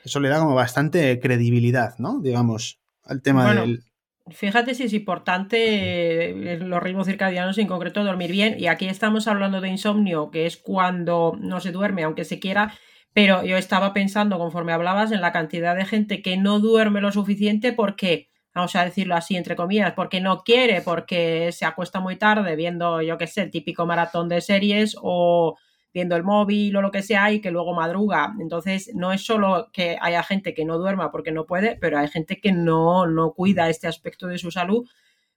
Eso 0.05 0.21
le 0.21 0.29
da 0.29 0.39
como 0.39 0.55
bastante 0.55 1.19
credibilidad, 1.19 1.95
¿no? 1.99 2.21
Digamos, 2.21 2.81
al 3.03 3.23
tema 3.23 3.55
del... 3.55 3.85
Fíjate 4.31 4.75
si 4.75 4.85
es 4.85 4.95
importante 4.95 6.31
eh, 6.31 6.59
los 6.59 6.83
ritmos 6.83 7.07
circadianos, 7.07 7.59
en 7.59 7.67
concreto 7.67 8.03
dormir 8.03 8.33
bien. 8.33 8.57
Y 8.59 8.69
aquí 8.69 8.87
estamos 8.87 9.29
hablando 9.29 9.61
de 9.61 9.69
insomnio, 9.69 10.31
que 10.31 10.47
es 10.47 10.57
cuando 10.57 11.37
no 11.39 11.61
se 11.61 11.73
duerme, 11.73 12.05
aunque 12.05 12.25
se 12.25 12.39
quiera. 12.39 12.75
Pero 13.15 13.45
yo 13.45 13.57
estaba 13.57 13.95
pensando, 13.95 14.39
conforme 14.39 14.73
hablabas, 14.73 15.13
en 15.13 15.21
la 15.21 15.33
cantidad 15.33 15.77
de 15.77 15.85
gente 15.87 16.21
que 16.21 16.37
no 16.37 16.59
duerme 16.59 17.01
lo 17.01 17.13
suficiente 17.13 17.73
porque, 17.73 18.29
vamos 18.53 18.75
a 18.75 18.85
decirlo 18.85 19.15
así, 19.15 19.37
entre 19.37 19.55
comillas, 19.55 19.93
porque 19.95 20.21
no 20.21 20.43
quiere, 20.43 20.83
porque 20.83 21.53
se 21.53 21.65
acuesta 21.65 22.01
muy 22.01 22.17
tarde 22.17 22.57
viendo, 22.57 23.01
yo 23.03 23.17
qué 23.17 23.29
sé, 23.29 23.43
el 23.43 23.51
típico 23.53 23.87
maratón 23.87 24.29
de 24.29 24.41
series 24.41 24.97
o 25.01 25.57
viendo 25.93 26.17
el 26.17 26.25
móvil 26.25 26.75
o 26.77 26.83
lo 26.83 26.91
que 26.91 27.03
sea 27.03 27.31
y 27.31 27.41
que 27.41 27.53
luego 27.53 27.73
madruga. 27.73 28.35
Entonces, 28.41 28.91
no 28.95 29.13
es 29.13 29.25
solo 29.25 29.71
que 29.73 29.97
haya 30.01 30.25
gente 30.25 30.53
que 30.53 30.65
no 30.65 30.77
duerma 30.77 31.13
porque 31.13 31.31
no 31.31 31.47
puede, 31.47 31.77
pero 31.77 31.99
hay 31.99 32.09
gente 32.09 32.41
que 32.41 32.51
no, 32.51 33.07
no 33.07 33.33
cuida 33.33 33.71
este 33.71 33.87
aspecto 33.87 34.27
de 34.27 34.39
su 34.39 34.51
salud 34.51 34.89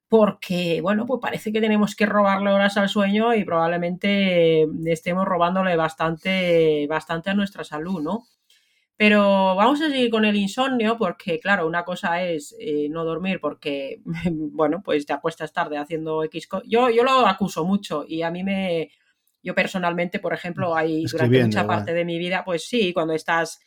porque, 0.10 0.80
bueno, 0.82 1.06
pues 1.06 1.20
parece 1.22 1.52
que 1.52 1.60
tenemos 1.60 1.96
que 1.96 2.06
robarle 2.06 2.52
horas 2.52 2.78
al 2.78 2.88
sueño 2.88 3.34
y 3.34 3.44
probablemente 3.44 4.66
estemos 4.86 5.26
robándole 5.26 5.76
bastante, 5.76 6.88
bastante 6.88 7.30
a 7.30 7.34
nuestra 7.34 7.64
salud, 7.64 8.02
¿no? 8.02 8.24
Pero 8.96 9.56
vamos 9.56 9.80
a 9.82 9.90
seguir 9.90 10.10
con 10.10 10.26
el 10.26 10.36
insomnio 10.36 10.98
porque, 10.98 11.40
claro, 11.40 11.68
una 11.68 11.84
cosa 11.84 12.24
es 12.24 12.56
eh, 12.60 12.88
no 12.90 13.06
dormir 13.06 13.40
porque, 13.40 14.02
bueno, 14.32 14.82
pues 14.84 15.06
te 15.06 15.14
acuestas 15.14 15.54
tarde 15.54 15.78
haciendo 15.78 16.24
X. 16.24 16.48
Yo, 16.66 16.90
yo 16.90 17.04
lo 17.04 17.28
acuso 17.28 17.64
mucho 17.64 18.06
y 18.08 18.24
a 18.24 18.32
mí 18.32 18.44
me, 18.44 18.90
yo 19.44 19.54
personalmente, 19.54 20.20
por 20.20 20.34
ejemplo, 20.34 20.76
hay 20.76 21.06
durante 21.06 21.44
mucha 21.44 21.68
parte 21.68 21.94
de 21.94 22.06
mi 22.06 22.18
vida, 22.18 22.44
pues 22.44 22.66
sí, 22.66 22.92
cuando 22.92 23.14
estás 23.14 23.60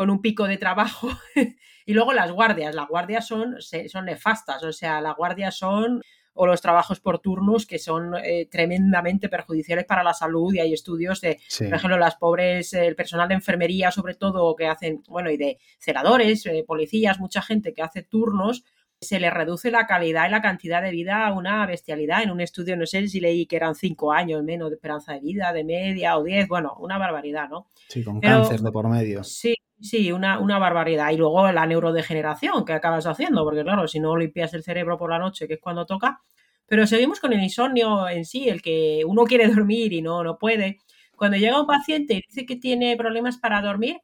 con 0.00 0.08
un 0.08 0.22
pico 0.22 0.48
de 0.48 0.56
trabajo 0.56 1.10
y 1.84 1.92
luego 1.92 2.14
las 2.14 2.32
guardias, 2.32 2.74
las 2.74 2.88
guardias 2.88 3.26
son, 3.26 3.56
son 3.60 4.06
nefastas, 4.06 4.64
o 4.64 4.72
sea, 4.72 4.98
las 5.02 5.14
guardias 5.14 5.54
son 5.58 6.00
o 6.32 6.46
los 6.46 6.62
trabajos 6.62 7.00
por 7.00 7.18
turnos 7.18 7.66
que 7.66 7.78
son 7.78 8.14
eh, 8.16 8.48
tremendamente 8.50 9.28
perjudiciales 9.28 9.84
para 9.84 10.02
la 10.02 10.14
salud 10.14 10.54
y 10.54 10.60
hay 10.60 10.72
estudios 10.72 11.20
de, 11.20 11.38
por 11.58 11.74
ejemplo, 11.74 11.98
las 11.98 12.16
pobres, 12.16 12.72
el 12.72 12.96
personal 12.96 13.28
de 13.28 13.34
enfermería 13.34 13.90
sobre 13.90 14.14
todo 14.14 14.56
que 14.56 14.68
hacen, 14.68 15.02
bueno, 15.06 15.30
y 15.30 15.36
de 15.36 15.58
celadores, 15.78 16.46
eh, 16.46 16.64
policías, 16.66 17.20
mucha 17.20 17.42
gente 17.42 17.74
que 17.74 17.82
hace 17.82 18.02
turnos, 18.02 18.64
se 19.00 19.18
le 19.18 19.30
reduce 19.30 19.70
la 19.70 19.86
calidad 19.86 20.28
y 20.28 20.30
la 20.30 20.42
cantidad 20.42 20.82
de 20.82 20.90
vida 20.90 21.26
a 21.26 21.32
una 21.32 21.64
bestialidad. 21.66 22.22
En 22.22 22.30
un 22.30 22.40
estudio, 22.40 22.76
no 22.76 22.86
sé 22.86 23.08
si 23.08 23.20
leí 23.20 23.46
que 23.46 23.56
eran 23.56 23.74
cinco 23.74 24.12
años 24.12 24.42
menos 24.42 24.68
de 24.68 24.76
esperanza 24.76 25.14
de 25.14 25.20
vida, 25.20 25.52
de 25.52 25.64
media 25.64 26.18
o 26.18 26.24
diez, 26.24 26.46
bueno, 26.48 26.76
una 26.80 26.98
barbaridad, 26.98 27.48
¿no? 27.48 27.70
Sí, 27.88 28.04
con 28.04 28.20
cáncer 28.20 28.60
de 28.60 28.70
por 28.70 28.88
medio. 28.88 29.24
Sí, 29.24 29.54
Sí, 29.82 30.12
una, 30.12 30.38
una, 30.38 30.58
barbaridad. 30.58 31.10
Y 31.10 31.16
luego 31.16 31.50
la 31.52 31.64
neurodegeneración 31.64 32.66
que 32.66 32.74
acabas 32.74 33.06
haciendo, 33.06 33.44
porque 33.44 33.62
claro, 33.62 33.88
si 33.88 33.98
no 33.98 34.14
limpias 34.14 34.52
el 34.52 34.62
cerebro 34.62 34.98
por 34.98 35.10
la 35.10 35.18
noche, 35.18 35.48
que 35.48 35.54
es 35.54 35.60
cuando 35.60 35.86
toca. 35.86 36.20
Pero 36.66 36.86
seguimos 36.86 37.18
con 37.18 37.32
el 37.32 37.42
insomnio 37.42 38.06
en 38.08 38.26
sí, 38.26 38.48
el 38.48 38.60
que 38.60 39.02
uno 39.06 39.24
quiere 39.24 39.48
dormir 39.48 39.94
y 39.94 40.02
no, 40.02 40.22
no 40.22 40.36
puede. 40.36 40.80
Cuando 41.16 41.38
llega 41.38 41.60
un 41.60 41.66
paciente 41.66 42.14
y 42.14 42.22
dice 42.26 42.44
que 42.44 42.56
tiene 42.56 42.94
problemas 42.96 43.38
para 43.38 43.62
dormir, 43.62 43.96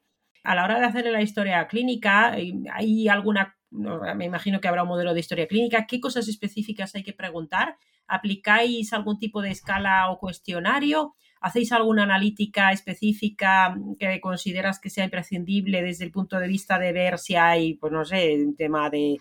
a 0.43 0.55
la 0.55 0.63
hora 0.63 0.79
de 0.79 0.85
hacerle 0.85 1.11
la 1.11 1.21
historia 1.21 1.67
clínica, 1.67 2.31
¿hay 2.31 3.07
alguna, 3.07 3.56
me 3.71 4.25
imagino 4.25 4.59
que 4.59 4.67
habrá 4.67 4.83
un 4.83 4.89
modelo 4.89 5.13
de 5.13 5.19
historia 5.19 5.47
clínica, 5.47 5.85
qué 5.87 5.99
cosas 5.99 6.27
específicas 6.27 6.95
hay 6.95 7.03
que 7.03 7.13
preguntar? 7.13 7.77
¿Aplicáis 8.07 8.93
algún 8.93 9.19
tipo 9.19 9.41
de 9.41 9.51
escala 9.51 10.09
o 10.09 10.17
cuestionario? 10.17 11.15
¿Hacéis 11.41 11.71
alguna 11.71 12.03
analítica 12.03 12.71
específica 12.71 13.75
que 13.99 14.19
consideras 14.21 14.79
que 14.79 14.89
sea 14.89 15.03
imprescindible 15.03 15.81
desde 15.83 16.05
el 16.05 16.11
punto 16.11 16.39
de 16.39 16.47
vista 16.47 16.79
de 16.79 16.93
ver 16.93 17.19
si 17.19 17.35
hay, 17.35 17.75
pues 17.75 17.91
no 17.91 18.05
sé, 18.05 18.35
un 18.35 18.55
tema 18.55 18.89
de 18.89 19.17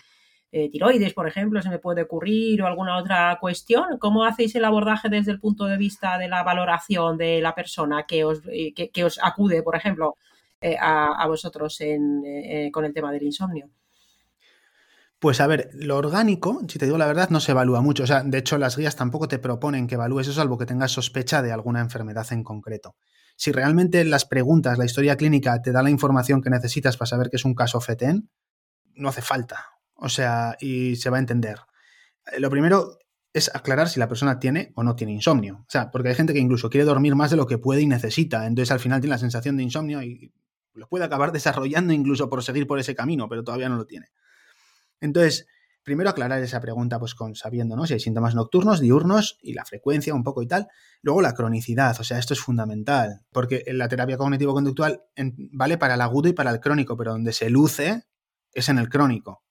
eh, 0.52 0.70
tiroides, 0.70 1.12
por 1.12 1.26
ejemplo, 1.26 1.61
se 1.61 1.68
me 1.68 1.78
puede 1.78 2.02
ocurrir, 2.02 2.62
o 2.62 2.66
alguna 2.66 2.96
otra 2.96 3.37
cuestión? 3.40 3.98
¿Cómo 3.98 4.24
hacéis 4.24 4.54
el 4.54 4.64
abordaje 4.64 5.09
desde 5.09 5.32
el 5.32 5.40
punto 5.40 5.64
de 5.66 5.76
vista 5.76 6.16
de 6.18 6.28
la 6.28 6.42
valoración 6.44 7.18
de 7.18 7.40
la 7.40 7.54
persona 7.54 8.04
que 8.06 8.24
os, 8.24 8.40
eh, 8.50 8.72
que, 8.72 9.04
os 9.04 9.18
acude, 9.22 9.62
por 9.62 9.76
ejemplo, 9.76 10.14
eh, 10.61 10.76
a, 10.80 11.26
vosotros 11.26 11.78
con 12.72 12.85
el 12.85 12.94
tema 12.94 13.12
del 13.12 13.24
insomnio? 13.24 13.68
Pues 15.18 15.40
a 15.40 15.46
ver, 15.46 15.70
lo 15.72 15.96
orgánico, 15.96 16.61
si 16.68 16.79
te 16.79 16.85
digo 16.85 16.98
la 16.98 17.07
verdad, 17.07 17.31
no 17.31 17.40
se 17.40 17.52
evalúa 17.52 17.81
mucho. 17.81 18.02
O 18.02 18.07
sea, 18.07 18.22
de 18.22 18.38
hecho, 18.38 18.59
las 18.59 18.76
guías 18.76 18.96
tampoco 18.96 19.29
te 19.29 19.38
proponen 19.38 19.87
que 19.87 19.94
evalúes 19.94 20.29
eso, 20.29 20.40
salvo 20.40 20.59
que 20.59 20.66
tengas 20.66 20.92
sospecha 20.92 21.40
de 21.40 21.52
alguna 21.52 21.81
enfermedad 21.81 22.26
en 22.33 22.44
concreto. 22.44 22.96
Si 23.37 23.50
realmente 23.50 24.05
las 24.05 24.26
preguntas, 24.26 24.79
la 24.79 24.85
historia 24.85 25.16
clínica, 25.16 25.61
te 25.62 25.72
da 25.72 25.83
la 25.83 25.90
información 25.90 26.42
que 26.42 26.50
necesitas 26.50 26.96
para 26.96 27.07
saber 27.07 27.31
que 27.31 27.37
es 27.37 27.44
un 27.44 27.55
caso 27.55 27.81
FETEN, 27.81 28.29
no 28.94 29.09
hace 29.09 29.22
falta. 29.22 29.66
O 29.94 30.09
sea, 30.11 30.57
y 30.61 30.96
se 30.96 31.09
va 31.09 31.16
a 31.16 31.20
entender. 31.20 31.61
Eh, 32.33 32.40
lo 32.40 32.50
primero 32.50 32.98
es 33.33 33.55
aclarar 33.55 33.88
si 33.88 34.00
la 34.00 34.09
persona 34.09 34.38
tiene 34.38 34.72
o 34.74 34.83
no 34.83 34.96
tiene 34.96 35.12
insomnio. 35.12 35.57
O 35.61 35.70
sea, 35.70 35.90
porque 35.90 36.11
hay 36.11 36.14
gente 36.14 36.33
que 36.33 36.40
incluso 36.40 36.70
quiere 36.70 36.85
dormir 36.85 37.14
más 37.14 37.31
de 37.31 37.37
lo 37.37 37.46
que 37.46 37.59
puede 37.59 37.83
y 37.83 37.87
necesita. 37.87 38.46
Entonces 38.46 38.70
al 38.70 38.81
final 38.81 39.00
tiene 39.00 39.14
la 39.14 39.18
sensación 39.18 39.57
de 39.57 39.62
insomnio 39.62 40.02
y 40.02 40.33
lo 40.74 40.88
puede 40.88 41.05
acabar 41.05 41.33
desarrollando 41.33 41.92
incluso 41.92 42.29
por 42.29 42.42
seguir 42.42 42.66
por 42.66 42.79
ese 42.79 42.94
camino, 42.94 43.29
pero 43.29 43.44
todavía 43.44 43.68
no 43.68 43.76
lo 43.76 43.87
tiene. 43.87 44.09
Entonces, 45.00 45.46
primero 45.82 46.11
aclarar 46.11 46.42
esa 46.42 46.61
pregunta, 46.61 46.98
pues 46.98 47.14
con 47.14 47.35
sabiendo. 47.37 47.87
Si 47.87 47.94
hay 47.94 48.00
síntomas 48.00 48.35
nocturnos, 48.35 48.80
diurnos 48.80 49.38
y 49.40 49.54
la 49.54 49.64
frecuencia 49.64 50.14
un 50.14 50.24
poco 50.24 50.42
y 50.42 50.48
tal. 50.48 50.66
Luego 51.00 51.22
la 51.22 51.32
cronicidad, 51.32 51.98
o 52.00 52.04
sea, 52.04 52.18
esto 52.18 52.35
es 52.35 52.40
fundamental, 52.40 53.20
porque 53.30 53.62
la 53.68 53.88
terapia 53.88 54.16
cognitivo-conductual 54.16 55.04
vale 55.52 55.78
para 55.78 55.94
el 55.94 56.00
agudo 56.00 56.28
y 56.28 56.32
para 56.32 56.50
el 56.50 56.61
crónico, 56.61 56.96
pero 56.96 57.12
donde 57.12 57.32
se 57.32 57.50
luce 57.50 58.02
es 58.52 58.68
en 58.68 58.78
el 58.78 58.88
crónico. 58.88 59.44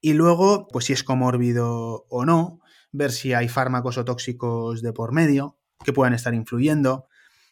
Y 0.00 0.12
luego, 0.12 0.68
pues 0.68 0.84
si 0.84 0.92
es 0.92 1.02
comórbido 1.02 2.06
o 2.08 2.24
no, 2.24 2.60
ver 2.92 3.10
si 3.10 3.32
hay 3.32 3.48
fármacos 3.48 3.98
o 3.98 4.04
tóxicos 4.04 4.82
de 4.82 4.92
por 4.92 5.12
medio 5.12 5.58
que 5.84 5.92
puedan 5.92 6.14
estar 6.14 6.32
influyendo. 6.32 7.08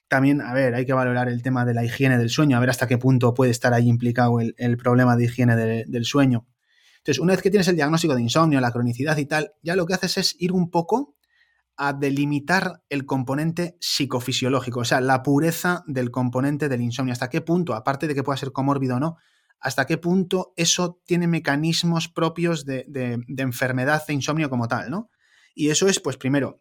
También, 0.06 0.40
a 0.40 0.52
ver, 0.52 0.74
hay 0.74 0.86
que 0.86 0.92
valorar 0.92 1.28
el 1.28 1.42
tema 1.42 1.64
de 1.64 1.74
la 1.74 1.84
higiene 1.84 2.18
del 2.18 2.30
sueño, 2.30 2.56
a 2.56 2.60
ver 2.60 2.70
hasta 2.70 2.86
qué 2.86 2.98
punto 2.98 3.34
puede 3.34 3.50
estar 3.50 3.74
ahí 3.74 3.88
implicado 3.88 4.38
el, 4.40 4.76
problema 4.76 5.16
de 5.16 5.24
higiene 5.24 5.56
del 5.56 6.04
sueño. 6.04 6.46
Entonces, 7.02 7.20
una 7.20 7.32
vez 7.32 7.42
que 7.42 7.50
tienes 7.50 7.66
el 7.66 7.74
diagnóstico 7.74 8.14
de 8.14 8.22
insomnio, 8.22 8.60
la 8.60 8.70
cronicidad 8.70 9.16
y 9.16 9.26
tal, 9.26 9.54
ya 9.60 9.74
lo 9.74 9.86
que 9.86 9.94
haces 9.94 10.18
es 10.18 10.36
ir 10.38 10.52
un 10.52 10.70
poco 10.70 11.16
a 11.76 11.92
delimitar 11.92 12.84
el 12.90 13.06
componente 13.06 13.76
psicofisiológico, 13.80 14.80
o 14.80 14.84
sea, 14.84 15.00
la 15.00 15.24
pureza 15.24 15.82
del 15.88 16.12
componente 16.12 16.68
del 16.68 16.80
insomnio, 16.80 17.12
hasta 17.12 17.28
qué 17.28 17.40
punto, 17.40 17.74
aparte 17.74 18.06
de 18.06 18.14
que 18.14 18.22
pueda 18.22 18.36
ser 18.36 18.52
comórbido 18.52 18.96
o 18.96 19.00
no, 19.00 19.16
hasta 19.58 19.84
qué 19.84 19.98
punto 19.98 20.52
eso 20.56 21.00
tiene 21.04 21.26
mecanismos 21.26 22.08
propios 22.08 22.64
de, 22.64 22.84
de, 22.86 23.42
enfermedad 23.42 24.06
de 24.06 24.14
insomnio 24.14 24.48
como 24.48 24.68
tal, 24.68 24.88
¿no? 24.88 25.10
Y 25.56 25.70
eso 25.70 25.88
es, 25.88 25.98
pues 25.98 26.16
primero, 26.16 26.60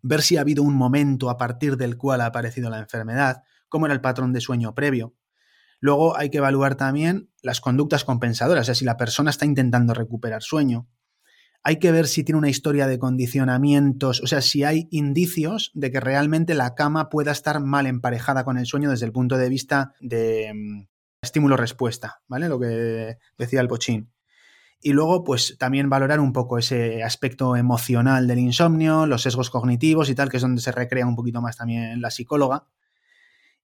ver 0.00 0.22
si 0.22 0.38
ha 0.38 0.40
habido 0.40 0.62
un 0.62 0.74
momento 0.74 1.28
a 1.28 1.36
partir 1.36 1.76
del 1.76 1.98
cual 1.98 2.22
ha 2.22 2.26
aparecido 2.26 2.70
la 2.70 2.78
enfermedad, 2.78 3.42
cómo 3.68 3.84
era 3.84 3.94
el 3.94 4.00
patrón 4.00 4.32
de 4.32 4.40
sueño 4.40 4.74
previo, 4.74 5.14
Luego 5.80 6.16
hay 6.16 6.30
que 6.30 6.38
evaluar 6.38 6.76
también 6.76 7.30
las 7.42 7.60
conductas 7.60 8.04
compensadoras, 8.04 8.62
o 8.62 8.66
sea, 8.66 8.74
si 8.74 8.84
la 8.84 8.96
persona 8.96 9.30
está 9.30 9.44
intentando 9.44 9.94
recuperar 9.94 10.42
sueño. 10.42 10.88
Hay 11.62 11.78
que 11.78 11.90
ver 11.90 12.06
si 12.06 12.22
tiene 12.22 12.38
una 12.38 12.48
historia 12.48 12.86
de 12.86 12.98
condicionamientos, 12.98 14.20
o 14.22 14.26
sea, 14.26 14.40
si 14.40 14.62
hay 14.62 14.86
indicios 14.90 15.72
de 15.74 15.90
que 15.90 16.00
realmente 16.00 16.54
la 16.54 16.74
cama 16.74 17.08
pueda 17.08 17.32
estar 17.32 17.60
mal 17.60 17.86
emparejada 17.86 18.44
con 18.44 18.56
el 18.56 18.66
sueño 18.66 18.90
desde 18.90 19.06
el 19.06 19.12
punto 19.12 19.36
de 19.36 19.48
vista 19.48 19.92
de 20.00 20.52
mm, 20.54 20.86
estímulo-respuesta, 21.22 22.22
¿vale? 22.28 22.48
Lo 22.48 22.60
que 22.60 23.16
decía 23.36 23.60
el 23.60 23.68
pochín. 23.68 24.12
Y 24.80 24.92
luego, 24.92 25.24
pues 25.24 25.56
también 25.58 25.88
valorar 25.88 26.20
un 26.20 26.32
poco 26.32 26.58
ese 26.58 27.02
aspecto 27.02 27.56
emocional 27.56 28.28
del 28.28 28.38
insomnio, 28.38 29.06
los 29.06 29.22
sesgos 29.22 29.50
cognitivos 29.50 30.10
y 30.10 30.14
tal, 30.14 30.28
que 30.28 30.36
es 30.36 30.42
donde 30.42 30.62
se 30.62 30.70
recrea 30.70 31.06
un 31.06 31.16
poquito 31.16 31.40
más 31.40 31.56
también 31.56 32.00
la 32.00 32.10
psicóloga. 32.10 32.68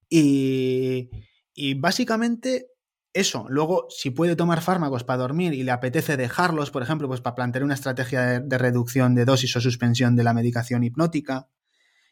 Y, 0.08 1.10
y 1.54 1.74
básicamente 1.74 2.68
eso. 3.12 3.46
Luego, 3.48 3.86
si 3.90 4.10
puede 4.10 4.36
tomar 4.36 4.62
fármacos 4.62 5.04
para 5.04 5.18
dormir 5.18 5.52
y 5.52 5.62
le 5.62 5.70
apetece 5.70 6.16
dejarlos, 6.16 6.70
por 6.70 6.82
ejemplo, 6.82 7.08
pues 7.08 7.20
para 7.20 7.34
plantear 7.34 7.64
una 7.64 7.74
estrategia 7.74 8.40
de, 8.40 8.58
reducción 8.58 9.14
de 9.14 9.24
dosis 9.24 9.54
o 9.56 9.60
suspensión 9.60 10.16
de 10.16 10.24
la 10.24 10.32
medicación 10.32 10.82
hipnótica. 10.82 11.48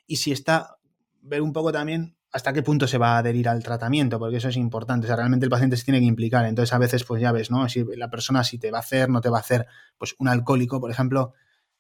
Y 0.07 0.17
si 0.17 0.33
está, 0.33 0.77
ver 1.23 1.43
un 1.43 1.53
poco 1.53 1.73
también 1.73 2.17
hasta 2.33 2.53
qué 2.53 2.63
punto 2.63 2.87
se 2.87 2.99
va 2.99 3.17
a 3.17 3.19
adherir 3.19 3.49
al 3.49 3.63
tratamiento, 3.63 4.19
porque 4.19 4.37
eso 4.37 4.49
es 4.49 4.57
importante. 4.57 5.07
O 5.07 5.09
sea, 5.09 5.17
realmente 5.17 5.47
el 5.47 5.51
paciente 5.51 5.77
se 5.77 5.85
tiene 5.85 6.01
que 6.01 6.07
implicar. 6.07 6.45
Entonces, 6.47 6.73
a 6.73 6.79
veces, 6.79 7.05
pues 7.05 7.21
ya 7.21 7.33
ves, 7.33 7.51
¿no? 7.51 7.69
Si 7.69 7.85
la 7.97 8.11
persona 8.11 8.45
si 8.45 8.59
te 8.59 8.71
va 8.71 8.79
a 8.79 8.83
hacer, 8.83 9.09
no 9.09 9.21
te 9.21 9.31
va 9.31 9.39
a 9.39 9.41
hacer, 9.41 9.67
pues 9.99 10.15
un 10.19 10.29
alcohólico, 10.29 10.81
por 10.81 10.91
ejemplo, 10.91 11.33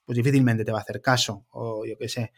pues 0.04 0.16
difícilmente 0.16 0.64
te 0.64 0.72
va 0.72 0.78
a 0.78 0.82
hacer 0.82 1.00
caso, 1.00 1.46
o 1.50 1.84
yo 1.86 1.96
qué 1.98 2.08
sé 2.08 2.32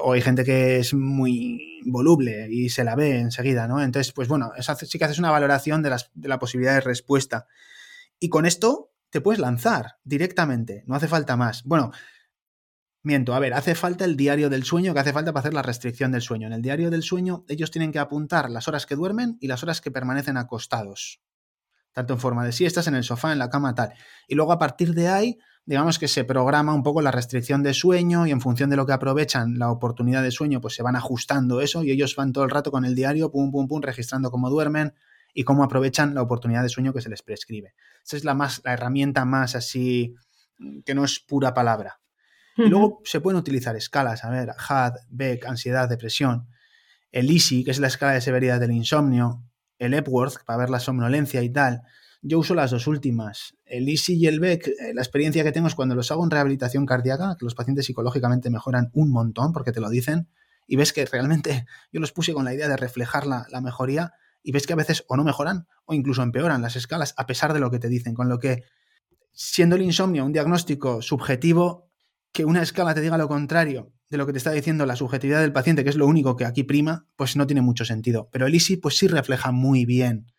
o 0.00 0.12
hay 0.12 0.20
gente 0.20 0.44
que 0.44 0.78
es 0.78 0.94
muy 0.94 1.80
voluble 1.84 2.48
y 2.50 2.68
se 2.68 2.84
la 2.84 2.94
ve 2.94 3.18
enseguida, 3.18 3.68
¿no? 3.68 3.82
Entonces, 3.82 4.12
pues 4.12 4.28
bueno, 4.28 4.52
eso 4.56 4.74
sí 4.76 4.98
que 4.98 5.04
haces 5.04 5.18
una 5.18 5.30
valoración 5.30 5.82
de, 5.82 5.96
la 6.22 6.38
posibilidad 6.38 6.74
de 6.74 6.80
respuesta. 6.80 7.46
Y 8.18 8.28
con 8.28 8.46
esto 8.46 8.92
te 9.10 9.20
puedes 9.20 9.40
lanzar 9.40 9.98
directamente, 10.04 10.84
no 10.86 10.94
hace 10.94 11.08
falta 11.08 11.36
más. 11.36 11.62
Bueno, 11.64 11.92
miento, 13.02 13.34
a 13.34 13.38
ver, 13.38 13.54
hace 13.54 13.74
falta 13.74 14.04
el 14.04 14.16
diario 14.16 14.50
del 14.50 14.64
sueño 14.64 14.94
que 14.94 15.00
hace 15.00 15.12
falta 15.12 15.32
para 15.32 15.40
hacer 15.40 15.54
la 15.54 15.62
restricción 15.62 16.12
del 16.12 16.22
sueño. 16.22 16.46
En 16.46 16.52
el 16.52 16.62
diario 16.62 16.90
del 16.90 17.02
sueño 17.02 17.44
ellos 17.48 17.70
tienen 17.70 17.92
que 17.92 17.98
apuntar 17.98 18.50
las 18.50 18.68
horas 18.68 18.86
que 18.86 18.96
duermen 18.96 19.36
y 19.40 19.46
las 19.46 19.62
horas 19.62 19.80
que 19.80 19.90
permanecen 19.90 20.36
acostados. 20.36 21.20
Tanto 21.92 22.14
en 22.14 22.18
forma 22.18 22.44
de 22.44 22.52
siestas, 22.52 22.88
en 22.88 22.96
el 22.96 23.04
sofá, 23.04 23.32
en 23.32 23.38
la 23.38 23.50
cama, 23.50 23.74
tal. 23.74 23.92
Y 24.26 24.34
luego 24.34 24.52
a 24.52 24.58
partir 24.58 24.94
de 24.94 25.08
ahí 25.08 25.38
digamos 25.66 25.98
que 25.98 26.08
se 26.08 26.24
programa 26.24 26.74
un 26.74 26.82
poco 26.82 27.00
la 27.00 27.10
restricción 27.10 27.62
de 27.62 27.72
sueño 27.72 28.26
y 28.26 28.30
en 28.30 28.40
función 28.40 28.70
de 28.70 28.76
lo 28.76 28.86
que 28.86 28.92
aprovechan 28.92 29.58
la 29.58 29.70
oportunidad 29.70 30.22
de 30.22 30.30
sueño, 30.30 30.60
pues 30.60 30.74
se 30.74 30.82
van 30.82 30.96
ajustando 30.96 31.60
eso 31.60 31.82
y 31.82 31.90
ellos 31.90 32.14
van 32.16 32.32
todo 32.32 32.44
el 32.44 32.50
rato 32.50 32.70
con 32.70 32.84
el 32.84 32.94
diario, 32.94 33.30
pum, 33.30 33.50
pum, 33.50 33.66
pum, 33.66 33.80
registrando 33.80 34.30
cómo 34.30 34.50
duermen 34.50 34.94
y 35.32 35.44
cómo 35.44 35.64
aprovechan 35.64 36.14
la 36.14 36.22
oportunidad 36.22 36.62
de 36.62 36.68
sueño 36.68 36.92
que 36.92 37.00
se 37.00 37.08
les 37.08 37.22
prescribe. 37.22 37.74
Esa 38.04 38.16
es 38.16 38.24
la, 38.24 38.34
más, 38.34 38.60
la 38.64 38.74
herramienta 38.74 39.24
más 39.24 39.54
así 39.54 40.14
que 40.84 40.94
no 40.94 41.04
es 41.04 41.18
pura 41.20 41.54
palabra. 41.54 42.00
Y 42.56 42.68
luego 42.68 43.00
se 43.04 43.20
pueden 43.20 43.38
utilizar 43.38 43.74
escalas, 43.74 44.24
a 44.24 44.30
ver, 44.30 44.50
HAD, 44.56 44.94
Beck, 45.08 45.44
ansiedad, 45.46 45.88
depresión, 45.88 46.46
el 47.10 47.28
EASY, 47.28 47.64
que 47.64 47.72
es 47.72 47.80
la 47.80 47.88
escala 47.88 48.12
de 48.12 48.20
severidad 48.20 48.60
del 48.60 48.70
insomnio, 48.70 49.42
el 49.78 49.92
Epworth, 49.92 50.44
para 50.44 50.58
ver 50.58 50.70
la 50.70 50.78
somnolencia 50.78 51.42
y 51.42 51.50
tal, 51.50 51.82
yo 52.26 52.38
uso 52.38 52.54
las 52.54 52.70
dos 52.70 52.86
últimas. 52.86 53.54
El 53.66 53.86
Easy 53.86 54.14
y 54.14 54.26
el 54.26 54.40
Beck, 54.40 54.68
eh, 54.68 54.94
la 54.94 55.02
experiencia 55.02 55.44
que 55.44 55.52
tengo 55.52 55.68
es 55.68 55.74
cuando 55.74 55.94
los 55.94 56.10
hago 56.10 56.24
en 56.24 56.30
rehabilitación 56.30 56.86
cardíaca, 56.86 57.36
que 57.38 57.44
los 57.44 57.54
pacientes 57.54 57.84
psicológicamente 57.84 58.48
mejoran 58.48 58.90
un 58.94 59.10
montón 59.10 59.52
porque 59.52 59.72
te 59.72 59.80
lo 59.80 59.90
dicen, 59.90 60.28
y 60.66 60.76
ves 60.76 60.94
que 60.94 61.04
realmente 61.04 61.66
yo 61.92 62.00
los 62.00 62.12
puse 62.12 62.32
con 62.32 62.46
la 62.46 62.54
idea 62.54 62.66
de 62.68 62.78
reflejar 62.78 63.26
la, 63.26 63.46
la 63.50 63.60
mejoría, 63.60 64.14
y 64.42 64.52
ves 64.52 64.66
que 64.66 64.72
a 64.72 64.76
veces 64.76 65.04
o 65.08 65.16
no 65.16 65.24
mejoran 65.24 65.66
o 65.84 65.92
incluso 65.92 66.22
empeoran 66.22 66.62
las 66.62 66.76
escalas 66.76 67.14
a 67.16 67.26
pesar 67.26 67.52
de 67.52 67.60
lo 67.60 67.70
que 67.70 67.78
te 67.78 67.88
dicen, 67.88 68.14
con 68.14 68.28
lo 68.28 68.38
que 68.38 68.64
siendo 69.32 69.76
el 69.76 69.82
insomnio 69.82 70.24
un 70.24 70.32
diagnóstico 70.32 71.02
subjetivo, 71.02 71.90
que 72.32 72.44
una 72.44 72.62
escala 72.62 72.94
te 72.94 73.00
diga 73.02 73.18
lo 73.18 73.28
contrario 73.28 73.92
de 74.08 74.16
lo 74.16 74.26
que 74.26 74.32
te 74.32 74.38
está 74.38 74.50
diciendo 74.50 74.86
la 74.86 74.96
subjetividad 74.96 75.40
del 75.40 75.52
paciente, 75.52 75.84
que 75.84 75.90
es 75.90 75.96
lo 75.96 76.06
único 76.06 76.36
que 76.36 76.44
aquí 76.44 76.62
prima, 76.62 77.06
pues 77.16 77.36
no 77.36 77.46
tiene 77.46 77.62
mucho 77.62 77.84
sentido. 77.84 78.28
Pero 78.32 78.46
el 78.46 78.54
Easy 78.54 78.76
pues 78.76 78.96
sí 78.96 79.08
refleja 79.08 79.50
muy 79.50 79.84
bien 79.84 80.33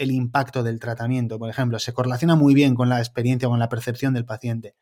el 0.00 0.10
impacto 0.10 0.62
del 0.62 0.80
tratamiento, 0.80 1.38
por 1.38 1.50
ejemplo, 1.50 1.78
se 1.78 1.92
correlaciona 1.92 2.34
muy 2.34 2.54
bien 2.54 2.74
con 2.74 2.88
la 2.88 2.98
experiencia, 2.98 3.48
con 3.48 3.58
la 3.58 3.68
percepción 3.68 4.14
del 4.14 4.24
paciente. 4.24 4.74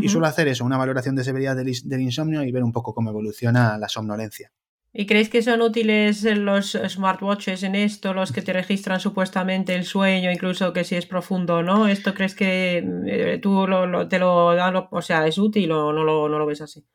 Y 0.00 0.08
suelo 0.08 0.26
hacer 0.26 0.48
eso, 0.48 0.64
una 0.64 0.78
valoración 0.78 1.16
de 1.16 1.24
severidad 1.24 1.54
del, 1.54 2.00
insomnio 2.00 2.42
y 2.42 2.50
ver 2.50 2.62
un 2.62 2.72
poco 2.72 2.94
cómo 2.94 3.10
evoluciona 3.10 3.76
la 3.76 3.90
somnolencia. 3.90 4.50
¿Y 4.94 5.04
creéis 5.04 5.28
que 5.28 5.42
son 5.42 5.60
útiles 5.60 6.24
los 6.24 6.78
smartwatches 6.88 7.62
en 7.62 7.74
esto, 7.74 8.14
los 8.14 8.32
que 8.32 8.40
te 8.40 8.54
registran 8.54 9.00
supuestamente 9.00 9.74
el 9.74 9.84
sueño, 9.84 10.30
incluso 10.30 10.72
que 10.72 10.84
si 10.84 10.94
es 10.94 11.04
profundo 11.04 11.56
o 11.56 11.62
no? 11.62 11.88
¿Esto 11.88 12.14
crees 12.14 12.34
que 12.34 12.78
eh, 13.06 13.38
tú 13.42 13.66
te 14.08 14.18
lo 14.18 14.54
dan, 14.54 14.88
o 14.90 15.02
sea, 15.02 15.26
es 15.26 15.36
útil 15.36 15.72
o 15.72 15.92
no 15.92 16.04
lo, 16.04 16.28
no 16.28 16.38
lo 16.38 16.46
ves 16.46 16.62
así? 16.62 16.86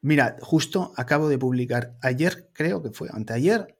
Mira, 0.00 0.36
justo 0.40 0.92
acabo 0.96 1.28
de 1.28 1.38
publicar 1.38 1.96
ayer, 2.02 2.50
creo 2.52 2.82
que 2.82 2.90
fue 2.90 3.08
anteayer, 3.10 3.73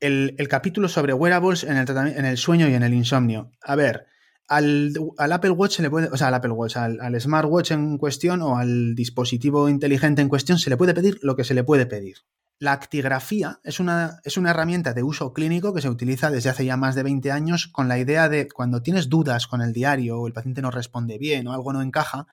el, 0.00 0.48
capítulo 0.48 0.88
sobre 0.88 1.12
wearables 1.12 1.64
en 1.64 1.76
el, 1.76 1.88
en 1.88 2.24
el 2.24 2.36
sueño 2.36 2.68
y 2.68 2.74
en 2.74 2.82
el 2.82 2.94
insomnio. 2.94 3.50
A 3.62 3.76
ver, 3.76 4.06
al, 4.48 4.92
Apple 5.18 5.50
Watch 5.50 5.76
se 5.76 5.82
le 5.82 5.90
puede, 5.90 6.08
o 6.08 6.16
sea, 6.16 6.28
al 6.28 6.34
Apple 6.34 6.52
Watch, 6.52 6.76
al, 6.76 7.00
al, 7.00 7.20
smartwatch 7.20 7.72
en 7.72 7.98
cuestión 7.98 8.42
o 8.42 8.58
al 8.58 8.94
dispositivo 8.94 9.68
inteligente 9.68 10.22
en 10.22 10.28
cuestión 10.28 10.58
se 10.58 10.70
le 10.70 10.76
puede 10.76 10.94
pedir 10.94 11.18
lo 11.22 11.36
que 11.36 11.44
se 11.44 11.54
le 11.54 11.64
puede 11.64 11.86
pedir. 11.86 12.18
La 12.58 12.72
actigrafía 12.72 13.60
es 13.64 13.80
una, 13.80 14.20
es 14.24 14.38
una 14.38 14.50
herramienta 14.50 14.94
de 14.94 15.02
uso 15.02 15.34
clínico 15.34 15.74
que 15.74 15.82
se 15.82 15.90
utiliza 15.90 16.30
desde 16.30 16.48
hace 16.48 16.64
ya 16.64 16.78
más 16.78 16.94
de 16.94 17.02
20 17.02 17.30
años 17.30 17.66
con 17.66 17.86
la 17.86 17.98
idea 17.98 18.30
de 18.30 18.48
cuando 18.48 18.82
tienes 18.82 19.10
dudas 19.10 19.46
con 19.46 19.60
el 19.60 19.74
diario 19.74 20.20
o 20.20 20.26
el 20.26 20.32
paciente 20.32 20.62
no 20.62 20.70
responde 20.70 21.18
bien 21.18 21.46
o 21.48 21.52
algo 21.52 21.74
no 21.74 21.82
encaja, 21.82 22.26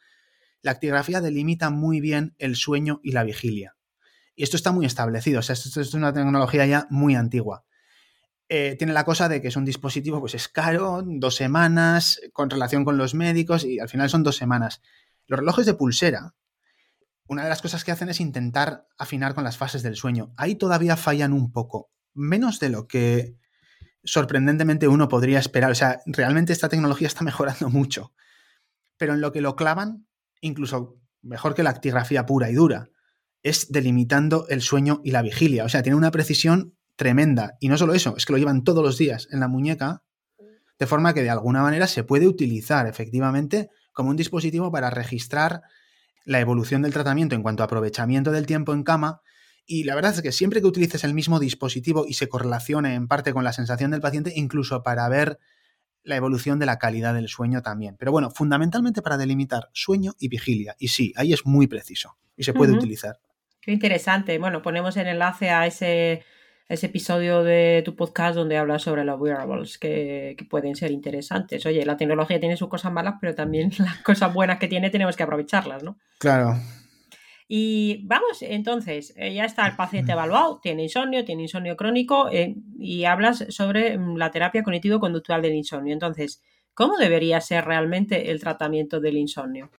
la 0.62 0.72
actigrafía 0.72 1.20
delimita 1.20 1.70
muy 1.72 2.00
bien 2.00 2.36
el 2.38 2.56
sueño 2.56 3.02
y 3.04 3.12
la 3.12 3.26
vigilia. 3.26 3.76
Y 4.36 4.44
esto 4.44 4.58
está 4.58 4.72
muy 4.72 4.86
establecido, 4.86 5.40
o 5.40 5.42
sea, 5.44 5.54
esto 5.54 5.80
es 5.80 5.94
una 5.94 6.14
tecnología 6.14 6.66
ya 6.66 6.88
muy 6.90 7.16
antigua. 7.16 7.66
Eh, 8.50 8.76
tiene 8.78 8.94
la 8.94 9.06
cosa 9.06 9.30
de 9.30 9.42
que 9.42 9.48
es 9.48 9.56
un 9.56 9.66
dispositivo, 9.66 10.20
pues 10.20 10.36
es 10.36 10.48
caro, 10.48 11.04
dos 11.06 11.36
semanas, 11.36 12.20
con 12.34 12.50
relación 12.50 12.84
con 12.84 12.98
los 12.98 13.14
médicos, 13.14 13.64
y 13.64 13.80
al 13.80 13.90
final 13.90 14.10
son 14.10 14.24
dos 14.24 14.36
semanas. 14.36 14.82
Los 15.28 15.40
relojes 15.40 15.66
de 15.66 15.74
pulsera, 15.74 16.36
una 17.28 17.44
de 17.44 17.50
las 17.50 17.62
cosas 17.62 17.84
que 17.84 17.92
hacen 17.92 18.10
es 18.10 18.20
intentar 18.20 18.88
afinar 18.98 19.34
con 19.34 19.44
las 19.44 19.58
fases 19.58 19.82
del 19.82 19.96
sueño. 19.96 20.34
Ahí 20.38 20.56
todavía 20.56 20.98
fallan 20.98 21.34
un 21.34 21.52
poco, 21.52 21.92
menos 22.14 22.60
de 22.60 22.70
lo 22.70 22.88
que 22.88 23.38
sorprendentemente 24.04 24.88
uno 24.88 25.08
podría 25.08 25.40
esperar. 25.40 25.72
O 25.72 25.76
sea, 25.76 26.02
realmente 26.06 26.54
esta 26.54 26.70
tecnología 26.70 27.08
está 27.08 27.24
mejorando 27.24 27.70
mucho. 27.70 28.14
Pero 28.98 29.14
en 29.14 29.22
lo 29.22 29.32
que 29.32 29.42
lo 29.42 29.56
clavan, 29.56 30.08
incluso 30.42 31.00
mejor 31.22 31.56
que 31.56 31.64
la 31.64 31.70
actigrafía 31.70 32.26
pura 32.26 32.50
y 32.50 32.54
dura, 32.54 32.90
es 33.44 33.72
delimitando 33.72 34.48
el 34.48 34.62
sueño 34.62 35.02
y 35.04 35.12
la 35.12 35.22
vigilia. 35.22 35.66
O 35.66 35.70
sea, 35.70 35.84
tiene 35.84 35.98
una 35.98 36.12
precisión 36.12 36.76
tremenda. 36.96 37.58
Y 37.60 37.68
no 37.68 37.78
solo 37.78 37.94
eso, 37.94 38.16
es 38.18 38.26
que 38.26 38.34
lo 38.34 38.40
llevan 38.40 38.64
todos 38.64 38.84
los 38.84 38.98
días 38.98 39.28
en 39.32 39.40
la 39.40 39.48
muñeca, 39.48 40.04
de 40.80 40.88
forma 40.88 41.14
que 41.14 41.22
de 41.22 41.30
alguna 41.30 41.62
manera 41.62 41.88
se 41.88 42.04
puede 42.04 42.28
utilizar 42.28 42.88
efectivamente 42.88 43.70
como 43.92 44.10
un 44.10 44.16
dispositivo 44.16 44.72
para 44.72 44.90
registrar 44.90 45.62
la 46.26 46.40
evolución 46.40 46.82
del 46.82 46.94
tratamiento 46.94 47.36
en 47.36 47.44
cuanto 47.44 47.64
a 47.64 47.66
aprovechamiento 47.66 48.32
del 48.32 48.46
tiempo 48.46 48.74
en 48.74 48.84
cama. 48.84 49.22
Y 49.66 49.84
la 49.84 49.96
verdad 49.96 50.14
es 50.14 50.22
que 50.22 50.32
siempre 50.32 50.62
que 50.62 50.68
utilices 50.68 51.04
el 51.04 51.14
mismo 51.14 51.40
dispositivo 51.40 52.06
y 52.08 52.14
se 52.14 52.28
correlacione 52.28 52.96
en 52.96 53.08
parte 53.08 53.34
con 53.34 53.44
la 53.44 53.54
sensación 53.54 53.92
del 53.92 54.02
paciente, 54.02 54.34
incluso 54.36 54.84
para 54.84 55.08
ver 55.10 55.38
la 56.04 56.16
evolución 56.16 56.60
de 56.60 56.66
la 56.66 56.80
calidad 56.80 57.14
del 57.14 57.30
sueño 57.30 57.62
también. 57.62 57.96
Pero 57.98 58.12
bueno, 58.12 58.30
fundamentalmente 58.32 59.02
para 59.02 59.18
delimitar 59.18 59.70
sueño 59.74 60.14
y 60.20 60.28
vigilia. 60.28 60.76
Y 60.80 60.90
sí, 60.90 61.14
ahí 61.16 61.34
es 61.34 61.46
muy 61.46 61.68
preciso 61.68 62.18
y 62.36 62.44
se 62.44 62.54
puede 62.54 62.74
utilizar. 62.74 63.20
Qué 63.64 63.72
interesante. 63.72 64.38
Bueno, 64.38 64.62
ponemos 64.62 64.98
el 64.98 65.08
enlace 65.08 65.50
a 65.50 65.66
ese 65.66 66.24
ese 66.70 66.88
episodio 66.88 67.44
de 67.44 67.82
tu 67.84 67.96
podcast 67.96 68.36
donde 68.36 68.58
hablas 68.58 68.82
sobre 68.82 69.04
los 69.04 69.20
wearables 69.20 69.78
que, 69.78 70.36
pueden 70.50 70.76
ser 70.76 70.92
interesantes. 70.92 71.66
Oye, 71.66 71.86
la 71.86 71.98
tecnología 71.98 72.40
tiene 72.40 72.58
sus 72.58 72.70
cosas 72.70 72.92
malas, 72.92 73.16
pero 73.20 73.36
también 73.36 73.72
las 73.80 74.00
cosas 74.00 74.34
buenas 74.34 74.60
que 74.60 74.68
tiene 74.68 74.90
tenemos 74.90 75.16
que 75.16 75.24
aprovecharlas, 75.24 75.84
¿no? 75.84 75.98
Claro. 76.20 76.56
Y 77.48 78.06
vamos, 78.08 78.42
entonces, 78.42 79.14
eh, 79.18 79.34
ya 79.34 79.46
está 79.46 79.68
el 79.68 79.76
paciente 79.76 80.12
evaluado, 80.14 80.60
tiene 80.62 80.84
insomnio, 80.84 81.26
tiene 81.26 81.44
insomnio 81.44 81.76
crónico 81.76 82.30
eh, 82.32 82.56
y 82.80 83.06
hablas 83.06 83.46
sobre 83.50 83.98
mm, 83.98 84.16
la 84.16 84.32
terapia 84.32 84.64
cognitivo-conductual 84.64 85.42
del 85.42 85.54
insomnio. 85.54 85.94
Entonces, 85.94 86.42
¿cómo 86.74 86.98
debería 86.98 87.42
ser 87.42 87.66
realmente 87.66 88.32
el 88.32 88.40
tratamiento 88.40 89.00
del 89.00 89.18
insomnio? 89.18 89.70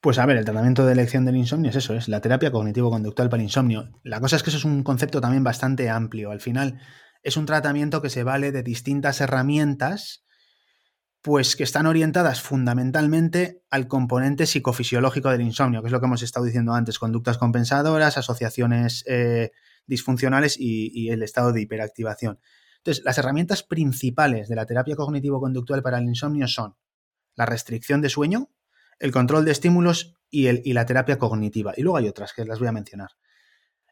Pues 0.00 0.18
a 0.18 0.24
ver, 0.24 0.38
el 0.38 0.46
tratamiento 0.46 0.86
de 0.86 0.92
elección 0.94 1.26
del 1.26 1.36
insomnio 1.36 1.68
es 1.68 1.76
eso, 1.76 1.94
es 1.94 2.08
la 2.08 2.22
terapia 2.22 2.50
cognitivo-conductual 2.50 3.28
para 3.28 3.42
el 3.42 3.48
insomnio. 3.48 4.00
La 4.02 4.18
cosa 4.18 4.36
es 4.36 4.42
que 4.42 4.48
eso 4.48 4.56
es 4.56 4.64
un 4.64 4.82
concepto 4.82 5.20
también 5.20 5.44
bastante 5.44 5.90
amplio. 5.90 6.30
Al 6.30 6.40
final 6.40 6.80
es 7.22 7.36
un 7.36 7.44
tratamiento 7.44 8.00
que 8.00 8.08
se 8.08 8.22
vale 8.22 8.50
de 8.50 8.62
distintas 8.62 9.20
herramientas, 9.20 10.24
pues 11.20 11.54
que 11.54 11.64
están 11.64 11.84
orientadas 11.84 12.40
fundamentalmente 12.40 13.62
al 13.68 13.88
componente 13.88 14.46
psicofisiológico 14.46 15.28
del 15.30 15.42
insomnio, 15.42 15.82
que 15.82 15.88
es 15.88 15.92
lo 15.92 16.00
que 16.00 16.06
hemos 16.06 16.22
estado 16.22 16.46
diciendo 16.46 16.72
antes, 16.72 16.98
conductas 16.98 17.36
compensadoras, 17.36 18.16
asociaciones 18.16 19.04
eh, 19.06 19.50
disfuncionales 19.86 20.58
y, 20.58 20.90
y 20.94 21.10
el 21.10 21.22
estado 21.22 21.52
de 21.52 21.60
hiperactivación. 21.60 22.40
Entonces, 22.78 23.04
las 23.04 23.18
herramientas 23.18 23.62
principales 23.62 24.48
de 24.48 24.56
la 24.56 24.64
terapia 24.64 24.96
cognitivo-conductual 24.96 25.82
para 25.82 25.98
el 25.98 26.04
insomnio 26.04 26.48
son 26.48 26.76
la 27.34 27.44
restricción 27.44 28.00
de 28.00 28.08
sueño, 28.08 28.48
el 29.00 29.10
control 29.10 29.44
de 29.44 29.50
estímulos 29.50 30.14
y, 30.30 30.46
el, 30.46 30.62
y 30.64 30.74
la 30.74 30.86
terapia 30.86 31.18
cognitiva. 31.18 31.72
Y 31.76 31.82
luego 31.82 31.96
hay 31.96 32.06
otras 32.06 32.32
que 32.32 32.44
las 32.44 32.60
voy 32.60 32.68
a 32.68 32.72
mencionar. 32.72 33.10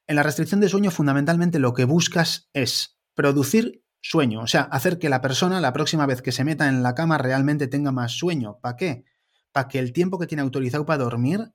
En 0.06 0.16
la 0.16 0.22
restricción 0.22 0.60
de 0.60 0.68
sueño, 0.68 0.90
fundamentalmente 0.90 1.58
lo 1.58 1.74
que 1.74 1.84
buscas 1.84 2.48
es 2.52 2.98
producir 3.14 3.82
sueño, 4.00 4.40
o 4.40 4.46
sea, 4.46 4.62
hacer 4.62 4.98
que 4.98 5.08
la 5.08 5.20
persona 5.20 5.60
la 5.60 5.72
próxima 5.72 6.06
vez 6.06 6.22
que 6.22 6.30
se 6.30 6.44
meta 6.44 6.68
en 6.68 6.82
la 6.82 6.94
cama 6.94 7.18
realmente 7.18 7.66
tenga 7.66 7.90
más 7.90 8.12
sueño. 8.12 8.58
¿Para 8.62 8.76
qué? 8.76 9.04
Para 9.52 9.68
que 9.68 9.78
el 9.80 9.92
tiempo 9.92 10.18
que 10.18 10.26
tiene 10.26 10.42
autorizado 10.42 10.86
para 10.86 11.02
dormir 11.02 11.52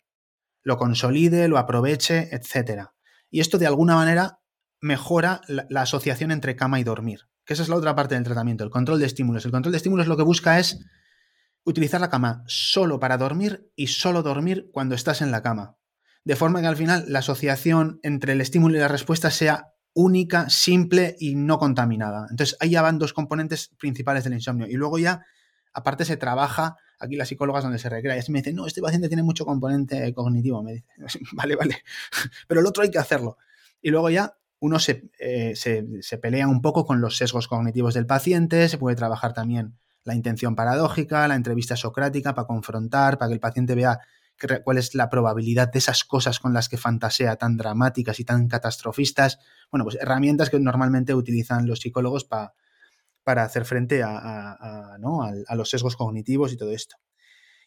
lo 0.61 0.77
consolide, 0.77 1.47
lo 1.47 1.57
aproveche, 1.57 2.29
etc. 2.35 2.89
Y 3.29 3.39
esto 3.39 3.57
de 3.57 3.67
alguna 3.67 3.95
manera 3.95 4.39
mejora 4.81 5.41
la, 5.47 5.65
la, 5.69 5.81
asociación 5.81 6.31
entre 6.31 6.55
cama 6.55 6.79
y 6.79 6.83
dormir, 6.83 7.21
que 7.45 7.53
esa 7.53 7.63
es 7.63 7.69
la 7.69 7.75
otra 7.75 7.95
parte 7.95 8.15
del 8.15 8.23
tratamiento, 8.23 8.63
el 8.63 8.69
control 8.69 8.99
de 8.99 9.05
estímulos. 9.05 9.45
El 9.45 9.51
control 9.51 9.71
de 9.71 9.77
estímulos 9.77 10.07
lo 10.07 10.17
que 10.17 10.23
busca 10.23 10.59
es 10.59 10.79
utilizar 11.65 12.01
la 12.01 12.09
cama 12.09 12.43
solo 12.47 12.99
para 12.99 13.17
dormir 13.17 13.71
y 13.75 13.87
solo 13.87 14.23
dormir 14.23 14.69
cuando 14.71 14.95
estás 14.95 15.21
en 15.21 15.31
la 15.31 15.41
cama. 15.41 15.77
De 16.25 16.35
forma 16.35 16.61
que 16.61 16.67
al 16.67 16.77
final 16.77 17.05
la 17.07 17.19
asociación 17.19 17.99
entre 18.03 18.33
el 18.33 18.41
estímulo 18.41 18.75
y 18.75 18.79
la 18.79 18.87
respuesta 18.87 19.31
sea 19.31 19.73
única, 19.93 20.49
simple 20.49 21.15
y 21.19 21.35
no 21.35 21.59
contaminada. 21.59 22.27
Entonces 22.29 22.57
ahí 22.59 22.71
ya 22.71 22.81
van 22.81 22.99
dos 22.99 23.13
componentes 23.13 23.69
principales 23.77 24.23
del 24.23 24.33
insomnio. 24.33 24.67
Y 24.67 24.73
luego 24.73 24.97
ya, 24.99 25.25
aparte 25.73 26.05
se 26.05 26.17
trabaja, 26.17 26.77
aquí 26.99 27.15
las 27.15 27.27
psicólogas 27.27 27.63
donde 27.63 27.79
se 27.79 27.89
recrea, 27.89 28.15
y 28.15 28.31
me 28.31 28.39
dicen, 28.39 28.55
no, 28.55 28.65
este 28.65 28.81
paciente 28.81 29.07
tiene 29.07 29.23
mucho 29.23 29.45
componente 29.45 30.13
cognitivo. 30.13 30.63
Me 30.63 30.73
dice, 30.73 30.85
vale, 31.33 31.55
vale, 31.55 31.83
pero 32.47 32.61
el 32.61 32.67
otro 32.67 32.83
hay 32.83 32.91
que 32.91 32.99
hacerlo. 32.99 33.37
Y 33.81 33.89
luego 33.89 34.09
ya 34.09 34.37
uno 34.59 34.77
eh, 35.19 35.53
se, 35.55 35.85
se 36.01 36.17
pelea 36.17 36.47
un 36.47 36.61
poco 36.61 36.85
con 36.85 37.01
los 37.01 37.17
sesgos 37.17 37.49
cognitivos 37.49 37.93
del 37.93 38.05
paciente, 38.05 38.69
se 38.69 38.77
puede 38.77 38.95
trabajar 38.95 39.33
también 39.33 39.77
la 40.03 40.15
intención 40.15 40.55
paradójica, 40.55 41.27
la 41.27 41.35
entrevista 41.35 41.75
socrática 41.75 42.33
para 42.33 42.47
confrontar, 42.47 43.17
para 43.17 43.29
que 43.29 43.33
el 43.33 43.39
paciente 43.39 43.75
vea 43.75 43.99
cuál 44.63 44.77
es 44.77 44.95
la 44.95 45.09
probabilidad 45.09 45.71
de 45.71 45.79
esas 45.79 46.03
cosas 46.03 46.39
con 46.39 46.53
las 46.53 46.69
que 46.69 46.77
fantasea 46.77 47.35
tan 47.37 47.57
dramáticas 47.57 48.19
y 48.19 48.25
tan 48.25 48.47
catastrofistas. 48.47 49.39
Bueno, 49.71 49.85
pues 49.85 49.97
herramientas 49.99 50.49
que 50.49 50.59
normalmente 50.59 51.13
utilizan 51.13 51.67
los 51.67 51.79
psicólogos 51.79 52.25
para 52.25 53.43
hacer 53.43 53.65
frente 53.65 54.03
a, 54.03 54.17
a, 54.17 55.55
los 55.55 55.69
sesgos 55.69 55.95
cognitivos 55.95 56.51
y 56.51 56.57
todo 56.57 56.71
esto. 56.71 56.97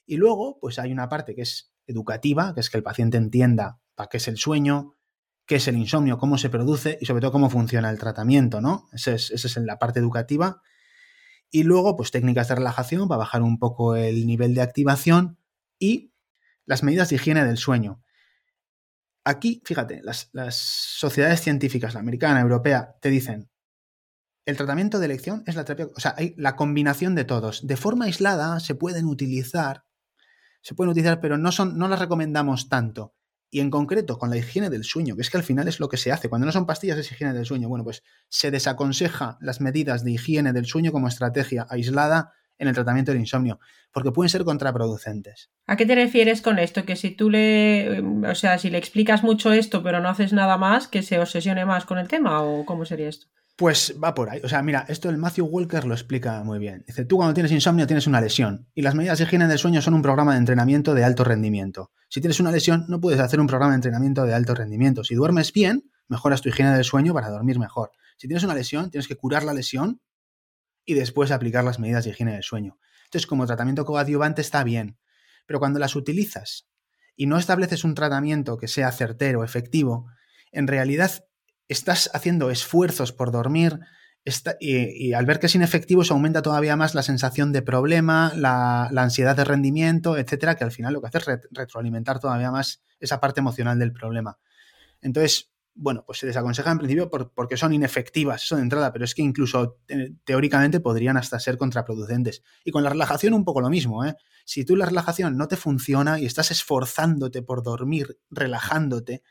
Y 0.04 0.16
luego, 0.16 0.58
pues 0.60 0.78
hay 0.78 0.92
una 0.92 1.08
parte 1.08 1.34
que 1.34 1.42
es 1.42 1.72
educativa, 1.86 2.52
que 2.54 2.60
es 2.60 2.70
que 2.70 2.76
el 2.76 2.82
paciente 2.82 3.16
entienda 3.16 3.80
para 3.94 4.08
qué 4.08 4.18
es 4.18 4.28
el 4.28 4.36
sueño, 4.36 4.94
qué 5.46 5.56
es 5.56 5.68
el 5.68 5.76
insomnio, 5.76 6.18
cómo 6.18 6.38
se 6.38 6.50
produce 6.50 6.98
y 7.00 7.06
sobre 7.06 7.20
todo 7.20 7.32
cómo 7.32 7.48
funciona 7.48 7.90
el 7.90 7.98
tratamiento, 7.98 8.60
¿no? 8.60 8.88
Esa 8.92 9.12
es, 9.12 9.30
esa 9.30 9.48
es 9.48 9.56
la 9.58 9.78
parte 9.78 10.00
educativa. 10.00 10.60
Y 11.50 11.62
luego, 11.62 11.96
pues 11.96 12.10
técnicas 12.10 12.48
de 12.48 12.56
relajación 12.56 13.08
para 13.08 13.18
bajar 13.18 13.42
un 13.42 13.58
poco 13.58 13.96
el 13.96 14.26
nivel 14.26 14.54
de 14.54 14.62
activación 14.62 15.38
y 15.78 16.12
las 16.64 16.82
medidas 16.82 17.08
de 17.08 17.16
higiene 17.16 17.44
del 17.44 17.56
sueño. 17.56 18.02
Aquí, 19.24 19.62
fíjate, 19.64 20.02
las, 20.02 20.30
sociedades 20.54 21.40
científicas, 21.40 21.94
la 21.94 22.00
americana, 22.00 22.40
europea, 22.40 22.96
te 23.00 23.10
dicen, 23.10 23.50
el 24.44 24.56
tratamiento 24.56 24.98
de 25.00 25.06
elección 25.06 25.42
es 25.46 25.56
la 25.56 25.64
terapia, 25.64 25.88
o 25.96 26.00
sea, 26.00 26.14
hay 26.16 26.34
la 26.36 26.54
combinación 26.54 27.16
de 27.16 27.24
todos. 27.24 27.66
De 27.66 27.76
forma 27.76 28.04
aislada 28.04 28.60
se 28.60 28.76
pueden 28.76 29.06
utilizar, 29.06 29.84
se 30.62 30.74
pueden 30.74 30.92
utilizar, 30.92 31.20
pero 31.20 31.38
no, 31.38 31.50
son, 31.50 31.76
no 31.76 31.88
las 31.88 31.98
recomendamos 31.98 32.68
tanto 32.68 33.15
y 33.50 33.60
en 33.60 33.70
concreto 33.70 34.18
con 34.18 34.30
la 34.30 34.36
higiene 34.36 34.70
del 34.70 34.84
sueño, 34.84 35.16
que 35.16 35.22
es 35.22 35.30
que 35.30 35.36
al 35.36 35.42
final 35.42 35.68
es 35.68 35.80
lo 35.80 35.88
que 35.88 35.96
se 35.96 36.12
hace. 36.12 36.28
Cuando 36.28 36.46
no 36.46 36.52
son 36.52 36.66
pastillas 36.66 36.98
es 36.98 37.10
higiene 37.10 37.32
del 37.32 37.46
sueño. 37.46 37.68
Bueno, 37.68 37.84
pues 37.84 38.02
se 38.28 38.50
desaconseja 38.50 39.38
las 39.40 39.60
medidas 39.60 40.04
de 40.04 40.12
higiene 40.12 40.52
del 40.52 40.66
sueño 40.66 40.92
como 40.92 41.08
estrategia 41.08 41.66
aislada 41.70 42.32
en 42.58 42.68
el 42.68 42.74
tratamiento 42.74 43.12
del 43.12 43.20
insomnio, 43.20 43.58
porque 43.92 44.12
pueden 44.12 44.30
ser 44.30 44.44
contraproducentes. 44.44 45.50
¿A 45.66 45.76
qué 45.76 45.86
te 45.86 45.94
refieres 45.94 46.40
con 46.40 46.58
esto? 46.58 46.84
Que 46.84 46.96
si 46.96 47.10
tú 47.10 47.28
le, 47.30 48.00
o 48.00 48.34
sea, 48.34 48.58
si 48.58 48.70
le 48.70 48.78
explicas 48.78 49.22
mucho 49.22 49.52
esto, 49.52 49.82
pero 49.82 50.00
no 50.00 50.08
haces 50.08 50.32
nada 50.32 50.56
más, 50.56 50.88
que 50.88 51.02
se 51.02 51.18
obsesione 51.18 51.66
más 51.66 51.84
con 51.84 51.98
el 51.98 52.08
tema, 52.08 52.42
o 52.42 52.64
cómo 52.64 52.84
sería 52.84 53.08
esto? 53.08 53.26
Pues 53.56 53.96
va 54.02 54.12
por 54.14 54.28
ahí. 54.28 54.40
O 54.44 54.48
sea, 54.50 54.62
mira, 54.62 54.84
esto 54.86 55.08
el 55.08 55.16
Matthew 55.16 55.46
Walker 55.46 55.86
lo 55.86 55.94
explica 55.94 56.44
muy 56.44 56.58
bien. 56.58 56.84
Dice, 56.86 57.06
tú 57.06 57.16
cuando 57.16 57.32
tienes 57.32 57.50
insomnio 57.52 57.86
tienes 57.86 58.06
una 58.06 58.20
lesión 58.20 58.68
y 58.74 58.82
las 58.82 58.94
medidas 58.94 59.16
de 59.16 59.24
higiene 59.24 59.48
del 59.48 59.58
sueño 59.58 59.80
son 59.80 59.94
un 59.94 60.02
programa 60.02 60.32
de 60.32 60.38
entrenamiento 60.38 60.92
de 60.92 61.04
alto 61.04 61.24
rendimiento. 61.24 61.90
Si 62.10 62.20
tienes 62.20 62.38
una 62.38 62.50
lesión, 62.52 62.84
no 62.88 63.00
puedes 63.00 63.18
hacer 63.18 63.40
un 63.40 63.46
programa 63.46 63.72
de 63.72 63.76
entrenamiento 63.76 64.24
de 64.24 64.34
alto 64.34 64.54
rendimiento. 64.54 65.04
Si 65.04 65.14
duermes 65.14 65.54
bien, 65.54 65.90
mejoras 66.06 66.42
tu 66.42 66.50
higiene 66.50 66.74
del 66.74 66.84
sueño 66.84 67.14
para 67.14 67.30
dormir 67.30 67.58
mejor. 67.58 67.92
Si 68.18 68.28
tienes 68.28 68.44
una 68.44 68.54
lesión, 68.54 68.90
tienes 68.90 69.08
que 69.08 69.16
curar 69.16 69.42
la 69.42 69.54
lesión 69.54 70.02
y 70.84 70.92
después 70.92 71.30
aplicar 71.30 71.64
las 71.64 71.78
medidas 71.78 72.04
de 72.04 72.10
higiene 72.10 72.34
del 72.34 72.42
sueño. 72.42 72.78
Entonces, 73.06 73.26
como 73.26 73.46
tratamiento 73.46 73.86
coadyuvante 73.86 74.42
está 74.42 74.64
bien, 74.64 74.98
pero 75.46 75.60
cuando 75.60 75.78
las 75.78 75.96
utilizas 75.96 76.68
y 77.16 77.26
no 77.26 77.38
estableces 77.38 77.84
un 77.84 77.94
tratamiento 77.94 78.58
que 78.58 78.68
sea 78.68 78.92
certero, 78.92 79.44
efectivo, 79.44 80.06
en 80.52 80.66
realidad 80.66 81.24
estás 81.68 82.10
haciendo 82.14 82.50
esfuerzos 82.50 83.12
por 83.12 83.32
dormir 83.32 83.80
y, 84.58 85.12
al 85.12 85.24
ver 85.24 85.38
que 85.38 85.46
es 85.46 85.54
inefectivo 85.54 86.02
se 86.02 86.12
aumenta 86.12 86.42
todavía 86.42 86.76
más 86.76 86.94
la 86.94 87.02
sensación 87.02 87.52
de 87.52 87.62
problema, 87.62 88.32
la, 88.34 88.88
ansiedad 88.96 89.36
de 89.36 89.44
rendimiento, 89.44 90.18
etcétera, 90.18 90.56
que 90.56 90.64
al 90.64 90.72
final 90.72 90.94
lo 90.94 91.00
que 91.00 91.06
hace 91.06 91.18
es 91.18 91.26
retroalimentar 91.52 92.18
todavía 92.18 92.50
más 92.50 92.82
esa 92.98 93.20
parte 93.20 93.40
emocional 93.40 93.78
del 93.78 93.92
problema. 93.92 94.38
Entonces, 95.00 95.52
bueno, 95.74 96.02
pues 96.06 96.18
se 96.18 96.26
desaconseja 96.26 96.72
en 96.72 96.78
principio 96.78 97.10
porque 97.10 97.56
son 97.56 97.72
inefectivas, 97.72 98.42
eso 98.42 98.56
de 98.56 98.62
entrada, 98.62 98.92
pero 98.92 99.04
es 99.04 99.14
que 99.14 99.22
incluso 99.22 99.78
teóricamente 100.24 100.80
podrían 100.80 101.18
hasta 101.18 101.38
ser 101.38 101.56
contraproducentes. 101.58 102.42
Y 102.64 102.72
con 102.72 102.82
la 102.82 102.90
relajación 102.90 103.34
un 103.34 103.44
poco 103.44 103.60
lo 103.60 103.68
mismo, 103.68 104.04
¿eh? 104.04 104.16
Si 104.44 104.64
tú 104.64 104.74
la 104.74 104.86
relajación 104.86 105.36
no 105.36 105.48
te 105.48 105.56
funciona 105.56 106.18
y 106.18 106.24
estás 106.24 106.50
esforzándote 106.50 107.42
por 107.42 107.62
dormir, 107.62 108.18
relajándote, 108.30 109.22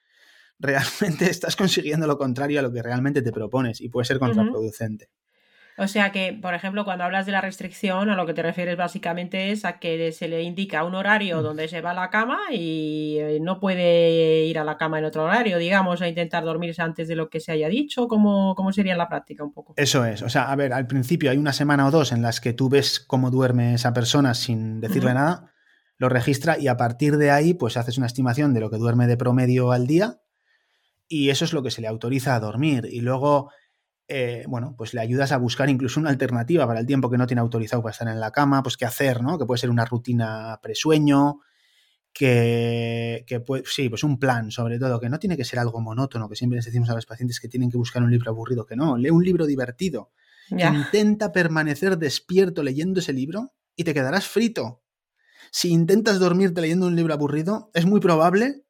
realmente 0.59 1.25
estás 1.29 1.55
consiguiendo 1.55 2.07
lo 2.07 2.17
contrario 2.17 2.59
a 2.59 2.63
lo 2.63 2.71
que 2.71 2.81
realmente 2.81 3.21
te 3.21 3.31
propones 3.31 3.81
y 3.81 3.89
puede 3.89 4.05
ser 4.05 4.19
contraproducente. 4.19 5.09
O 5.77 5.87
sea 5.89 6.13
que, 6.13 6.31
por 6.31 6.53
ejemplo, 6.53 6.85
cuando 6.85 7.03
hablas 7.03 7.25
de 7.25 7.33
la 7.33 7.41
restricción, 7.41 8.09
a 8.09 8.15
lo 8.15 8.25
que 8.25 8.33
te 8.33 8.41
refieres 8.41 8.77
básicamente 8.77 9.51
es 9.51 9.65
a 9.65 9.77
que 9.77 10.13
se 10.13 10.29
le 10.29 10.41
indica 10.41 10.85
un 10.85 10.95
horario 10.95 11.39
mm. 11.39 11.43
donde 11.43 11.67
se 11.67 11.81
va 11.81 11.91
a 11.91 11.93
la 11.93 12.09
cama 12.09 12.39
y 12.49 13.17
eh, 13.19 13.39
no 13.41 13.59
puede 13.59 14.45
ir 14.45 14.57
a 14.57 14.63
la 14.63 14.77
cama 14.77 14.99
en 14.99 15.05
otro 15.05 15.25
horario, 15.25 15.57
digamos, 15.57 16.01
a 16.01 16.07
intentar 16.07 16.45
dormirse 16.45 16.81
antes 16.81 17.09
de 17.09 17.17
lo 17.17 17.29
que 17.29 17.41
se 17.41 17.51
haya 17.51 17.67
dicho. 17.67 18.07
¿Cómo, 18.07 18.55
cómo 18.55 18.71
sería 18.71 18.95
la 18.95 19.09
práctica 19.09 19.43
un 19.43 19.51
poco? 19.51 19.73
Eso 19.75 20.05
es. 20.05 20.21
O 20.21 20.29
sea, 20.29 20.49
a 20.49 20.55
ver, 20.55 20.71
al 20.71 20.87
principio 20.87 21.29
hay 21.29 21.37
una 21.37 21.51
semana 21.51 21.85
o 21.87 21.91
dos 21.91 22.13
en 22.13 22.21
las 22.21 22.39
que 22.39 22.53
tú 22.53 22.69
ves 22.69 23.01
cómo 23.01 23.29
duerme 23.29 23.73
esa 23.73 23.91
persona 23.91 24.33
sin 24.33 24.79
decirle 24.79 25.13
nada, 25.13 25.51
lo 25.97 26.07
registra 26.07 26.57
y 26.57 26.69
a 26.69 26.77
partir 26.77 27.17
de 27.17 27.31
ahí, 27.31 27.53
pues 27.53 27.75
haces 27.75 27.97
una 27.97 28.07
estimación 28.07 28.53
de 28.53 28.61
lo 28.61 28.69
que 28.69 28.77
duerme 28.77 29.07
de 29.07 29.17
promedio 29.17 29.73
al 29.73 29.87
día 29.87 30.21
y 31.07 31.29
eso 31.29 31.45
es 31.45 31.53
lo 31.53 31.63
que 31.63 31.71
se 31.71 31.81
le 31.81 31.87
autoriza 31.87 32.35
a 32.35 32.39
dormir. 32.39 32.87
Y 32.89 33.01
luego, 33.01 33.51
eh, 34.07 34.43
bueno, 34.47 34.75
pues 34.77 34.93
le 34.93 35.01
ayudas 35.01 35.31
a 35.31 35.37
buscar 35.37 35.69
incluso 35.69 35.99
una 35.99 36.09
alternativa 36.09 36.65
para 36.67 36.79
el 36.79 36.85
tiempo 36.85 37.09
que 37.09 37.17
no 37.17 37.27
tiene 37.27 37.41
autorizado 37.41 37.81
para 37.81 37.91
estar 37.91 38.07
en 38.07 38.19
la 38.19 38.31
cama, 38.31 38.63
pues 38.63 38.77
qué 38.77 38.85
hacer, 38.85 39.21
¿no? 39.21 39.37
Que 39.37 39.45
puede 39.45 39.59
ser 39.59 39.69
una 39.69 39.85
rutina 39.85 40.59
presueño, 40.61 41.39
que, 42.13 43.25
que 43.27 43.41
puede, 43.41 43.63
sí, 43.65 43.89
pues 43.89 44.03
un 44.03 44.17
plan 44.17 44.49
sobre 44.49 44.79
todo, 44.79 44.99
que 44.99 45.09
no 45.09 45.19
tiene 45.19 45.35
que 45.35 45.43
ser 45.43 45.59
algo 45.59 45.81
monótono, 45.81 46.29
que 46.29 46.35
siempre 46.35 46.55
les 46.55 46.65
decimos 46.65 46.89
a 46.89 46.95
los 46.95 47.05
pacientes 47.05 47.39
que 47.39 47.49
tienen 47.49 47.69
que 47.69 47.77
buscar 47.77 48.01
un 48.01 48.09
libro 48.09 48.31
aburrido, 48.31 48.65
que 48.65 48.75
no, 48.75 48.97
lee 48.97 49.09
un 49.09 49.23
libro 49.23 49.45
divertido. 49.45 50.11
Intenta 50.49 51.31
permanecer 51.31 51.97
despierto 51.97 52.63
leyendo 52.63 52.99
ese 52.99 53.13
libro 53.13 53.53
y 53.75 53.83
te 53.83 53.93
quedarás 53.93 54.27
frito. 54.27 54.83
Si 55.51 55.69
intentas 55.69 56.19
dormirte 56.19 56.61
leyendo 56.61 56.87
un 56.87 56.95
libro 56.95 57.13
aburrido, 57.13 57.71
es 57.73 57.85
muy 57.85 57.99
probable 57.99 58.64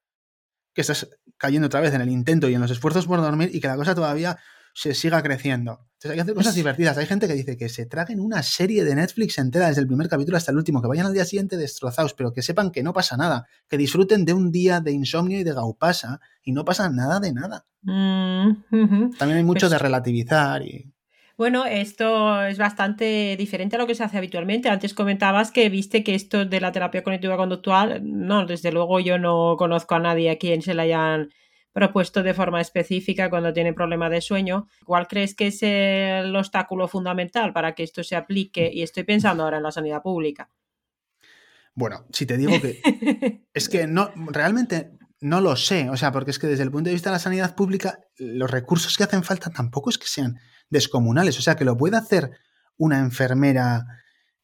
que 0.75 0.81
estás 0.81 1.09
cayendo 1.37 1.67
otra 1.67 1.79
vez 1.79 1.93
en 1.93 2.01
el 2.01 2.09
intento 2.09 2.49
y 2.49 2.53
en 2.53 2.61
los 2.61 2.69
esfuerzos 2.69 3.07
por 3.07 3.21
dormir 3.21 3.49
y 3.51 3.59
que 3.59 3.67
la 3.67 3.77
cosa 3.77 3.95
todavía 3.95 4.37
se 4.73 4.93
siga 4.93 5.23
creciendo. 5.23 5.87
Entonces 5.93 6.11
hay 6.11 6.15
que 6.17 6.21
hacer 6.21 6.35
cosas 6.35 6.53
divertidas. 6.53 6.97
Hay 6.97 7.05
gente 7.05 7.27
que 7.27 7.33
dice 7.33 7.55
que 7.55 7.69
se 7.69 7.85
traguen 7.85 8.19
una 8.19 8.43
serie 8.43 8.83
de 8.83 8.93
Netflix 8.93 9.37
entera 9.37 9.69
desde 9.69 9.79
el 9.79 9.87
primer 9.87 10.09
capítulo 10.09 10.35
hasta 10.35 10.51
el 10.51 10.57
último, 10.57 10.81
que 10.81 10.89
vayan 10.89 11.05
al 11.05 11.13
día 11.13 11.23
siguiente 11.23 11.55
destrozados, 11.55 12.13
pero 12.13 12.33
que 12.33 12.41
sepan 12.41 12.71
que 12.71 12.83
no 12.83 12.91
pasa 12.91 13.15
nada, 13.15 13.47
que 13.69 13.77
disfruten 13.77 14.25
de 14.25 14.33
un 14.33 14.51
día 14.51 14.81
de 14.81 14.91
insomnio 14.91 15.39
y 15.39 15.45
de 15.45 15.53
gaupasa 15.53 16.19
y 16.43 16.51
no 16.51 16.65
pasa 16.65 16.89
nada 16.89 17.21
de 17.21 17.31
nada. 17.31 17.65
Mm, 17.83 19.15
También 19.17 19.37
hay 19.37 19.43
mucho 19.43 19.67
pues 19.67 19.71
de 19.71 19.79
relativizar 19.79 20.61
y... 20.61 20.91
Bueno, 21.37 21.65
esto 21.65 22.43
es 22.45 22.57
bastante 22.57 23.35
diferente 23.37 23.75
a 23.75 23.79
lo 23.79 23.87
que 23.87 23.95
se 23.95 24.03
hace 24.03 24.17
habitualmente. 24.17 24.69
Antes 24.69 24.93
comentabas 24.93 25.51
que 25.51 25.67
viste 25.67 26.01
que 26.01 26.15
esto 26.15 26.45
de 26.45 26.61
la 26.61 26.71
terapia 26.71 27.03
cognitiva 27.03 27.35
conductual, 27.35 28.01
no, 28.03 28.45
desde 28.45 28.71
luego 28.71 29.01
yo 29.01 29.19
no 29.19 29.55
conozco 29.57 29.95
a 29.95 29.99
nadie 29.99 30.29
a 30.29 30.37
quien 30.37 30.61
se 30.61 30.73
la 30.73 30.83
hayan 30.83 31.29
propuesto 31.73 32.23
de 32.23 32.33
forma 32.33 32.61
específica 32.61 33.29
cuando 33.29 33.51
tiene 33.51 33.73
problema 33.73 34.09
de 34.09 34.21
sueño. 34.21 34.67
¿Cuál 34.85 35.09
crees 35.09 35.35
que 35.35 35.47
es 35.47 35.61
el 35.61 36.33
obstáculo 36.33 36.87
fundamental 36.87 37.51
para 37.51 37.75
que 37.75 37.83
esto 37.83 38.01
se 38.01 38.15
aplique? 38.15 38.71
Y 38.73 38.81
estoy 38.81 39.03
pensando 39.03 39.43
ahora 39.43 39.57
en 39.57 39.63
la 39.63 39.71
sanidad 39.71 40.01
pública. 40.01 40.49
Bueno, 41.73 42.05
si 42.13 42.25
te 42.25 42.37
digo 42.37 42.53
que 42.61 42.79
es 43.53 43.67
que 43.67 43.87
no, 43.87 44.09
realmente 44.27 44.91
no 45.19 45.41
lo 45.41 45.57
sé, 45.57 45.89
o 45.89 45.97
sea, 45.97 46.13
porque 46.13 46.31
es 46.31 46.39
que 46.39 46.47
desde 46.47 46.63
el 46.63 46.71
punto 46.71 46.89
de 46.89 46.93
vista 46.93 47.09
de 47.09 47.15
la 47.15 47.19
sanidad 47.19 47.55
pública, 47.55 47.99
los 48.17 48.49
recursos 48.49 48.95
que 48.95 49.03
hacen 49.03 49.23
falta 49.23 49.49
tampoco 49.49 49.89
es 49.89 49.97
que 49.97 50.07
sean 50.07 50.39
descomunales. 50.69 51.37
O 51.39 51.41
sea, 51.41 51.55
que 51.55 51.65
lo 51.65 51.77
puede 51.77 51.97
hacer 51.97 52.31
una 52.77 52.99
enfermera 52.99 53.85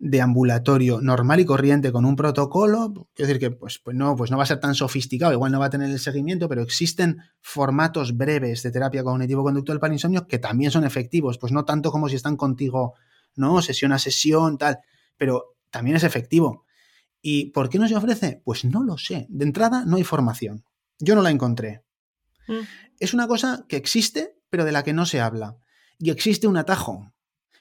de 0.04 0.20
ambulatorio 0.20 1.00
normal 1.00 1.42
y 1.42 1.46
corriente 1.46 1.92
con 1.92 2.06
un 2.06 2.16
protocolo, 2.16 2.92
quiero 3.14 3.28
decir 3.28 3.40
que 3.40 3.52
pues, 3.52 3.78
pues, 3.78 3.96
no, 3.96 4.16
pues 4.16 4.32
no 4.32 4.38
va 4.38 4.44
a 4.44 4.48
ser 4.48 4.60
tan 4.60 4.74
sofisticado, 4.74 5.32
igual 5.32 5.52
no 5.52 5.60
va 5.60 5.68
a 5.68 5.70
tener 5.70 5.92
el 5.92 6.00
seguimiento, 6.00 6.50
pero 6.50 6.64
existen 6.64 7.20
formatos 7.40 8.18
breves 8.18 8.64
de 8.64 8.72
terapia 8.72 9.04
cognitivo-conductual 9.04 9.80
para 9.80 9.94
insomnio 9.94 10.26
que 10.26 10.40
también 10.40 10.72
son 10.72 10.86
efectivos, 10.86 11.38
pues 11.38 11.54
no 11.54 11.66
tanto 11.66 11.92
como 11.92 12.10
si 12.10 12.16
están 12.16 12.36
contigo, 12.36 12.96
¿no? 13.36 13.62
Sesión 13.62 13.92
a 13.92 14.00
sesión, 14.00 14.58
tal, 14.58 14.80
pero 15.18 15.56
también 15.70 15.98
es 15.98 16.04
efectivo. 16.04 16.66
¿Y 17.22 17.52
por 17.52 17.70
qué 17.70 17.78
no 17.78 17.88
se 17.88 17.96
ofrece? 17.96 18.42
Pues 18.44 18.66
no 18.66 18.84
lo 18.84 18.98
sé. 18.98 19.28
De 19.30 19.46
entrada 19.46 19.86
no 19.86 19.98
hay 19.98 20.04
formación. 20.04 20.66
Yo 20.98 21.14
no 21.14 21.22
la 21.22 21.30
encontré. 21.30 21.84
Mm. 22.48 22.62
Es 23.00 23.14
una 23.14 23.28
cosa 23.28 23.66
que 23.70 23.76
existe, 23.76 24.36
pero 24.50 24.66
de 24.66 24.72
la 24.72 24.84
que 24.84 24.94
no 24.94 25.06
se 25.06 25.22
habla 25.22 25.58
y 26.02 26.10
existe 26.10 26.48
un 26.48 26.58
atajo. 26.58 27.14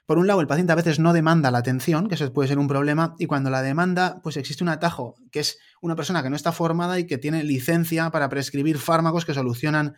Por 0.07 0.19
un 0.19 0.27
lado, 0.27 0.41
el 0.41 0.49
paciente 0.49 0.73
a 0.73 0.77
veces 0.77 0.99
no 0.99 1.13
demanda 1.13 1.53
la 1.53 1.59
atención, 1.59 2.09
que 2.09 2.17
eso 2.17 2.33
puede 2.33 2.49
ser 2.49 2.59
un 2.59 2.67
problema, 2.67 3.15
y 3.19 3.27
cuando 3.27 3.51
la 3.51 3.63
demanda, 3.63 4.21
pues 4.23 4.37
existe 4.37 4.65
un 4.65 4.71
atajo, 4.71 5.15
que 5.31 5.41
es 5.41 5.59
una 5.81 5.95
persona 5.95 6.23
que 6.23 6.31
no 6.31 6.37
está 6.37 6.51
formada 6.51 6.99
y 6.99 7.07
que 7.07 7.19
tiene 7.19 7.45
licencia 7.45 8.11
para 8.11 8.29
prescribir 8.29 8.79
fármacos 8.79 9.25
que 9.25 9.35
solucionan 9.35 9.95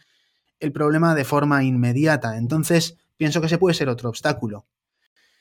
el 0.60 0.72
problema 0.72 1.14
de 1.14 1.24
forma 1.24 1.64
inmediata. 1.64 2.36
Entonces, 2.36 2.98
pienso 3.16 3.40
que 3.40 3.46
ese 3.46 3.58
puede 3.58 3.74
ser 3.74 3.88
otro 3.88 4.10
obstáculo. 4.10 4.66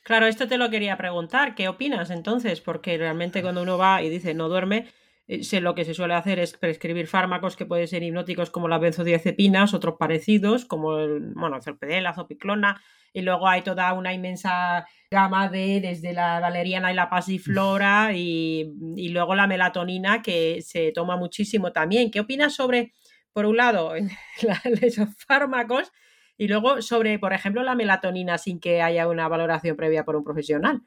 Claro, 0.04 0.28
esto 0.28 0.48
te 0.48 0.58
lo 0.58 0.70
quería 0.70 0.98
preguntar. 0.98 1.54
¿Qué 1.54 1.68
opinas 1.68 2.10
entonces? 2.10 2.62
Porque 2.62 2.98
realmente 2.98 3.42
cuando 3.42 3.64
uno 3.64 3.78
va 3.78 4.02
y 4.02 4.10
dice 4.10 4.34
no 4.34 4.48
duerme, 4.48 4.88
eh, 5.28 5.62
lo 5.62 5.76
que 5.76 5.86
se 5.86 5.94
suele 5.94 6.14
hacer 6.14 6.40
es 6.40 6.58
prescribir 6.58 7.08
fármacos 7.08 7.56
que 7.56 7.66
pueden 7.66 7.88
ser 7.88 8.04
hipnóticos 8.04 8.50
como 8.50 8.68
las 8.68 8.82
benzodiazepinas, 8.82 9.74
otros 9.74 9.96
parecidos 9.98 10.66
como 10.66 10.98
el, 10.98 11.34
bueno, 11.36 11.58
el 11.58 12.04
la 12.04 12.14
zopiclona, 12.14 12.82
y 13.14 13.22
luego 13.22 13.48
hay 13.48 13.62
toda 13.62 13.94
una 13.94 14.14
inmensa 14.14 14.86
gama 15.10 15.50
de 15.50 15.82
desde 15.82 16.14
la 16.14 16.40
valeriana 16.40 16.92
y 16.92 16.96
la 16.96 17.10
pasiflora 17.10 18.14
y, 18.14 18.74
y 18.96 19.10
luego 19.10 19.36
la 19.36 19.48
melatonina 19.48 20.22
que 20.22 20.62
se 20.62 20.92
toma 20.92 21.18
muchísimo 21.18 21.72
también. 21.72 22.12
¿Qué 22.12 22.22
opinas 22.22 22.56
sobre, 22.56 22.94
por 23.34 23.46
un 23.46 23.58
lado, 23.58 23.94
esos 24.82 25.10
fármacos 25.28 25.92
y 26.38 26.48
luego 26.48 26.82
sobre, 26.82 27.20
por 27.20 27.34
ejemplo, 27.34 27.64
la 27.64 27.76
melatonina 27.76 28.38
sin 28.38 28.60
que 28.60 28.82
haya 28.82 29.08
una 29.08 29.28
valoración 29.28 29.76
previa 29.76 30.06
por 30.06 30.16
un 30.16 30.24
profesional? 30.24 30.82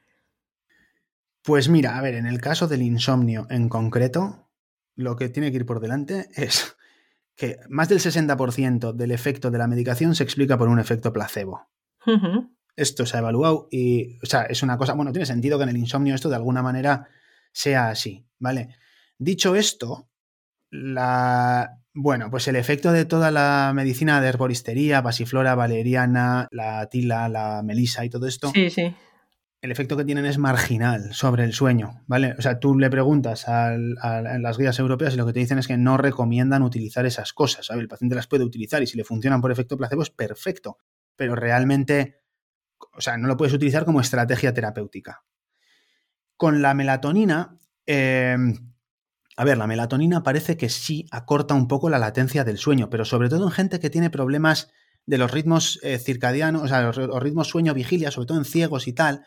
Pues 1.44 1.68
mira, 1.68 1.98
a 1.98 2.00
ver, 2.00 2.14
en 2.14 2.26
el 2.26 2.40
caso 2.40 2.68
del 2.68 2.80
insomnio 2.80 3.46
en 3.50 3.68
concreto, 3.68 4.48
lo 4.96 5.14
que 5.14 5.28
tiene 5.28 5.50
que 5.50 5.58
ir 5.58 5.66
por 5.66 5.78
delante 5.78 6.26
es 6.34 6.74
que 7.36 7.58
más 7.68 7.90
del 7.90 8.00
60% 8.00 8.94
del 8.94 9.10
efecto 9.10 9.50
de 9.50 9.58
la 9.58 9.66
medicación 9.66 10.14
se 10.14 10.24
explica 10.24 10.56
por 10.56 10.68
un 10.68 10.78
efecto 10.78 11.12
placebo. 11.12 11.68
Esto 12.76 13.04
se 13.04 13.16
ha 13.16 13.20
evaluado 13.20 13.68
y, 13.70 14.18
o 14.22 14.26
sea, 14.26 14.44
es 14.44 14.62
una 14.62 14.78
cosa, 14.78 14.94
bueno, 14.94 15.12
tiene 15.12 15.26
sentido 15.26 15.58
que 15.58 15.64
en 15.64 15.70
el 15.70 15.76
insomnio 15.76 16.14
esto 16.14 16.30
de 16.30 16.36
alguna 16.36 16.62
manera 16.62 17.08
sea 17.52 17.90
así, 17.90 18.26
¿vale? 18.38 18.76
Dicho 19.18 19.54
esto, 19.54 20.08
la, 20.70 21.78
bueno, 21.92 22.30
pues 22.30 22.48
el 22.48 22.56
efecto 22.56 22.90
de 22.90 23.04
toda 23.04 23.30
la 23.30 23.70
medicina 23.74 24.22
de 24.22 24.28
herboristería, 24.28 25.02
pasiflora, 25.02 25.54
valeriana, 25.54 26.48
la 26.50 26.88
tila, 26.88 27.28
la 27.28 27.62
melisa 27.62 28.02
y 28.02 28.08
todo 28.08 28.26
esto, 28.26 28.50
sí, 28.54 28.70
sí 28.70 28.94
el 29.64 29.70
efecto 29.70 29.96
que 29.96 30.04
tienen 30.04 30.26
es 30.26 30.36
marginal 30.36 31.14
sobre 31.14 31.42
el 31.42 31.54
sueño, 31.54 32.02
¿vale? 32.06 32.34
O 32.38 32.42
sea, 32.42 32.60
tú 32.60 32.78
le 32.78 32.90
preguntas 32.90 33.48
a, 33.48 33.74
las 33.78 34.58
guías 34.58 34.78
europeas 34.78 35.14
y 35.14 35.16
lo 35.16 35.24
que 35.24 35.32
te 35.32 35.40
dicen 35.40 35.58
es 35.58 35.66
que 35.66 35.78
no 35.78 35.96
recomiendan 35.96 36.62
utilizar 36.62 37.06
esas 37.06 37.32
cosas, 37.32 37.64
¿sabes? 37.64 37.80
El 37.80 37.88
paciente 37.88 38.14
las 38.14 38.26
puede 38.26 38.44
utilizar 38.44 38.82
y 38.82 38.86
si 38.86 38.98
le 38.98 39.04
funcionan 39.04 39.40
por 39.40 39.50
efecto 39.50 39.78
placebo 39.78 40.02
es 40.02 40.10
perfecto, 40.10 40.76
pero 41.16 41.34
realmente, 41.34 42.20
o 42.92 43.00
sea, 43.00 43.16
no 43.16 43.26
lo 43.26 43.38
puedes 43.38 43.54
utilizar 43.54 43.86
como 43.86 44.02
estrategia 44.02 44.52
terapéutica. 44.52 45.24
Con 46.36 46.60
la 46.60 46.74
melatonina, 46.74 47.58
eh, 47.86 48.36
a 49.34 49.44
ver, 49.44 49.56
la 49.56 49.66
melatonina 49.66 50.22
parece 50.22 50.58
que 50.58 50.68
sí 50.68 51.06
acorta 51.10 51.54
un 51.54 51.68
poco 51.68 51.88
la 51.88 51.98
latencia 51.98 52.44
del 52.44 52.58
sueño, 52.58 52.90
pero 52.90 53.06
sobre 53.06 53.30
todo 53.30 53.46
en 53.46 53.50
gente 53.50 53.80
que 53.80 53.88
tiene 53.88 54.10
problemas 54.10 54.70
de 55.06 55.16
los 55.16 55.30
ritmos 55.30 55.80
eh, 55.82 55.98
circadianos, 55.98 56.64
o 56.64 56.68
sea, 56.68 56.82
los, 56.82 57.22
ritmos 57.22 57.48
sueño-vigilia, 57.48 58.10
sobre 58.10 58.26
todo 58.26 58.36
en 58.36 58.44
ciegos 58.44 58.88
y 58.88 58.92
tal, 58.92 59.24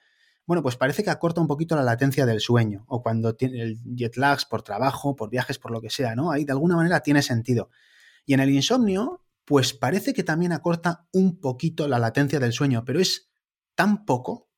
bueno, 0.48 0.64
pues 0.64 0.78
parece 0.78 1.04
que 1.04 1.10
acorta 1.10 1.41
un 1.41 1.48
poquito 1.48 1.76
la 1.76 1.84
latencia 1.84 2.26
del 2.26 2.39
sueño, 2.39 2.86
o 2.88 3.04
cuando 3.04 3.36
tiene 3.36 3.62
el 3.62 3.80
jet 3.84 4.16
lags 4.16 4.45
por 4.45 4.64
trabajo, 4.64 5.14
por 5.14 5.30
viajes, 5.30 5.60
por 5.60 5.72
lo 5.72 5.82
que 5.82 5.89
sea, 5.89 6.16
¿no? 6.16 6.32
Ahí 6.32 6.45
de 6.45 6.54
alguna 6.54 6.78
manera 6.78 7.02
tiene 7.02 7.22
sentido. 7.22 7.70
Y 8.26 8.34
en 8.34 8.39
el 8.39 8.50
insomnio, 8.50 9.22
pues 9.43 9.74
parece 9.74 10.14
que 10.14 10.24
también 10.24 10.54
acorta 10.54 11.06
un 11.12 11.41
poquito 11.41 11.89
la 11.89 12.00
latencia 12.00 12.39
del 12.39 12.54
sueño, 12.54 12.86
pero 12.86 13.02
es 13.02 13.30
tan 13.76 14.06
poco. 14.06 14.50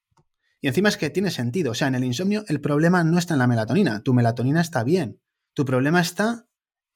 Y 0.62 0.68
encima 0.68 0.90
es 0.90 0.98
que 0.98 1.10
tiene 1.10 1.32
sentido. 1.32 1.72
O 1.72 1.76
sea, 1.76 1.88
en 1.88 1.96
el 1.96 2.04
insomnio 2.04 2.44
el 2.48 2.62
problema 2.62 3.04
no 3.04 3.18
está 3.18 3.34
en 3.34 3.40
la 3.40 3.48
melatonina. 3.48 4.04
Tu 4.04 4.14
melatonina 4.14 4.62
está 4.62 4.84
bien. 4.84 5.20
Tu 5.54 5.66
problema 5.66 6.02
está 6.02 6.48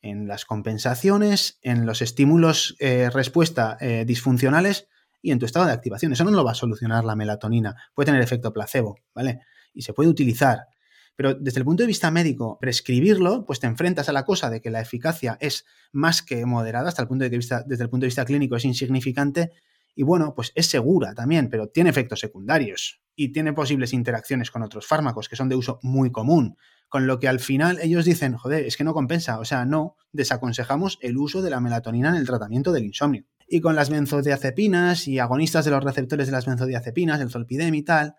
en 0.02 0.28
las 0.28 0.46
compensaciones, 0.46 1.58
en 1.62 1.88
los 1.88 2.02
estímulos 2.02 2.76
eh, 2.80 3.10
respuesta 3.10 3.78
eh, 3.80 4.04
disfuncionales 4.06 4.88
y 5.24 5.32
en 5.32 5.40
tu 5.40 5.48
estado 5.48 5.66
de 5.66 5.72
activación. 5.72 6.14
Eso 6.14 6.24
no 6.26 6.32
lo 6.32 6.44
va 6.44 6.52
a 6.52 6.56
solucionar 6.56 7.04
la 7.06 7.16
melatonina. 7.16 7.76
Puede 7.96 8.08
tener 8.08 8.22
efecto 8.22 8.54
placebo, 8.54 9.00
¿vale? 9.16 9.40
Y 9.74 9.82
se 9.82 9.94
puede 9.94 10.10
utilizar. 10.10 10.68
Pero 11.16 11.34
desde 11.34 11.60
el 11.60 11.66
punto 11.66 11.82
de 11.84 11.88
vista 11.88 12.12
médico, 12.12 12.58
prescribirlo, 12.60 13.46
pues 13.46 13.60
te 13.60 13.68
enfrentas 13.68 14.10
a 14.10 14.14
la 14.14 14.26
cosa 14.26 14.50
de 14.50 14.62
que 14.62 14.70
la 14.70 14.82
eficacia 14.82 15.38
es 15.40 15.66
más 15.92 16.22
que 16.22 16.46
moderada, 16.46 16.90
hasta 16.90 17.02
el 17.02 17.08
punto 17.08 17.24
de 17.24 17.30
vista, 17.30 17.64
desde 17.66 17.84
el 17.84 17.90
punto 17.90 18.04
de 18.04 18.08
vista 18.08 18.26
clínico 18.26 18.58
es 18.58 18.66
insignificante, 18.66 19.52
y 19.96 20.04
bueno, 20.04 20.34
pues 20.36 20.52
es 20.56 20.68
segura 20.68 21.14
también, 21.14 21.50
pero 21.50 21.68
tiene 21.68 21.90
efectos 21.90 22.20
secundarios 22.20 23.02
y 23.16 23.32
tiene 23.32 23.54
posibles 23.54 23.94
interacciones 23.94 24.50
con 24.50 24.64
otros 24.64 24.88
fármacos 24.88 25.30
que 25.30 25.36
son 25.36 25.50
de 25.50 25.56
uso 25.56 25.80
muy 25.84 26.12
común. 26.12 26.58
Con 26.90 27.08
lo 27.08 27.20
que 27.20 27.28
al 27.28 27.40
final 27.40 27.80
ellos 27.82 28.06
dicen, 28.06 28.36
joder, 28.36 28.66
es 28.66 28.76
que 28.76 28.84
no 28.84 28.94
compensa. 28.94 29.40
O 29.40 29.46
sea, 29.46 29.66
no, 29.66 29.96
desaconsejamos 30.12 30.98
el 31.02 31.18
uso 31.18 31.42
de 31.42 31.50
la 31.52 31.60
melatonina 31.60 32.10
en 32.10 32.16
el 32.16 32.26
tratamiento 32.26 32.72
del 32.72 32.86
insomnio. 32.86 33.26
Y 33.48 33.62
con 33.62 33.76
las 33.76 33.90
benzodiazepinas 33.90 35.08
y 35.08 35.20
agonistas 35.20 35.66
de 35.66 35.72
los 35.72 35.84
receptores 35.84 36.28
de 36.28 36.32
las 36.32 36.46
benzodiazepinas, 36.46 37.22
el 37.22 37.30
zolpidem 37.30 37.76
y 37.76 37.84
tal, 37.84 38.16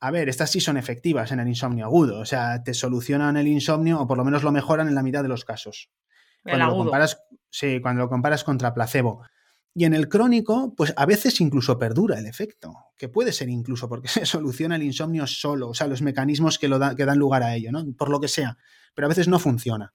a 0.00 0.10
ver, 0.10 0.28
estas 0.28 0.50
sí 0.50 0.60
son 0.60 0.76
efectivas 0.76 1.30
en 1.30 1.40
el 1.40 1.48
insomnio 1.48 1.84
agudo. 1.84 2.18
O 2.18 2.24
sea, 2.24 2.62
te 2.62 2.74
solucionan 2.74 3.36
el 3.36 3.46
insomnio 3.46 4.00
o 4.00 4.06
por 4.06 4.18
lo 4.18 4.24
menos 4.24 4.42
lo 4.42 4.50
mejoran 4.50 4.88
en 4.88 4.94
la 4.94 5.02
mitad 5.02 5.22
de 5.22 5.28
los 5.28 5.44
casos. 5.44 5.90
Cuando 6.42 6.66
lo 6.66 6.76
comparas, 6.76 7.22
sí, 7.50 7.80
cuando 7.80 8.02
lo 8.02 8.08
comparas 8.08 8.42
contra 8.42 8.74
placebo. 8.74 9.22
Y 9.74 9.84
en 9.84 9.94
el 9.94 10.08
crónico, 10.08 10.74
pues 10.76 10.92
a 10.96 11.06
veces 11.06 11.40
incluso 11.40 11.78
perdura 11.78 12.18
el 12.18 12.26
efecto, 12.26 12.74
que 12.96 13.08
puede 13.08 13.32
ser 13.32 13.48
incluso 13.48 13.88
porque 13.88 14.08
se 14.08 14.26
soluciona 14.26 14.76
el 14.76 14.82
insomnio 14.82 15.26
solo, 15.26 15.68
o 15.68 15.74
sea, 15.74 15.86
los 15.86 16.02
mecanismos 16.02 16.58
que, 16.58 16.68
lo 16.68 16.78
que 16.96 17.04
dan 17.04 17.18
lugar 17.18 17.42
a 17.42 17.54
ello, 17.54 17.72
¿no? 17.72 17.84
Por 17.96 18.10
lo 18.10 18.20
que 18.20 18.28
sea, 18.28 18.58
pero 18.94 19.06
a 19.06 19.08
veces 19.08 19.28
no 19.28 19.38
funciona. 19.38 19.94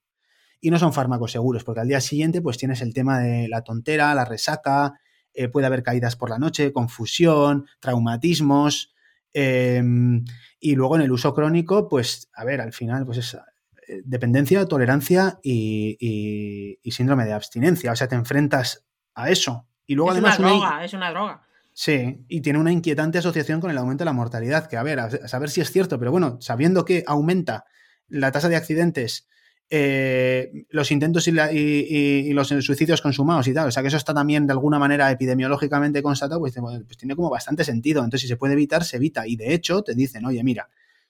Y 0.59 0.71
no 0.71 0.79
son 0.79 0.93
fármacos 0.93 1.31
seguros, 1.31 1.63
porque 1.63 1.81
al 1.81 1.87
día 1.87 2.01
siguiente 2.01 2.41
pues 2.41 2.57
tienes 2.57 2.81
el 2.81 2.93
tema 2.93 3.19
de 3.19 3.47
la 3.47 3.63
tontera, 3.63 4.13
la 4.15 4.25
resaca, 4.25 4.99
eh, 5.33 5.47
puede 5.49 5.67
haber 5.67 5.83
caídas 5.83 6.15
por 6.15 6.29
la 6.29 6.39
noche, 6.39 6.73
confusión, 6.73 7.67
traumatismos, 7.79 8.95
em, 9.33 10.25
y 10.59 10.75
luego 10.75 10.95
en 10.95 11.03
el 11.03 11.11
uso 11.11 11.33
crónico, 11.33 11.87
pues, 11.87 12.29
a 12.33 12.43
ver, 12.43 12.59
al 12.59 12.73
final, 12.73 13.05
pues 13.05 13.19
es 13.19 13.37
eh, 13.87 14.01
dependencia, 14.03 14.65
tolerancia 14.65 15.39
y, 15.43 16.77
y 16.81 16.91
síndrome 16.91 17.25
de 17.25 17.33
abstinencia, 17.33 17.91
o 17.91 17.95
sea, 17.95 18.07
te 18.07 18.15
enfrentas 18.15 18.87
a 19.13 19.29
eso. 19.29 19.67
Y 19.85 19.95
luego 19.95 20.11
es 20.11 20.17
además 20.17 20.39
una 20.39 20.49
droga, 20.49 20.85
es 20.85 20.93
una 20.93 21.09
droga. 21.11 21.47
Sí, 21.73 22.25
y 22.27 22.41
tiene 22.41 22.57
una 22.57 22.71
inquietante 22.71 23.19
asociación 23.19 23.61
con 23.61 23.69
el 23.69 23.77
aumento 23.77 24.01
de 24.01 24.05
la 24.05 24.13
mortalidad, 24.13 24.67
que 24.67 24.77
a 24.77 24.83
ver, 24.83 24.99
a 24.99 25.27
saber 25.27 25.51
si 25.51 25.61
es 25.61 25.71
cierto, 25.71 25.99
pero 25.99 26.11
bueno, 26.11 26.37
sabiendo 26.41 26.85
que 26.85 27.03
aumenta 27.05 27.65
la 28.07 28.31
tasa 28.31 28.49
de 28.49 28.55
accidentes, 28.55 29.27
eh, 29.69 30.65
los 30.69 30.91
intentos 30.91 31.27
y, 31.27 32.33
los 32.33 32.47
suicidios 32.47 33.01
consumados 33.01 33.47
y 33.47 33.53
tal, 33.53 33.67
o 33.67 33.71
sea 33.71 33.81
que 33.81 33.89
eso 33.89 33.97
está 33.97 34.13
también 34.13 34.47
de 34.47 34.53
alguna 34.53 34.79
manera 34.79 35.11
epidemiológicamente 35.11 36.01
constatado, 36.01 36.39
pues, 36.39 36.55
pues 36.55 36.97
tiene 36.97 37.15
como 37.15 37.29
bastante 37.29 37.63
sentido. 37.63 37.99
Entonces, 37.99 38.21
si 38.21 38.27
se 38.27 38.37
puede 38.37 38.53
evitar, 38.53 38.83
se 38.83 38.97
evita. 38.97 39.27
Y 39.27 39.35
de 39.35 39.53
hecho, 39.53 39.81
te 39.83 39.93
dicen, 39.93 40.25
oye, 40.25 40.43
mira, 40.43 40.69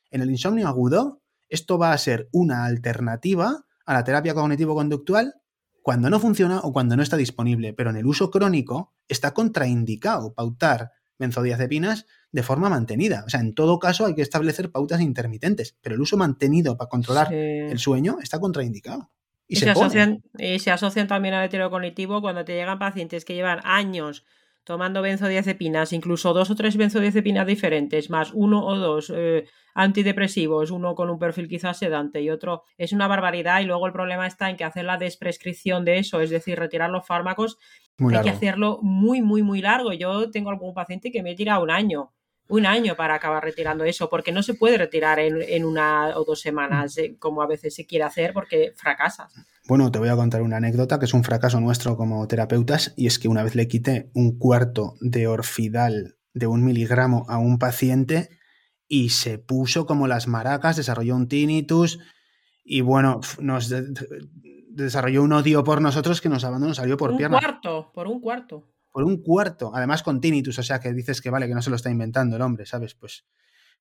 en 0.09 0.21
el 0.21 0.31
insomnio 0.31 0.67
agudo, 0.67 1.21
esto 1.49 1.77
va 1.77 1.93
a 1.93 1.97
ser 1.97 2.29
una 2.31 2.65
alternativa 2.65 3.65
a 3.85 3.93
la 3.93 4.03
terapia 4.03 4.33
cognitivo-conductual 4.33 5.35
cuando 5.81 6.09
no 6.09 6.19
funciona 6.19 6.59
o 6.59 6.73
cuando 6.73 6.97
no 6.97 7.03
está 7.03 7.15
disponible, 7.15 7.73
pero 7.73 7.91
en 7.91 7.95
el 7.95 8.05
uso 8.05 8.29
crónico 8.29 8.93
está 9.07 9.33
contraindicado 9.33 10.33
pautar 10.33 10.91
benzodiazepinas 11.17 12.05
de 12.31 12.43
forma 12.43 12.69
mantenida. 12.69 13.23
O 13.25 13.29
sea, 13.29 13.39
en 13.39 13.53
todo 13.53 13.79
caso 13.79 14.05
hay 14.05 14.15
que 14.15 14.21
establecer 14.21 14.71
pautas 14.71 15.01
intermitentes, 15.01 15.77
pero 15.81 15.95
el 15.95 16.01
uso 16.01 16.17
mantenido 16.17 16.77
para 16.77 16.89
controlar 16.89 17.33
el 17.33 17.79
sueño 17.79 18.17
está 18.21 18.39
contraindicado. 18.39 19.09
Y, 19.47 19.55
se, 19.55 19.69
asocian, 19.69 20.23
y 20.37 20.59
se 20.59 20.71
asocian 20.71 21.07
también 21.07 21.33
al 21.33 21.45
heterocognitivo 21.45 22.21
cuando 22.21 22.43
te 22.43 22.53
llegan 22.53 22.79
pacientes 22.79 23.23
que 23.23 23.33
llevan 23.33 23.61
años 23.63 24.25
tomando 24.65 25.01
benzodiazepinas, 25.01 25.93
incluso 25.93 26.33
dos 26.33 26.51
o 26.51 26.55
tres 26.55 26.75
benzodiazepinas 26.75 27.47
diferentes, 27.47 28.09
más 28.09 28.31
uno 28.33 28.65
o 28.65 28.77
dos 28.77 29.09
eh, 29.15 29.45
antidepresivos, 29.73 30.71
uno 30.71 30.93
con 30.93 31.09
un 31.09 31.17
perfil 31.17 31.47
quizás 31.47 31.79
sedante 31.79 32.21
y 32.21 32.29
otro, 32.29 32.63
es 32.77 32.91
una 32.91 33.07
barbaridad 33.07 33.61
y 33.61 33.63
luego 33.63 33.87
el 33.87 33.93
problema 33.93 34.27
está 34.27 34.49
en 34.49 34.57
que 34.57 34.65
hacer 34.65 34.83
la 34.83 34.97
desprescripción 34.97 35.85
de 35.85 35.99
eso, 35.99 36.19
es 36.19 36.29
decir, 36.29 36.59
retirar 36.59 36.89
los 36.89 37.07
fármacos, 37.07 37.57
hay 37.97 38.21
que 38.21 38.29
hacerlo 38.29 38.79
muy, 38.81 39.21
muy, 39.21 39.41
muy 39.41 39.61
largo. 39.61 39.93
Yo 39.93 40.29
tengo 40.31 40.49
algún 40.49 40.73
paciente 40.73 41.11
que 41.11 41.23
me 41.23 41.33
tira 41.33 41.59
un 41.59 41.71
año 41.71 42.11
un 42.49 42.65
año 42.65 42.95
para 42.95 43.15
acabar 43.15 43.43
retirando 43.43 43.83
eso, 43.83 44.09
porque 44.09 44.31
no 44.31 44.41
se 44.41 44.53
puede 44.53 44.77
retirar 44.77 45.19
en, 45.19 45.65
una 45.65 46.17
o 46.17 46.23
dos 46.23 46.39
semanas 46.39 46.97
eh, 46.97 47.15
como 47.19 47.41
a 47.41 47.47
veces 47.47 47.75
se 47.75 47.85
quiere 47.85 48.05
hacer 48.05 48.33
porque 48.33 48.73
fracasas. 48.75 49.33
Bueno, 49.67 49.91
te 49.91 49.99
voy 49.99 50.09
a 50.09 50.15
contar 50.15 50.41
una 50.41 50.57
anécdota 50.57 50.97
que 50.99 51.05
es 51.05 51.13
un 51.13 51.23
fracaso 51.23 51.59
nuestro 51.59 51.97
como 51.97 52.27
terapeutas 52.27 52.93
y 52.95 53.07
es 53.07 53.19
que 53.19 53.27
una 53.27 53.43
vez 53.43 53.55
le 53.55 53.67
quité 53.67 54.09
un 54.13 54.37
cuarto 54.37 54.95
de 55.01 55.27
orfidal 55.27 56.15
de 56.33 56.47
un 56.47 56.63
miligramo 56.63 57.25
a 57.27 57.37
un 57.37 57.59
paciente 57.59 58.29
y 58.87 59.09
se 59.09 59.37
puso 59.37 59.85
como 59.85 60.07
las 60.07 60.27
maracas, 60.27 60.77
desarrolló 60.77 61.15
un 61.15 61.27
tinnitus 61.27 61.99
y 62.63 62.81
bueno, 62.81 63.19
nos 63.39 63.73
desarrolló 64.69 65.23
un 65.23 65.33
odio 65.33 65.63
por 65.63 65.81
nosotros 65.81 66.21
que 66.21 66.29
nos 66.29 66.45
abandonó, 66.45 66.73
salió 66.73 66.95
por 66.95 67.11
un 67.11 67.17
piernas. 67.17 67.41
Un 67.41 67.49
cuarto, 67.49 67.91
por 67.93 68.07
un 68.07 68.21
cuarto 68.21 68.69
por 68.91 69.03
un 69.03 69.21
cuarto, 69.21 69.71
además 69.73 70.03
con 70.03 70.21
tinnitus, 70.21 70.59
o 70.59 70.63
sea 70.63 70.79
que 70.79 70.93
dices 70.93 71.21
que 71.21 71.29
vale, 71.29 71.47
que 71.47 71.55
no 71.55 71.61
se 71.61 71.69
lo 71.69 71.75
está 71.75 71.89
inventando 71.89 72.35
el 72.35 72.41
hombre, 72.41 72.65
¿sabes? 72.65 72.95
Pues, 72.95 73.25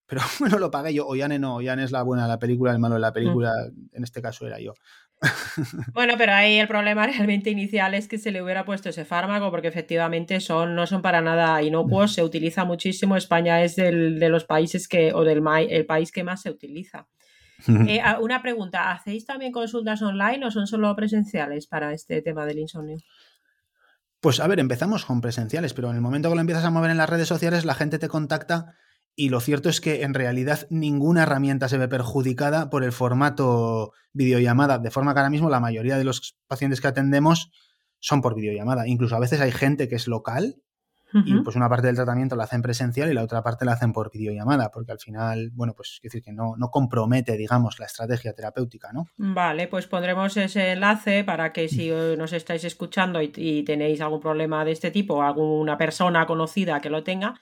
pero 0.07 0.21
bueno, 0.41 0.59
lo 0.59 0.71
pagué 0.71 0.95
yo, 0.95 1.15
Yane 1.15 1.39
no, 1.39 1.61
Yane 1.61 1.85
es 1.85 1.93
la 1.93 2.03
buena 2.03 2.25
de 2.25 2.29
la 2.29 2.39
película, 2.39 2.73
el 2.73 2.79
malo 2.79 2.95
de 2.95 3.01
la 3.01 3.13
película, 3.13 3.53
en 3.93 4.05
este 4.05 4.23
caso 4.23 4.47
era 4.47 4.61
yo. 4.61 4.75
Bueno, 5.95 6.15
pero 6.19 6.35
ahí 6.35 6.59
el 6.59 6.69
problema 6.69 7.07
realmente 7.07 7.51
inicial 7.51 7.95
es 7.95 8.07
que 8.07 8.19
se 8.19 8.31
le 8.31 8.43
hubiera 8.43 8.65
puesto 8.65 8.91
ese 8.91 9.05
fármaco 9.05 9.51
porque 9.51 9.69
efectivamente 9.69 10.41
son, 10.41 10.75
no 10.75 10.87
son 10.87 11.01
para 11.01 11.23
nada 11.23 11.63
inocuos, 11.63 12.13
se 12.13 12.23
utiliza 12.23 12.65
muchísimo. 12.65 13.17
España 13.17 13.63
es 13.63 13.77
del, 13.77 14.19
de 14.19 14.29
los 14.29 14.45
países 14.45 14.89
que, 14.89 15.15
o 15.15 15.25
del 15.25 15.43
el 15.71 15.87
país 15.87 16.13
que 16.13 16.25
más 16.25 16.43
se 16.43 16.51
utiliza. 16.51 17.07
Eh, 17.89 18.03
una 18.21 18.43
pregunta, 18.43 18.93
¿hacéis 18.93 19.25
también 19.25 19.51
consultas 19.51 20.03
online 20.03 20.45
o 20.45 20.51
son 20.51 20.67
solo 20.67 20.95
presenciales 20.95 21.67
para 21.67 21.95
este 21.95 22.21
tema 22.21 22.45
del 22.45 22.59
insomnio? 22.59 22.99
Pues 24.27 24.41
a 24.41 24.49
ver, 24.49 24.59
empezamos 24.59 25.05
con 25.05 25.21
presenciales, 25.21 25.73
pero 25.73 25.89
en 25.89 25.95
el 25.95 26.03
momento 26.03 26.29
que 26.29 26.35
lo 26.35 26.41
empiezas 26.41 26.65
a 26.65 26.71
mover 26.71 26.91
en 26.91 26.97
las 26.97 27.09
redes 27.09 27.29
sociales, 27.29 27.65
la 27.65 27.77
gente 27.77 28.01
te 28.01 28.09
contacta 28.09 28.75
y 29.15 29.29
lo 29.29 29.39
cierto 29.39 29.69
es 29.69 29.81
que 29.81 30.03
en 30.03 30.15
realidad 30.15 30.67
ninguna 30.69 31.23
herramienta 31.23 31.69
se 31.69 31.79
ve 31.79 31.87
perjudicada 31.87 32.69
por 32.69 32.83
el 32.83 32.91
formato 32.91 33.93
videollamada, 34.13 34.81
de 34.81 34.91
forma 34.91 35.15
que 35.15 35.21
ahora 35.21 35.31
mismo 35.31 35.49
la 35.49 35.61
mayoría 35.61 35.97
de 35.97 36.03
los 36.03 36.37
pacientes 36.49 36.81
que 36.81 36.89
atendemos 36.89 37.53
son 38.01 38.21
por 38.21 38.35
videollamada. 38.35 38.89
Incluso 38.89 39.15
a 39.15 39.21
veces 39.21 39.41
hay 39.41 39.53
gente 39.53 39.87
que 39.89 39.95
es 39.95 40.09
local 40.09 40.57
y 41.13 41.41
pues 41.41 41.57
una 41.57 41.69
parte 41.69 41.87
del 41.87 41.97
tratamiento 41.97 42.37
la 42.37 42.45
hacen 42.45 42.63
presencial 42.63 43.11
y 43.11 43.15
la 43.15 43.23
otra 43.23 43.43
parte 43.43 43.65
la 43.65 43.73
hacen 43.73 43.93
por 43.93 44.11
videollamada, 44.11 44.71
porque 44.71 44.93
al 44.93 44.99
final, 44.99 45.51
bueno, 45.55 45.75
pues 45.75 45.99
quiero 46.01 46.13
decir 46.13 46.23
que 46.23 46.33
no, 46.33 46.57
no 46.57 46.71
compromete, 46.71 47.37
digamos, 47.37 47.79
la 47.79 47.87
estrategia 47.87 48.33
terapéutica, 48.35 48.93
¿no? 48.93 49.07
Vale, 49.17 49.69
pues 49.69 49.87
pondremos 49.87 50.37
ese 50.37 50.73
enlace 50.73 51.25
para 51.25 51.53
que 51.53 51.69
si 51.69 51.91
mm. 51.91 52.19
nos 52.19 52.33
estáis 52.33 52.65
escuchando 52.65 53.23
y, 53.23 53.63
tenéis 53.65 54.01
algún 54.01 54.21
problema 54.21 54.65
de 54.65 54.73
este 54.73 54.91
tipo, 54.91 55.15
o 55.15 55.23
alguna 55.23 55.79
persona 55.79 56.27
conocida 56.27 56.81
que 56.81 56.91
lo 56.91 57.03
tenga, 57.03 57.41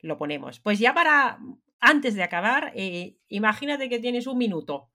lo 0.00 0.18
ponemos. 0.18 0.58
Pues 0.60 0.78
ya 0.78 0.94
para, 0.94 1.38
antes 1.80 2.14
de 2.14 2.22
acabar, 2.22 2.72
eh, 2.74 3.18
imagínate 3.28 3.88
que 3.88 3.98
tienes 3.98 4.26
un 4.26 4.38
minuto 4.38 4.88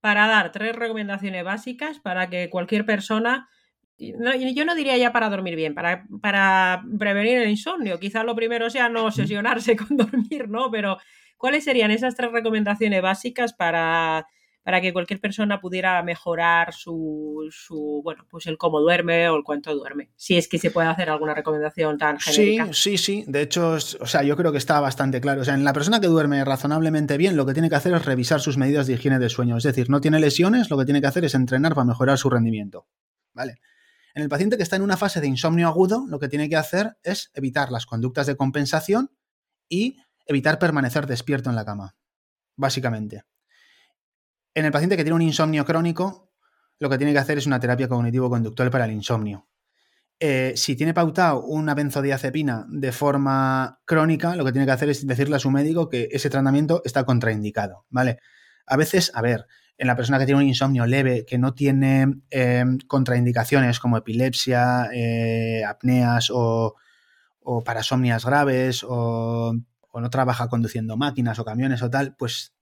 para 0.00 0.26
dar 0.26 0.52
tres 0.52 0.76
recomendaciones 0.76 1.44
básicas 1.44 1.98
para 1.98 2.28
que 2.28 2.50
cualquier 2.50 2.86
persona 2.86 3.48
yo 3.98 4.64
no 4.64 4.74
diría 4.74 4.96
ya 4.96 5.12
para 5.12 5.30
dormir 5.30 5.56
bien, 5.56 5.74
para, 5.74 6.06
para 6.20 6.82
prevenir 6.98 7.38
el 7.38 7.50
insomnio. 7.50 8.00
Quizás 8.00 8.24
lo 8.24 8.34
primero 8.34 8.70
sea 8.70 8.88
no 8.88 9.06
obsesionarse 9.06 9.76
con 9.76 9.96
dormir, 9.96 10.48
¿no? 10.48 10.70
Pero, 10.70 10.98
¿cuáles 11.36 11.64
serían 11.64 11.90
esas 11.90 12.16
tres 12.16 12.32
recomendaciones 12.32 13.00
básicas 13.02 13.52
para, 13.52 14.26
para 14.64 14.80
que 14.80 14.92
cualquier 14.92 15.20
persona 15.20 15.60
pudiera 15.60 16.02
mejorar 16.02 16.74
su, 16.74 17.46
su, 17.50 18.00
bueno, 18.02 18.26
pues 18.28 18.46
el 18.46 18.58
cómo 18.58 18.80
duerme 18.80 19.28
o 19.28 19.36
el 19.36 19.44
cuánto 19.44 19.72
duerme? 19.72 20.10
Si 20.16 20.36
es 20.36 20.48
que 20.48 20.58
se 20.58 20.72
puede 20.72 20.88
hacer 20.88 21.08
alguna 21.08 21.34
recomendación 21.34 21.96
tan 21.96 22.18
genérica. 22.18 22.66
Sí, 22.72 22.96
sí, 22.96 22.98
sí. 22.98 23.24
De 23.28 23.42
hecho, 23.42 23.72
o 23.74 24.06
sea, 24.06 24.24
yo 24.24 24.36
creo 24.36 24.50
que 24.50 24.58
está 24.58 24.80
bastante 24.80 25.20
claro. 25.20 25.42
O 25.42 25.44
sea, 25.44 25.54
en 25.54 25.62
la 25.62 25.72
persona 25.72 26.00
que 26.00 26.08
duerme 26.08 26.44
razonablemente 26.44 27.16
bien, 27.16 27.36
lo 27.36 27.46
que 27.46 27.52
tiene 27.52 27.70
que 27.70 27.76
hacer 27.76 27.94
es 27.94 28.04
revisar 28.04 28.40
sus 28.40 28.56
medidas 28.56 28.88
de 28.88 28.94
higiene 28.94 29.20
de 29.20 29.28
sueño. 29.28 29.56
Es 29.56 29.62
decir, 29.62 29.88
no 29.88 30.00
tiene 30.00 30.18
lesiones, 30.18 30.68
lo 30.68 30.78
que 30.78 30.84
tiene 30.84 31.00
que 31.00 31.06
hacer 31.06 31.24
es 31.24 31.34
entrenar 31.36 31.76
para 31.76 31.84
mejorar 31.84 32.18
su 32.18 32.28
rendimiento. 32.28 32.88
¿Vale? 33.32 33.60
En 34.14 34.22
el 34.22 34.28
paciente 34.28 34.56
que 34.56 34.62
está 34.62 34.76
en 34.76 34.82
una 34.82 34.96
fase 34.96 35.20
de 35.20 35.26
insomnio 35.26 35.66
agudo, 35.66 36.06
lo 36.08 36.20
que 36.20 36.28
tiene 36.28 36.48
que 36.48 36.56
hacer 36.56 36.96
es 37.02 37.30
evitar 37.34 37.72
las 37.72 37.84
conductas 37.84 38.26
de 38.26 38.36
compensación 38.36 39.10
y 39.68 39.98
evitar 40.26 40.60
permanecer 40.60 41.06
despierto 41.06 41.50
en 41.50 41.56
la 41.56 41.64
cama, 41.64 41.96
básicamente. 42.56 43.24
En 44.54 44.64
el 44.64 44.72
paciente 44.72 44.96
que 44.96 45.02
tiene 45.02 45.16
un 45.16 45.22
insomnio 45.22 45.64
crónico, 45.64 46.30
lo 46.78 46.88
que 46.88 46.96
tiene 46.96 47.12
que 47.12 47.18
hacer 47.18 47.38
es 47.38 47.46
una 47.46 47.58
terapia 47.58 47.88
cognitivo-conductual 47.88 48.70
para 48.70 48.84
el 48.84 48.92
insomnio. 48.92 49.48
Eh, 50.20 50.52
si 50.56 50.76
tiene 50.76 50.94
pautado 50.94 51.42
una 51.42 51.74
benzodiazepina 51.74 52.66
de 52.68 52.92
forma 52.92 53.80
crónica, 53.84 54.36
lo 54.36 54.44
que 54.44 54.52
tiene 54.52 54.64
que 54.64 54.72
hacer 54.72 54.90
es 54.90 55.04
decirle 55.04 55.36
a 55.36 55.40
su 55.40 55.50
médico 55.50 55.88
que 55.88 56.08
ese 56.12 56.30
tratamiento 56.30 56.82
está 56.84 57.04
contraindicado, 57.04 57.84
¿vale? 57.90 58.20
A 58.64 58.76
veces, 58.76 59.10
a 59.12 59.22
ver, 59.22 59.46
en 59.76 59.86
la 59.86 59.96
persona 59.96 60.18
que 60.18 60.26
tiene 60.26 60.40
un 60.40 60.48
insomnio 60.48 60.86
leve, 60.86 61.24
que 61.26 61.38
no 61.38 61.54
tiene 61.54 62.06
em, 62.30 62.78
contraindicaciones 62.86 63.80
como 63.80 63.96
epilepsia, 63.96 64.88
eh, 64.92 65.64
apneas 65.64 66.30
o, 66.32 66.76
parasomnias 67.64 68.24
graves 68.24 68.84
o, 68.84 69.54
o, 69.90 70.00
no 70.00 70.10
trabaja 70.10 70.48
conduciendo 70.48 70.96
máquinas 70.96 71.38
o 71.38 71.44
camiones 71.44 71.82
o 71.82 71.90
tal, 71.90 72.16
pues 72.16 72.54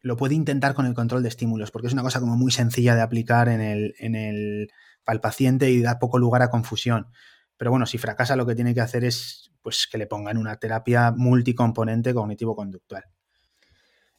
lo 0.00 0.16
puede 0.16 0.34
intentar 0.34 0.74
con 0.74 0.86
el 0.86 0.94
control 0.94 1.22
de 1.22 1.30
estímulos, 1.30 1.70
porque 1.70 1.88
es 1.88 1.92
una 1.92 2.02
cosa 2.02 2.20
como 2.20 2.36
muy 2.36 2.52
sencilla 2.52 2.94
de 2.94 3.02
aplicar 3.02 3.48
en 3.48 3.60
el, 3.60 3.94
en 3.98 4.14
el, 4.14 4.70
para 5.02 5.14
el 5.14 5.20
paciente 5.20 5.70
y 5.70 5.80
da 5.80 5.98
poco 5.98 6.18
lugar 6.18 6.42
a 6.42 6.50
confusión. 6.50 7.08
Pero 7.56 7.70
bueno, 7.70 7.86
si 7.86 7.98
fracasa 7.98 8.36
lo 8.36 8.46
que 8.46 8.54
tiene 8.54 8.74
que 8.74 8.80
hacer 8.80 9.04
es 9.04 9.50
pues 9.62 9.86
que 9.90 9.96
le 9.96 10.06
pongan 10.06 10.36
una 10.36 10.56
terapia 10.56 11.10
multicomponente 11.10 12.12
cognitivo-conductual. 12.12 13.04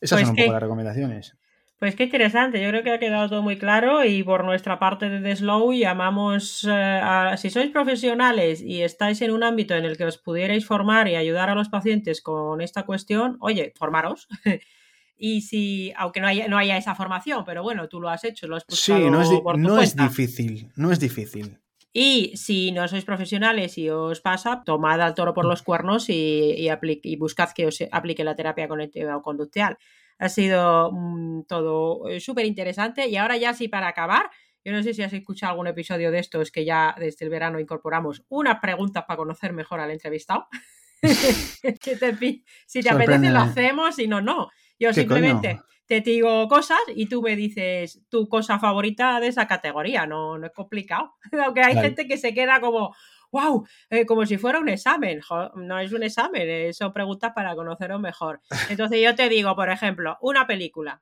Esas 0.01 0.17
pues 0.17 0.27
son 0.27 0.29
un 0.31 0.35
poco 0.37 0.51
las 0.53 0.61
recomendaciones. 0.61 1.37
Pues 1.77 1.95
qué 1.95 2.03
interesante, 2.05 2.63
yo 2.63 2.69
creo 2.69 2.83
que 2.83 2.91
ha 2.91 2.99
quedado 2.99 3.27
todo 3.27 3.41
muy 3.41 3.57
claro 3.57 4.05
y 4.05 4.23
por 4.23 4.45
nuestra 4.45 4.79
parte 4.79 5.09
de 5.09 5.19
The 5.19 5.35
Slow 5.35 5.73
llamamos 5.73 6.63
eh, 6.63 6.71
a, 6.71 7.35
si 7.35 7.49
sois 7.49 7.69
profesionales 7.69 8.61
y 8.61 8.81
estáis 8.81 9.21
en 9.21 9.31
un 9.31 9.43
ámbito 9.43 9.75
en 9.75 9.83
el 9.83 9.97
que 9.97 10.05
os 10.05 10.17
pudierais 10.17 10.65
formar 10.65 11.09
y 11.09 11.15
ayudar 11.15 11.49
a 11.49 11.55
los 11.55 11.67
pacientes 11.67 12.21
con 12.21 12.61
esta 12.61 12.83
cuestión, 12.83 13.37
oye, 13.39 13.73
formaros. 13.77 14.27
Y 15.17 15.43
si, 15.43 15.93
aunque 15.95 16.19
no 16.19 16.27
haya, 16.27 16.49
no 16.49 16.57
haya 16.57 16.75
esa 16.75 16.93
formación, 16.93 17.45
pero 17.45 17.63
bueno, 17.63 17.87
tú 17.87 18.01
lo 18.01 18.09
has 18.09 18.25
hecho, 18.25 18.47
lo 18.47 18.57
has 18.57 18.65
buscado 18.67 18.99
Sí, 18.99 19.09
no 19.09 19.21
es, 19.21 19.29
no 19.57 19.79
es 19.79 19.95
difícil, 19.95 20.69
no 20.75 20.91
es 20.91 20.99
difícil. 20.99 21.57
Y 21.93 22.35
si 22.35 22.73
no 22.73 22.85
sois 22.89 23.05
profesionales 23.05 23.77
y 23.77 23.89
os 23.89 24.19
pasa, 24.19 24.63
tomad 24.65 24.99
al 24.99 25.15
toro 25.15 25.33
por 25.33 25.45
los 25.45 25.61
cuernos 25.61 26.09
y, 26.09 26.67
y, 26.67 27.15
buscad 27.15 27.51
que 27.55 27.67
os 27.67 27.81
aplique 27.89 28.25
la 28.25 28.35
terapia 28.35 28.67
conectiva 28.67 29.15
o 29.15 29.21
conductual. 29.21 29.77
Ha 30.17 30.29
sido 30.29 30.91
mm, 30.91 31.43
todo 31.47 32.07
eh, 32.07 32.19
súper 32.19 32.45
interesante. 32.45 33.07
Y 33.07 33.17
ahora 33.17 33.37
ya 33.37 33.53
sí, 33.53 33.67
para 33.67 33.87
acabar, 33.87 34.29
yo 34.63 34.71
no 34.71 34.81
sé 34.81 34.93
si 34.93 35.03
has 35.03 35.13
escuchado 35.13 35.51
algún 35.51 35.67
episodio 35.67 36.11
de 36.11 36.19
estos 36.19 36.51
que 36.51 36.65
ya 36.65 36.95
desde 36.97 37.25
el 37.25 37.31
verano 37.31 37.59
incorporamos 37.59 38.23
unas 38.29 38.59
preguntas 38.59 39.03
para 39.07 39.17
conocer 39.17 39.53
mejor 39.53 39.79
al 39.79 39.91
entrevistado. 39.91 40.47
si 42.65 42.81
te 42.81 42.89
apetece 42.89 43.29
lo 43.29 43.39
hacemos, 43.39 43.95
si 43.95 44.07
no, 44.07 44.21
no. 44.21 44.49
Yo 44.79 44.93
simplemente 44.93 45.61
te 45.85 46.01
digo 46.01 46.47
cosas 46.47 46.79
y 46.95 47.07
tú 47.07 47.21
me 47.21 47.35
dices 47.35 48.01
tu 48.09 48.27
cosa 48.27 48.59
favorita 48.59 49.19
de 49.19 49.27
esa 49.27 49.47
categoría. 49.47 50.07
No, 50.07 50.37
no 50.37 50.47
es 50.47 50.53
complicado. 50.53 51.13
Aunque 51.45 51.61
hay 51.61 51.75
gente 51.75 52.07
que 52.07 52.17
se 52.17 52.33
queda 52.33 52.59
como, 52.59 52.95
wow, 53.35 53.67
eh, 53.89 54.05
como 54.05 54.25
si 54.25 54.37
fuera 54.37 54.59
un 54.59 54.69
examen. 54.69 55.19
no 55.55 55.79
es 55.79 55.91
un 55.91 56.03
examen, 56.03 56.73
son 56.73 56.93
preguntas 56.93 57.33
para 57.35 57.53
conoceros 57.53 57.99
mejor. 57.99 58.39
Entonces 58.69 59.01
yo 59.03 59.13
te 59.13 59.27
digo, 59.27 59.55
por 59.55 59.69
ejemplo, 59.69 60.17
una 60.21 60.47
película. 60.47 61.01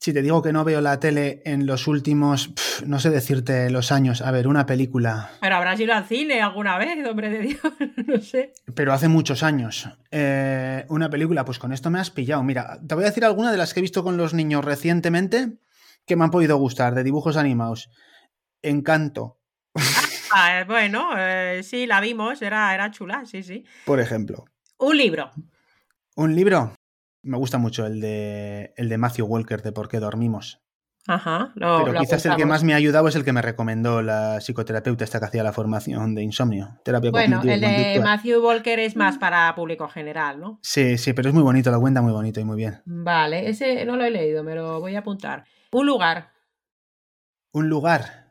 Si 0.00 0.14
te 0.14 0.22
digo 0.22 0.40
que 0.40 0.52
no 0.52 0.64
veo 0.64 0.80
la 0.80 0.98
tele 0.98 1.42
en 1.44 1.66
los 1.66 1.86
últimos, 1.86 2.54
no 2.86 2.98
sé 2.98 3.10
decirte 3.10 3.68
los 3.68 3.92
años, 3.92 4.22
a 4.22 4.30
ver, 4.30 4.48
una 4.48 4.64
película. 4.64 5.30
Pero 5.42 5.56
habrás 5.56 5.78
ido 5.78 5.92
al 5.92 6.06
cine 6.06 6.40
alguna 6.40 6.78
vez, 6.78 7.06
hombre 7.06 7.28
de 7.28 7.40
Dios, 7.40 7.60
no 8.06 8.18
sé. 8.18 8.54
Pero 8.74 8.94
hace 8.94 9.08
muchos 9.08 9.42
años. 9.42 9.90
Eh, 10.10 10.86
una 10.88 11.10
película, 11.10 11.44
pues 11.44 11.58
con 11.58 11.74
esto 11.74 11.90
me 11.90 12.00
has 12.00 12.10
pillado. 12.10 12.42
Mira, 12.42 12.80
te 12.84 12.94
voy 12.94 13.04
a 13.04 13.08
decir 13.08 13.26
alguna 13.26 13.52
de 13.52 13.58
las 13.58 13.74
que 13.74 13.80
he 13.80 13.82
visto 13.82 14.02
con 14.02 14.16
los 14.16 14.32
niños 14.32 14.64
recientemente 14.64 15.58
que 16.06 16.16
me 16.16 16.24
han 16.24 16.30
podido 16.30 16.56
gustar, 16.56 16.94
de 16.94 17.04
dibujos 17.04 17.36
animados. 17.36 17.90
Encanto. 18.62 19.38
Ah, 20.32 20.64
bueno, 20.66 21.10
eh, 21.16 21.62
sí, 21.62 21.86
la 21.86 22.00
vimos, 22.00 22.40
era, 22.42 22.74
era 22.74 22.90
chula, 22.90 23.24
sí, 23.26 23.42
sí. 23.42 23.64
Por 23.84 24.00
ejemplo. 24.00 24.44
Un 24.78 24.96
libro. 24.96 25.30
Un 26.16 26.34
libro. 26.34 26.74
Me 27.22 27.36
gusta 27.36 27.58
mucho 27.58 27.86
el 27.86 28.00
de, 28.00 28.72
el 28.76 28.88
de 28.88 28.98
Matthew 28.98 29.26
Walker 29.26 29.62
de 29.62 29.72
Por 29.72 29.88
qué 29.88 29.98
dormimos. 29.98 30.62
Ajá, 31.06 31.52
Pero 31.54 31.94
quizás 31.98 32.24
el 32.26 32.36
que 32.36 32.44
más 32.44 32.62
me 32.62 32.74
ha 32.74 32.76
ayudado 32.76 33.08
es 33.08 33.16
el 33.16 33.24
que 33.24 33.32
me 33.32 33.40
recomendó 33.40 34.02
la 34.02 34.38
psicoterapeuta 34.40 35.02
esta 35.02 35.18
que 35.18 35.24
hacía 35.24 35.42
la 35.42 35.52
formación 35.52 36.14
de 36.14 36.22
insomnio. 36.22 36.78
Terapia 36.84 37.10
bueno, 37.10 37.40
el 37.42 37.60
de 37.60 38.00
Matthew 38.02 38.44
Walker 38.44 38.78
es 38.78 38.96
más 38.96 39.16
para 39.16 39.54
público 39.54 39.88
general, 39.88 40.38
¿no? 40.38 40.60
Sí, 40.62 40.98
sí, 40.98 41.14
pero 41.14 41.30
es 41.30 41.34
muy 41.34 41.42
bonito, 41.42 41.70
lo 41.70 41.80
cuenta 41.80 42.02
muy 42.02 42.12
bonito 42.12 42.38
y 42.38 42.44
muy 42.44 42.56
bien. 42.56 42.82
Vale, 42.84 43.48
ese 43.48 43.84
no 43.86 43.96
lo 43.96 44.04
he 44.04 44.10
leído, 44.10 44.44
me 44.44 44.54
lo 44.54 44.78
voy 44.78 44.94
a 44.94 45.00
apuntar. 45.00 45.44
Un 45.72 45.86
lugar. 45.86 46.30
Un 47.52 47.68
lugar. 47.68 48.28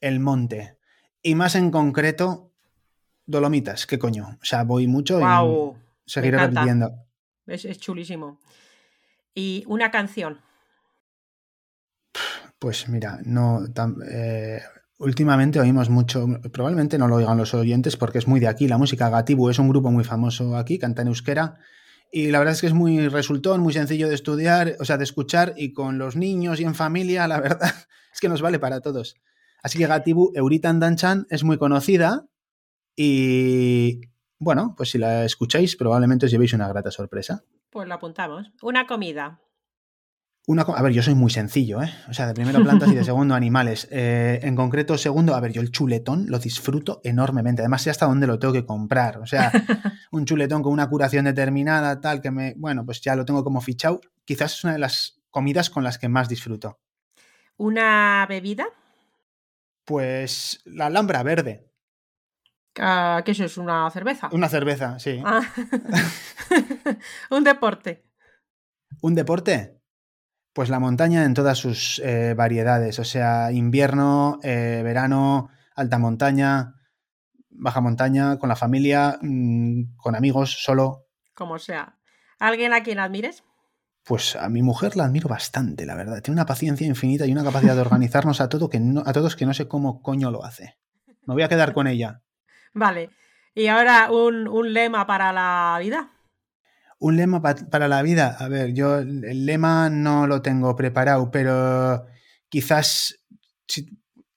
El 0.00 0.18
monte. 0.18 0.76
Y 1.26 1.34
más 1.36 1.54
en 1.54 1.70
concreto, 1.70 2.52
Dolomitas, 3.24 3.86
¿qué 3.86 3.98
coño? 3.98 4.38
O 4.42 4.44
sea, 4.44 4.62
voy 4.64 4.86
mucho 4.86 5.18
y 5.20 6.10
seguiré 6.10 6.36
repitiendo. 6.36 6.92
Es, 7.46 7.78
chulísimo. 7.78 8.38
¿Y 9.34 9.64
una 9.66 9.90
canción? 9.90 10.42
Pues 12.58 12.90
mira, 12.90 13.20
no. 13.24 13.64
Eh, 14.06 14.60
últimamente 14.98 15.58
oímos 15.58 15.88
mucho, 15.88 16.26
probablemente 16.52 16.98
no 16.98 17.08
lo 17.08 17.16
oigan 17.16 17.38
los 17.38 17.54
oyentes 17.54 17.96
porque 17.96 18.18
es 18.18 18.28
muy 18.28 18.38
de 18.38 18.48
aquí. 18.48 18.68
La 18.68 18.76
música 18.76 19.08
Gatibu 19.08 19.48
es 19.48 19.58
un 19.58 19.70
grupo 19.70 19.90
muy 19.90 20.04
famoso 20.04 20.58
aquí, 20.58 20.78
canta 20.78 21.00
en 21.00 21.08
euskera. 21.08 21.58
Y 22.12 22.32
la 22.32 22.38
verdad 22.38 22.52
es 22.52 22.60
que 22.60 22.66
es 22.66 22.74
muy 22.74 23.08
resultón, 23.08 23.62
muy 23.62 23.72
sencillo 23.72 24.10
de 24.10 24.14
estudiar, 24.14 24.76
o 24.78 24.84
sea, 24.84 24.98
de 24.98 25.04
escuchar 25.04 25.54
y 25.56 25.72
con 25.72 25.96
los 25.96 26.16
niños 26.16 26.60
y 26.60 26.64
en 26.64 26.74
familia, 26.74 27.26
la 27.26 27.40
verdad 27.48 27.74
es 28.12 28.20
que 28.20 28.28
nos 28.28 28.42
vale 28.42 28.58
para 28.58 28.82
todos. 28.82 29.16
Así 29.64 29.78
que 29.78 29.86
Gatibu, 29.86 30.30
Euritan 30.34 30.78
Danchan 30.78 31.26
es 31.30 31.42
muy 31.42 31.56
conocida 31.56 32.26
y, 32.94 34.02
bueno, 34.38 34.74
pues 34.76 34.90
si 34.90 34.98
la 34.98 35.24
escucháis, 35.24 35.74
probablemente 35.74 36.26
os 36.26 36.32
llevéis 36.32 36.52
una 36.52 36.68
grata 36.68 36.90
sorpresa. 36.90 37.44
Pues 37.70 37.88
lo 37.88 37.94
apuntamos. 37.94 38.52
Una 38.60 38.86
comida. 38.86 39.40
Una, 40.46 40.64
a 40.64 40.82
ver, 40.82 40.92
yo 40.92 41.02
soy 41.02 41.14
muy 41.14 41.30
sencillo, 41.30 41.82
¿eh? 41.82 41.90
O 42.10 42.12
sea, 42.12 42.26
de 42.26 42.34
primero 42.34 42.62
plantas 42.62 42.90
y 42.90 42.94
de 42.94 43.04
segundo 43.04 43.34
animales. 43.34 43.88
Eh, 43.96 44.40
en 44.42 44.54
concreto, 44.54 44.98
segundo, 44.98 45.34
a 45.34 45.40
ver, 45.40 45.52
yo 45.52 45.62
el 45.62 45.70
chuletón 45.70 46.26
lo 46.28 46.38
disfruto 46.38 47.00
enormemente. 47.02 47.62
Además, 47.62 47.80
sé 47.82 47.90
hasta 47.90 48.06
dónde 48.06 48.26
lo 48.26 48.38
tengo 48.38 48.52
que 48.52 48.66
comprar. 48.66 49.16
O 49.18 49.26
sea, 49.26 49.50
un 50.10 50.26
chuletón 50.26 50.62
con 50.62 50.72
una 50.74 50.90
curación 50.90 51.24
determinada, 51.24 52.02
tal, 52.02 52.20
que 52.20 52.30
me. 52.30 52.52
Bueno, 52.58 52.84
pues 52.84 53.00
ya 53.00 53.16
lo 53.16 53.24
tengo 53.24 53.42
como 53.44 53.62
fichado. 53.62 54.02
Quizás 54.26 54.52
es 54.54 54.64
una 54.64 54.74
de 54.74 54.80
las 54.80 55.22
comidas 55.30 55.70
con 55.70 55.84
las 55.84 55.96
que 55.96 56.10
más 56.10 56.28
disfruto. 56.28 56.80
¿Una 57.56 58.26
bebida? 58.28 58.66
Pues 59.84 60.60
la 60.64 60.86
alhambra 60.86 61.22
verde. 61.22 61.70
Ah, 62.78 63.22
¿Qué 63.24 63.32
eso 63.32 63.44
es? 63.44 63.56
¿Una 63.56 63.88
cerveza? 63.90 64.28
Una 64.32 64.48
cerveza, 64.48 64.98
sí. 64.98 65.22
Ah. 65.24 65.42
un 67.30 67.44
deporte. 67.44 68.04
¿Un 69.00 69.14
deporte? 69.14 69.80
Pues 70.52 70.70
la 70.70 70.80
montaña 70.80 71.24
en 71.24 71.34
todas 71.34 71.58
sus 71.58 72.00
eh, 72.04 72.34
variedades, 72.34 72.98
o 72.98 73.04
sea, 73.04 73.52
invierno, 73.52 74.38
eh, 74.42 74.82
verano, 74.84 75.50
alta 75.74 75.98
montaña, 75.98 76.74
baja 77.50 77.80
montaña, 77.80 78.38
con 78.38 78.48
la 78.48 78.56
familia, 78.56 79.18
mm, 79.20 79.96
con 79.96 80.14
amigos, 80.14 80.62
solo. 80.62 81.06
Como 81.34 81.58
sea. 81.58 81.98
¿Alguien 82.38 82.72
a 82.72 82.82
quien 82.82 82.98
admires? 82.98 83.44
Pues 84.04 84.36
a 84.36 84.48
mi 84.48 84.62
mujer 84.62 84.96
la 84.96 85.04
admiro 85.04 85.28
bastante, 85.28 85.86
la 85.86 85.94
verdad. 85.94 86.20
Tiene 86.22 86.36
una 86.38 86.46
paciencia 86.46 86.86
infinita 86.86 87.26
y 87.26 87.32
una 87.32 87.44
capacidad 87.44 87.74
de 87.74 87.80
organizarnos 87.82 88.40
a, 88.40 88.48
todo 88.48 88.68
que 88.68 88.80
a 89.04 89.12
todos 89.12 89.36
que 89.36 89.46
no 89.46 89.54
sé 89.54 89.66
cómo 89.66 90.02
coño 90.02 90.30
lo 90.30 90.44
hace. 90.44 90.76
Me 91.26 91.34
voy 91.34 91.42
a 91.42 91.48
quedar 91.48 91.72
con 91.72 91.86
ella. 91.86 92.22
Vale. 92.74 93.10
Y 93.54 93.68
ahora 93.68 94.10
un, 94.10 94.72
lema 94.72 95.06
para 95.06 95.32
la 95.32 95.78
vida. 95.80 96.10
Un 96.98 97.16
lema 97.16 97.40
para 97.40 97.88
la 97.88 98.02
vida. 98.02 98.36
A 98.38 98.48
ver, 98.48 98.74
yo 98.74 98.98
el 98.98 99.46
lema 99.46 99.88
no 99.90 100.26
lo 100.26 100.42
tengo 100.42 100.74
preparado, 100.74 101.30
pero 101.30 102.06
quizás 102.48 103.20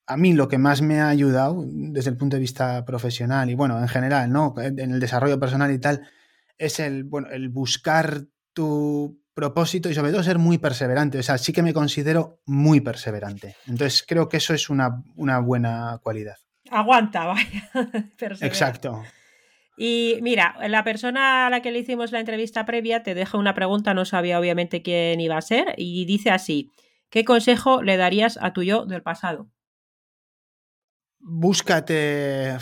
a 0.05 0.18
mí 0.18 0.34
lo 0.34 0.47
que 0.47 0.57
más 0.57 0.82
me 0.82 1.01
ha 1.01 1.09
ayudado 1.09 1.65
desde 1.68 2.09
el 2.09 2.18
punto 2.18 2.38
de 2.38 2.41
vista 2.41 2.86
profesional 2.86 3.49
y 3.49 3.55
bueno, 3.55 3.80
en 3.80 3.88
general, 3.88 4.32
¿no? 4.32 4.55
En 4.57 4.91
el 4.91 4.99
desarrollo 4.99 5.39
personal 5.39 5.72
y 5.72 5.80
tal, 5.80 6.07
es 6.57 6.80
el, 6.80 7.03
bueno, 7.03 7.30
el 7.30 7.49
buscar 7.49 8.24
tu 8.53 9.20
propósito 9.38 9.88
y 9.88 9.94
sobre 9.94 10.12
todo 10.12 10.24
ser 10.24 10.40
muy 10.40 10.58
perseverante. 10.58 11.20
O 11.20 11.24
sea, 11.24 11.38
sí 11.38 11.54
que 11.54 11.62
me 11.62 11.72
considero 11.72 12.42
muy 12.48 12.82
perseverante. 12.82 13.56
Entonces 13.68 14.04
creo 14.06 14.28
que 14.28 14.38
eso 14.38 14.56
es 14.56 14.68
una, 14.72 15.04
una 15.16 15.38
buena 15.40 16.00
cualidad. 16.02 16.38
Aguanta, 16.72 17.26
vaya. 17.28 17.70
Exacto. 18.42 19.04
Y 19.78 20.18
mira, 20.24 20.56
la 20.68 20.84
persona 20.84 21.46
a 21.46 21.50
la 21.52 21.62
que 21.62 21.72
le 21.72 21.78
hicimos 21.78 22.12
la 22.12 22.20
entrevista 22.20 22.66
previa 22.66 23.04
te 23.04 23.14
deja 23.14 23.38
una 23.38 23.54
pregunta, 23.54 23.94
no 23.94 24.06
sabía 24.06 24.40
obviamente 24.40 24.82
quién 24.82 25.22
iba 25.22 25.38
a 25.38 25.42
ser, 25.42 25.76
y 25.78 26.06
dice 26.06 26.32
así, 26.32 26.72
¿qué 27.12 27.24
consejo 27.24 27.84
le 27.84 27.96
darías 27.96 28.40
a 28.42 28.54
tu 28.54 28.64
yo 28.64 28.88
del 28.88 29.04
pasado? 29.04 29.52
búscate 31.20 32.58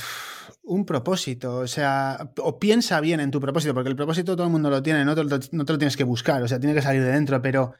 un 0.66 0.86
propósito, 0.86 1.58
o 1.58 1.68
sea, 1.68 2.32
o 2.40 2.60
piensa 2.60 3.00
bien 3.00 3.20
en 3.20 3.32
tu 3.32 3.40
propósito, 3.40 3.74
porque 3.74 3.90
el 3.90 3.96
propósito 3.96 4.36
todo 4.36 4.48
el 4.48 4.52
mundo 4.52 4.70
lo 4.70 4.82
tiene, 4.82 5.06
no 5.06 5.16
te, 5.16 5.24
no 5.24 5.66
te 5.66 5.74
lo 5.74 5.78
tienes 5.78 5.96
que 5.96 6.04
buscar, 6.04 6.42
o 6.42 6.48
sea, 6.48 6.60
tiene 6.60 6.74
que 6.74 6.82
salir 6.82 7.04
de 7.04 7.12
dentro, 7.12 7.42
pero 7.42 7.74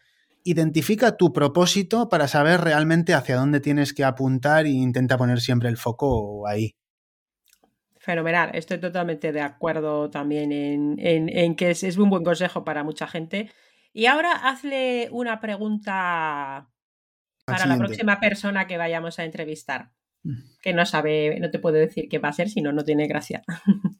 identifica 0.44 1.18
tu 1.18 1.34
propósito 1.34 2.08
para 2.08 2.28
saber 2.28 2.62
realmente 2.62 3.16
hacia 3.16 3.36
dónde 3.36 3.60
tienes 3.60 3.94
que 3.94 4.04
apuntar 4.04 4.68
e 4.68 4.70
intenta 4.70 5.18
poner 5.18 5.42
siempre 5.42 5.70
el 5.70 5.78
foco 5.78 6.48
ahí. 6.48 6.76
Fenomenal, 7.98 8.52
estoy 8.54 8.78
totalmente 8.80 9.32
de 9.32 9.42
acuerdo 9.42 10.12
también 10.12 10.52
en, 11.00 11.56
que 11.56 11.72
es, 11.72 11.98
un 11.98 12.12
buen 12.12 12.24
consejo 12.24 12.64
para 12.64 12.84
mucha 12.84 13.08
gente. 13.08 13.52
Y 13.92 14.06
ahora 14.06 14.34
hazle 14.34 15.10
una 15.12 15.40
pregunta 15.40 16.70
para 17.46 17.66
la 17.66 17.78
próxima 17.78 18.20
persona 18.20 18.68
que 18.68 18.78
vayamos 18.78 19.18
a 19.18 19.26
entrevistar. 19.26 19.90
Que 20.62 20.74
no 20.74 20.86
sabe, 20.86 21.40
no 21.40 21.52
te 21.52 21.60
puedo 21.60 21.76
decir 21.76 22.08
qué 22.10 22.20
va 22.20 22.30
a 22.30 22.34
ser, 22.34 22.50
si 22.50 22.62
no, 22.62 22.72
no 22.72 22.84
tiene 22.84 23.08
gracia. 23.08 23.44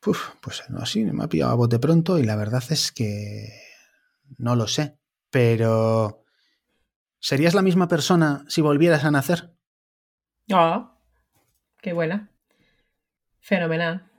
pues 0.00 0.64
no, 0.68 0.84
sí, 0.86 1.04
me 1.04 1.24
ha 1.24 1.28
pillado 1.28 1.52
a 1.52 1.56
bote 1.56 1.78
pronto 1.78 2.18
y 2.18 2.24
la 2.24 2.36
verdad 2.36 2.62
es 2.70 2.92
que 2.92 3.48
no 4.38 4.56
lo 4.56 4.66
sé, 4.66 4.98
pero 5.30 6.24
¿serías 7.18 7.54
la 7.54 7.62
misma 7.62 7.88
persona 7.88 8.44
si 8.48 8.60
volvieras 8.60 9.04
a 9.04 9.10
nacer? 9.10 9.54
Ah, 10.52 10.98
qué 11.80 11.92
buena. 11.92 12.30
Fenomenal. 13.40 14.10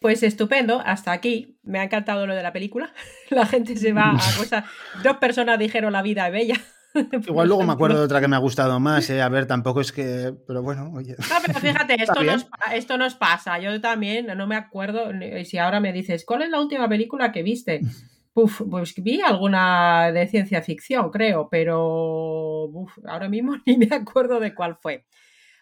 Pues 0.00 0.22
estupendo, 0.22 0.80
hasta 0.84 1.12
aquí. 1.12 1.58
Me 1.62 1.80
ha 1.80 1.84
encantado 1.84 2.26
lo 2.26 2.34
de 2.34 2.42
la 2.42 2.52
película. 2.52 2.92
La 3.30 3.46
gente 3.46 3.76
se 3.76 3.92
va 3.92 4.10
a 4.10 4.36
cosas. 4.36 4.64
Dos 5.02 5.16
personas 5.16 5.58
dijeron 5.58 5.92
la 5.92 6.02
vida 6.02 6.26
es 6.26 6.32
bella. 6.32 6.60
Igual 7.26 7.48
luego 7.48 7.64
me 7.64 7.72
acuerdo 7.72 7.98
de 7.98 8.04
otra 8.04 8.20
que 8.20 8.28
me 8.28 8.36
ha 8.36 8.40
gustado 8.40 8.80
más, 8.80 9.08
¿eh? 9.10 9.20
A 9.20 9.28
ver, 9.28 9.46
tampoco 9.46 9.80
es 9.80 9.92
que. 9.92 10.34
Pero 10.46 10.62
bueno, 10.62 10.92
oye. 10.94 11.16
No, 11.18 11.36
pero 11.44 11.58
fíjate, 11.58 11.94
esto 12.02 12.22
nos, 12.22 12.46
esto 12.72 12.98
nos 12.98 13.14
pasa. 13.14 13.58
Yo 13.58 13.80
también 13.80 14.26
no 14.36 14.46
me 14.46 14.56
acuerdo. 14.56 15.10
Si 15.44 15.58
ahora 15.58 15.80
me 15.80 15.92
dices, 15.92 16.24
¿cuál 16.24 16.42
es 16.42 16.50
la 16.50 16.60
última 16.60 16.88
película 16.88 17.32
que 17.32 17.42
viste? 17.42 17.80
Uf, 18.34 18.62
pues 18.70 18.94
vi 19.02 19.20
alguna 19.20 20.12
de 20.12 20.28
ciencia 20.28 20.62
ficción, 20.62 21.10
creo, 21.10 21.48
pero 21.50 22.70
ahora 23.06 23.28
mismo 23.28 23.56
ni 23.66 23.76
me 23.76 23.88
acuerdo 23.94 24.38
de 24.38 24.54
cuál 24.54 24.76
fue. 24.80 25.04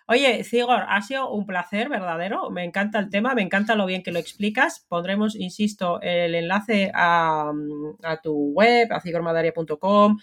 Oye, 0.08 0.44
Cigor, 0.44 0.84
ha 0.88 1.02
sido 1.02 1.32
un 1.32 1.46
placer 1.46 1.88
verdadero. 1.88 2.48
Me 2.50 2.62
encanta 2.64 3.00
el 3.00 3.10
tema, 3.10 3.34
me 3.34 3.42
encanta 3.42 3.74
lo 3.74 3.86
bien 3.86 4.04
que 4.04 4.12
lo 4.12 4.20
explicas. 4.20 4.86
Pondremos, 4.88 5.34
insisto, 5.34 6.00
el 6.00 6.36
enlace 6.36 6.92
a, 6.94 7.52
tu 8.22 8.52
web, 8.52 8.92
a 8.92 9.00
cigormadaria.com, 9.00 10.18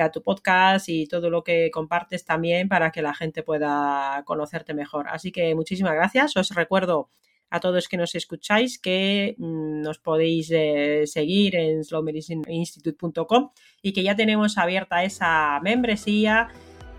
a 0.00 0.10
tu 0.10 0.22
podcast 0.22 0.88
y 0.88 1.06
todo 1.06 1.30
lo 1.30 1.44
que 1.44 1.70
compartes 1.70 2.24
también 2.24 2.68
para 2.68 2.90
que 2.90 3.02
la 3.02 3.14
gente 3.14 3.42
pueda 3.42 4.22
conocerte 4.24 4.74
mejor. 4.74 5.08
Así 5.08 5.32
que 5.32 5.54
muchísimas 5.54 5.94
gracias. 5.94 6.36
Os 6.36 6.50
recuerdo 6.50 7.10
a 7.50 7.60
todos 7.60 7.88
que 7.88 7.96
nos 7.96 8.14
escucháis 8.14 8.78
que 8.78 9.36
mm, 9.38 9.82
nos 9.82 9.98
podéis 9.98 10.50
eh, 10.50 11.02
seguir 11.06 11.54
en 11.56 11.84
slowmedicineinstitute.com 11.84 13.50
y 13.82 13.92
que 13.92 14.02
ya 14.02 14.16
tenemos 14.16 14.58
abierta 14.58 15.04
esa 15.04 15.60
membresía 15.62 16.48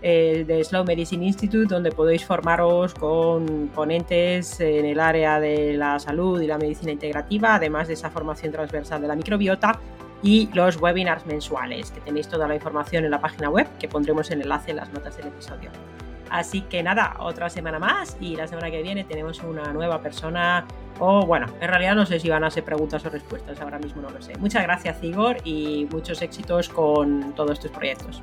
eh, 0.02 0.44
de 0.46 0.62
Slow 0.62 0.84
Medicine 0.84 1.26
Institute, 1.26 1.66
donde 1.66 1.90
podéis 1.90 2.24
formaros 2.24 2.94
con 2.94 3.68
ponentes 3.74 4.60
en 4.60 4.84
el 4.84 5.00
área 5.00 5.40
de 5.40 5.74
la 5.74 5.98
salud 5.98 6.40
y 6.40 6.46
la 6.46 6.58
medicina 6.58 6.92
integrativa, 6.92 7.54
además 7.54 7.88
de 7.88 7.94
esa 7.94 8.10
formación 8.10 8.52
transversal 8.52 9.00
de 9.00 9.08
la 9.08 9.16
microbiota 9.16 9.80
y 10.26 10.50
los 10.54 10.80
webinars 10.80 11.24
mensuales, 11.24 11.92
que 11.92 12.00
tenéis 12.00 12.26
toda 12.26 12.48
la 12.48 12.56
información 12.56 13.04
en 13.04 13.12
la 13.12 13.20
página 13.20 13.48
web, 13.48 13.68
que 13.78 13.86
pondremos 13.86 14.28
el 14.32 14.42
enlace 14.42 14.72
en 14.72 14.78
las 14.78 14.92
notas 14.92 15.16
del 15.16 15.28
episodio. 15.28 15.70
Así 16.30 16.62
que 16.62 16.82
nada, 16.82 17.14
otra 17.20 17.48
semana 17.48 17.78
más 17.78 18.16
y 18.20 18.34
la 18.34 18.48
semana 18.48 18.68
que 18.68 18.82
viene 18.82 19.04
tenemos 19.04 19.40
una 19.44 19.72
nueva 19.72 20.00
persona 20.00 20.66
o 20.98 21.24
bueno, 21.24 21.46
en 21.60 21.68
realidad 21.68 21.94
no 21.94 22.04
sé 22.04 22.18
si 22.18 22.28
van 22.28 22.42
a 22.42 22.50
ser 22.50 22.64
preguntas 22.64 23.06
o 23.06 23.10
respuestas, 23.10 23.60
ahora 23.60 23.78
mismo 23.78 24.02
no 24.02 24.10
lo 24.10 24.20
sé. 24.20 24.36
Muchas 24.38 24.64
gracias 24.64 24.96
Igor 25.04 25.36
y 25.44 25.86
muchos 25.92 26.20
éxitos 26.20 26.68
con 26.68 27.32
todos 27.34 27.60
tus 27.60 27.70
proyectos. 27.70 28.20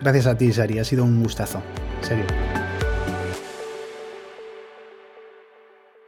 Gracias 0.00 0.26
a 0.28 0.36
ti, 0.36 0.52
Sari. 0.52 0.78
Ha 0.78 0.84
sido 0.84 1.02
un 1.02 1.20
gustazo. 1.20 1.60
En 2.00 2.06
serio. 2.06 2.24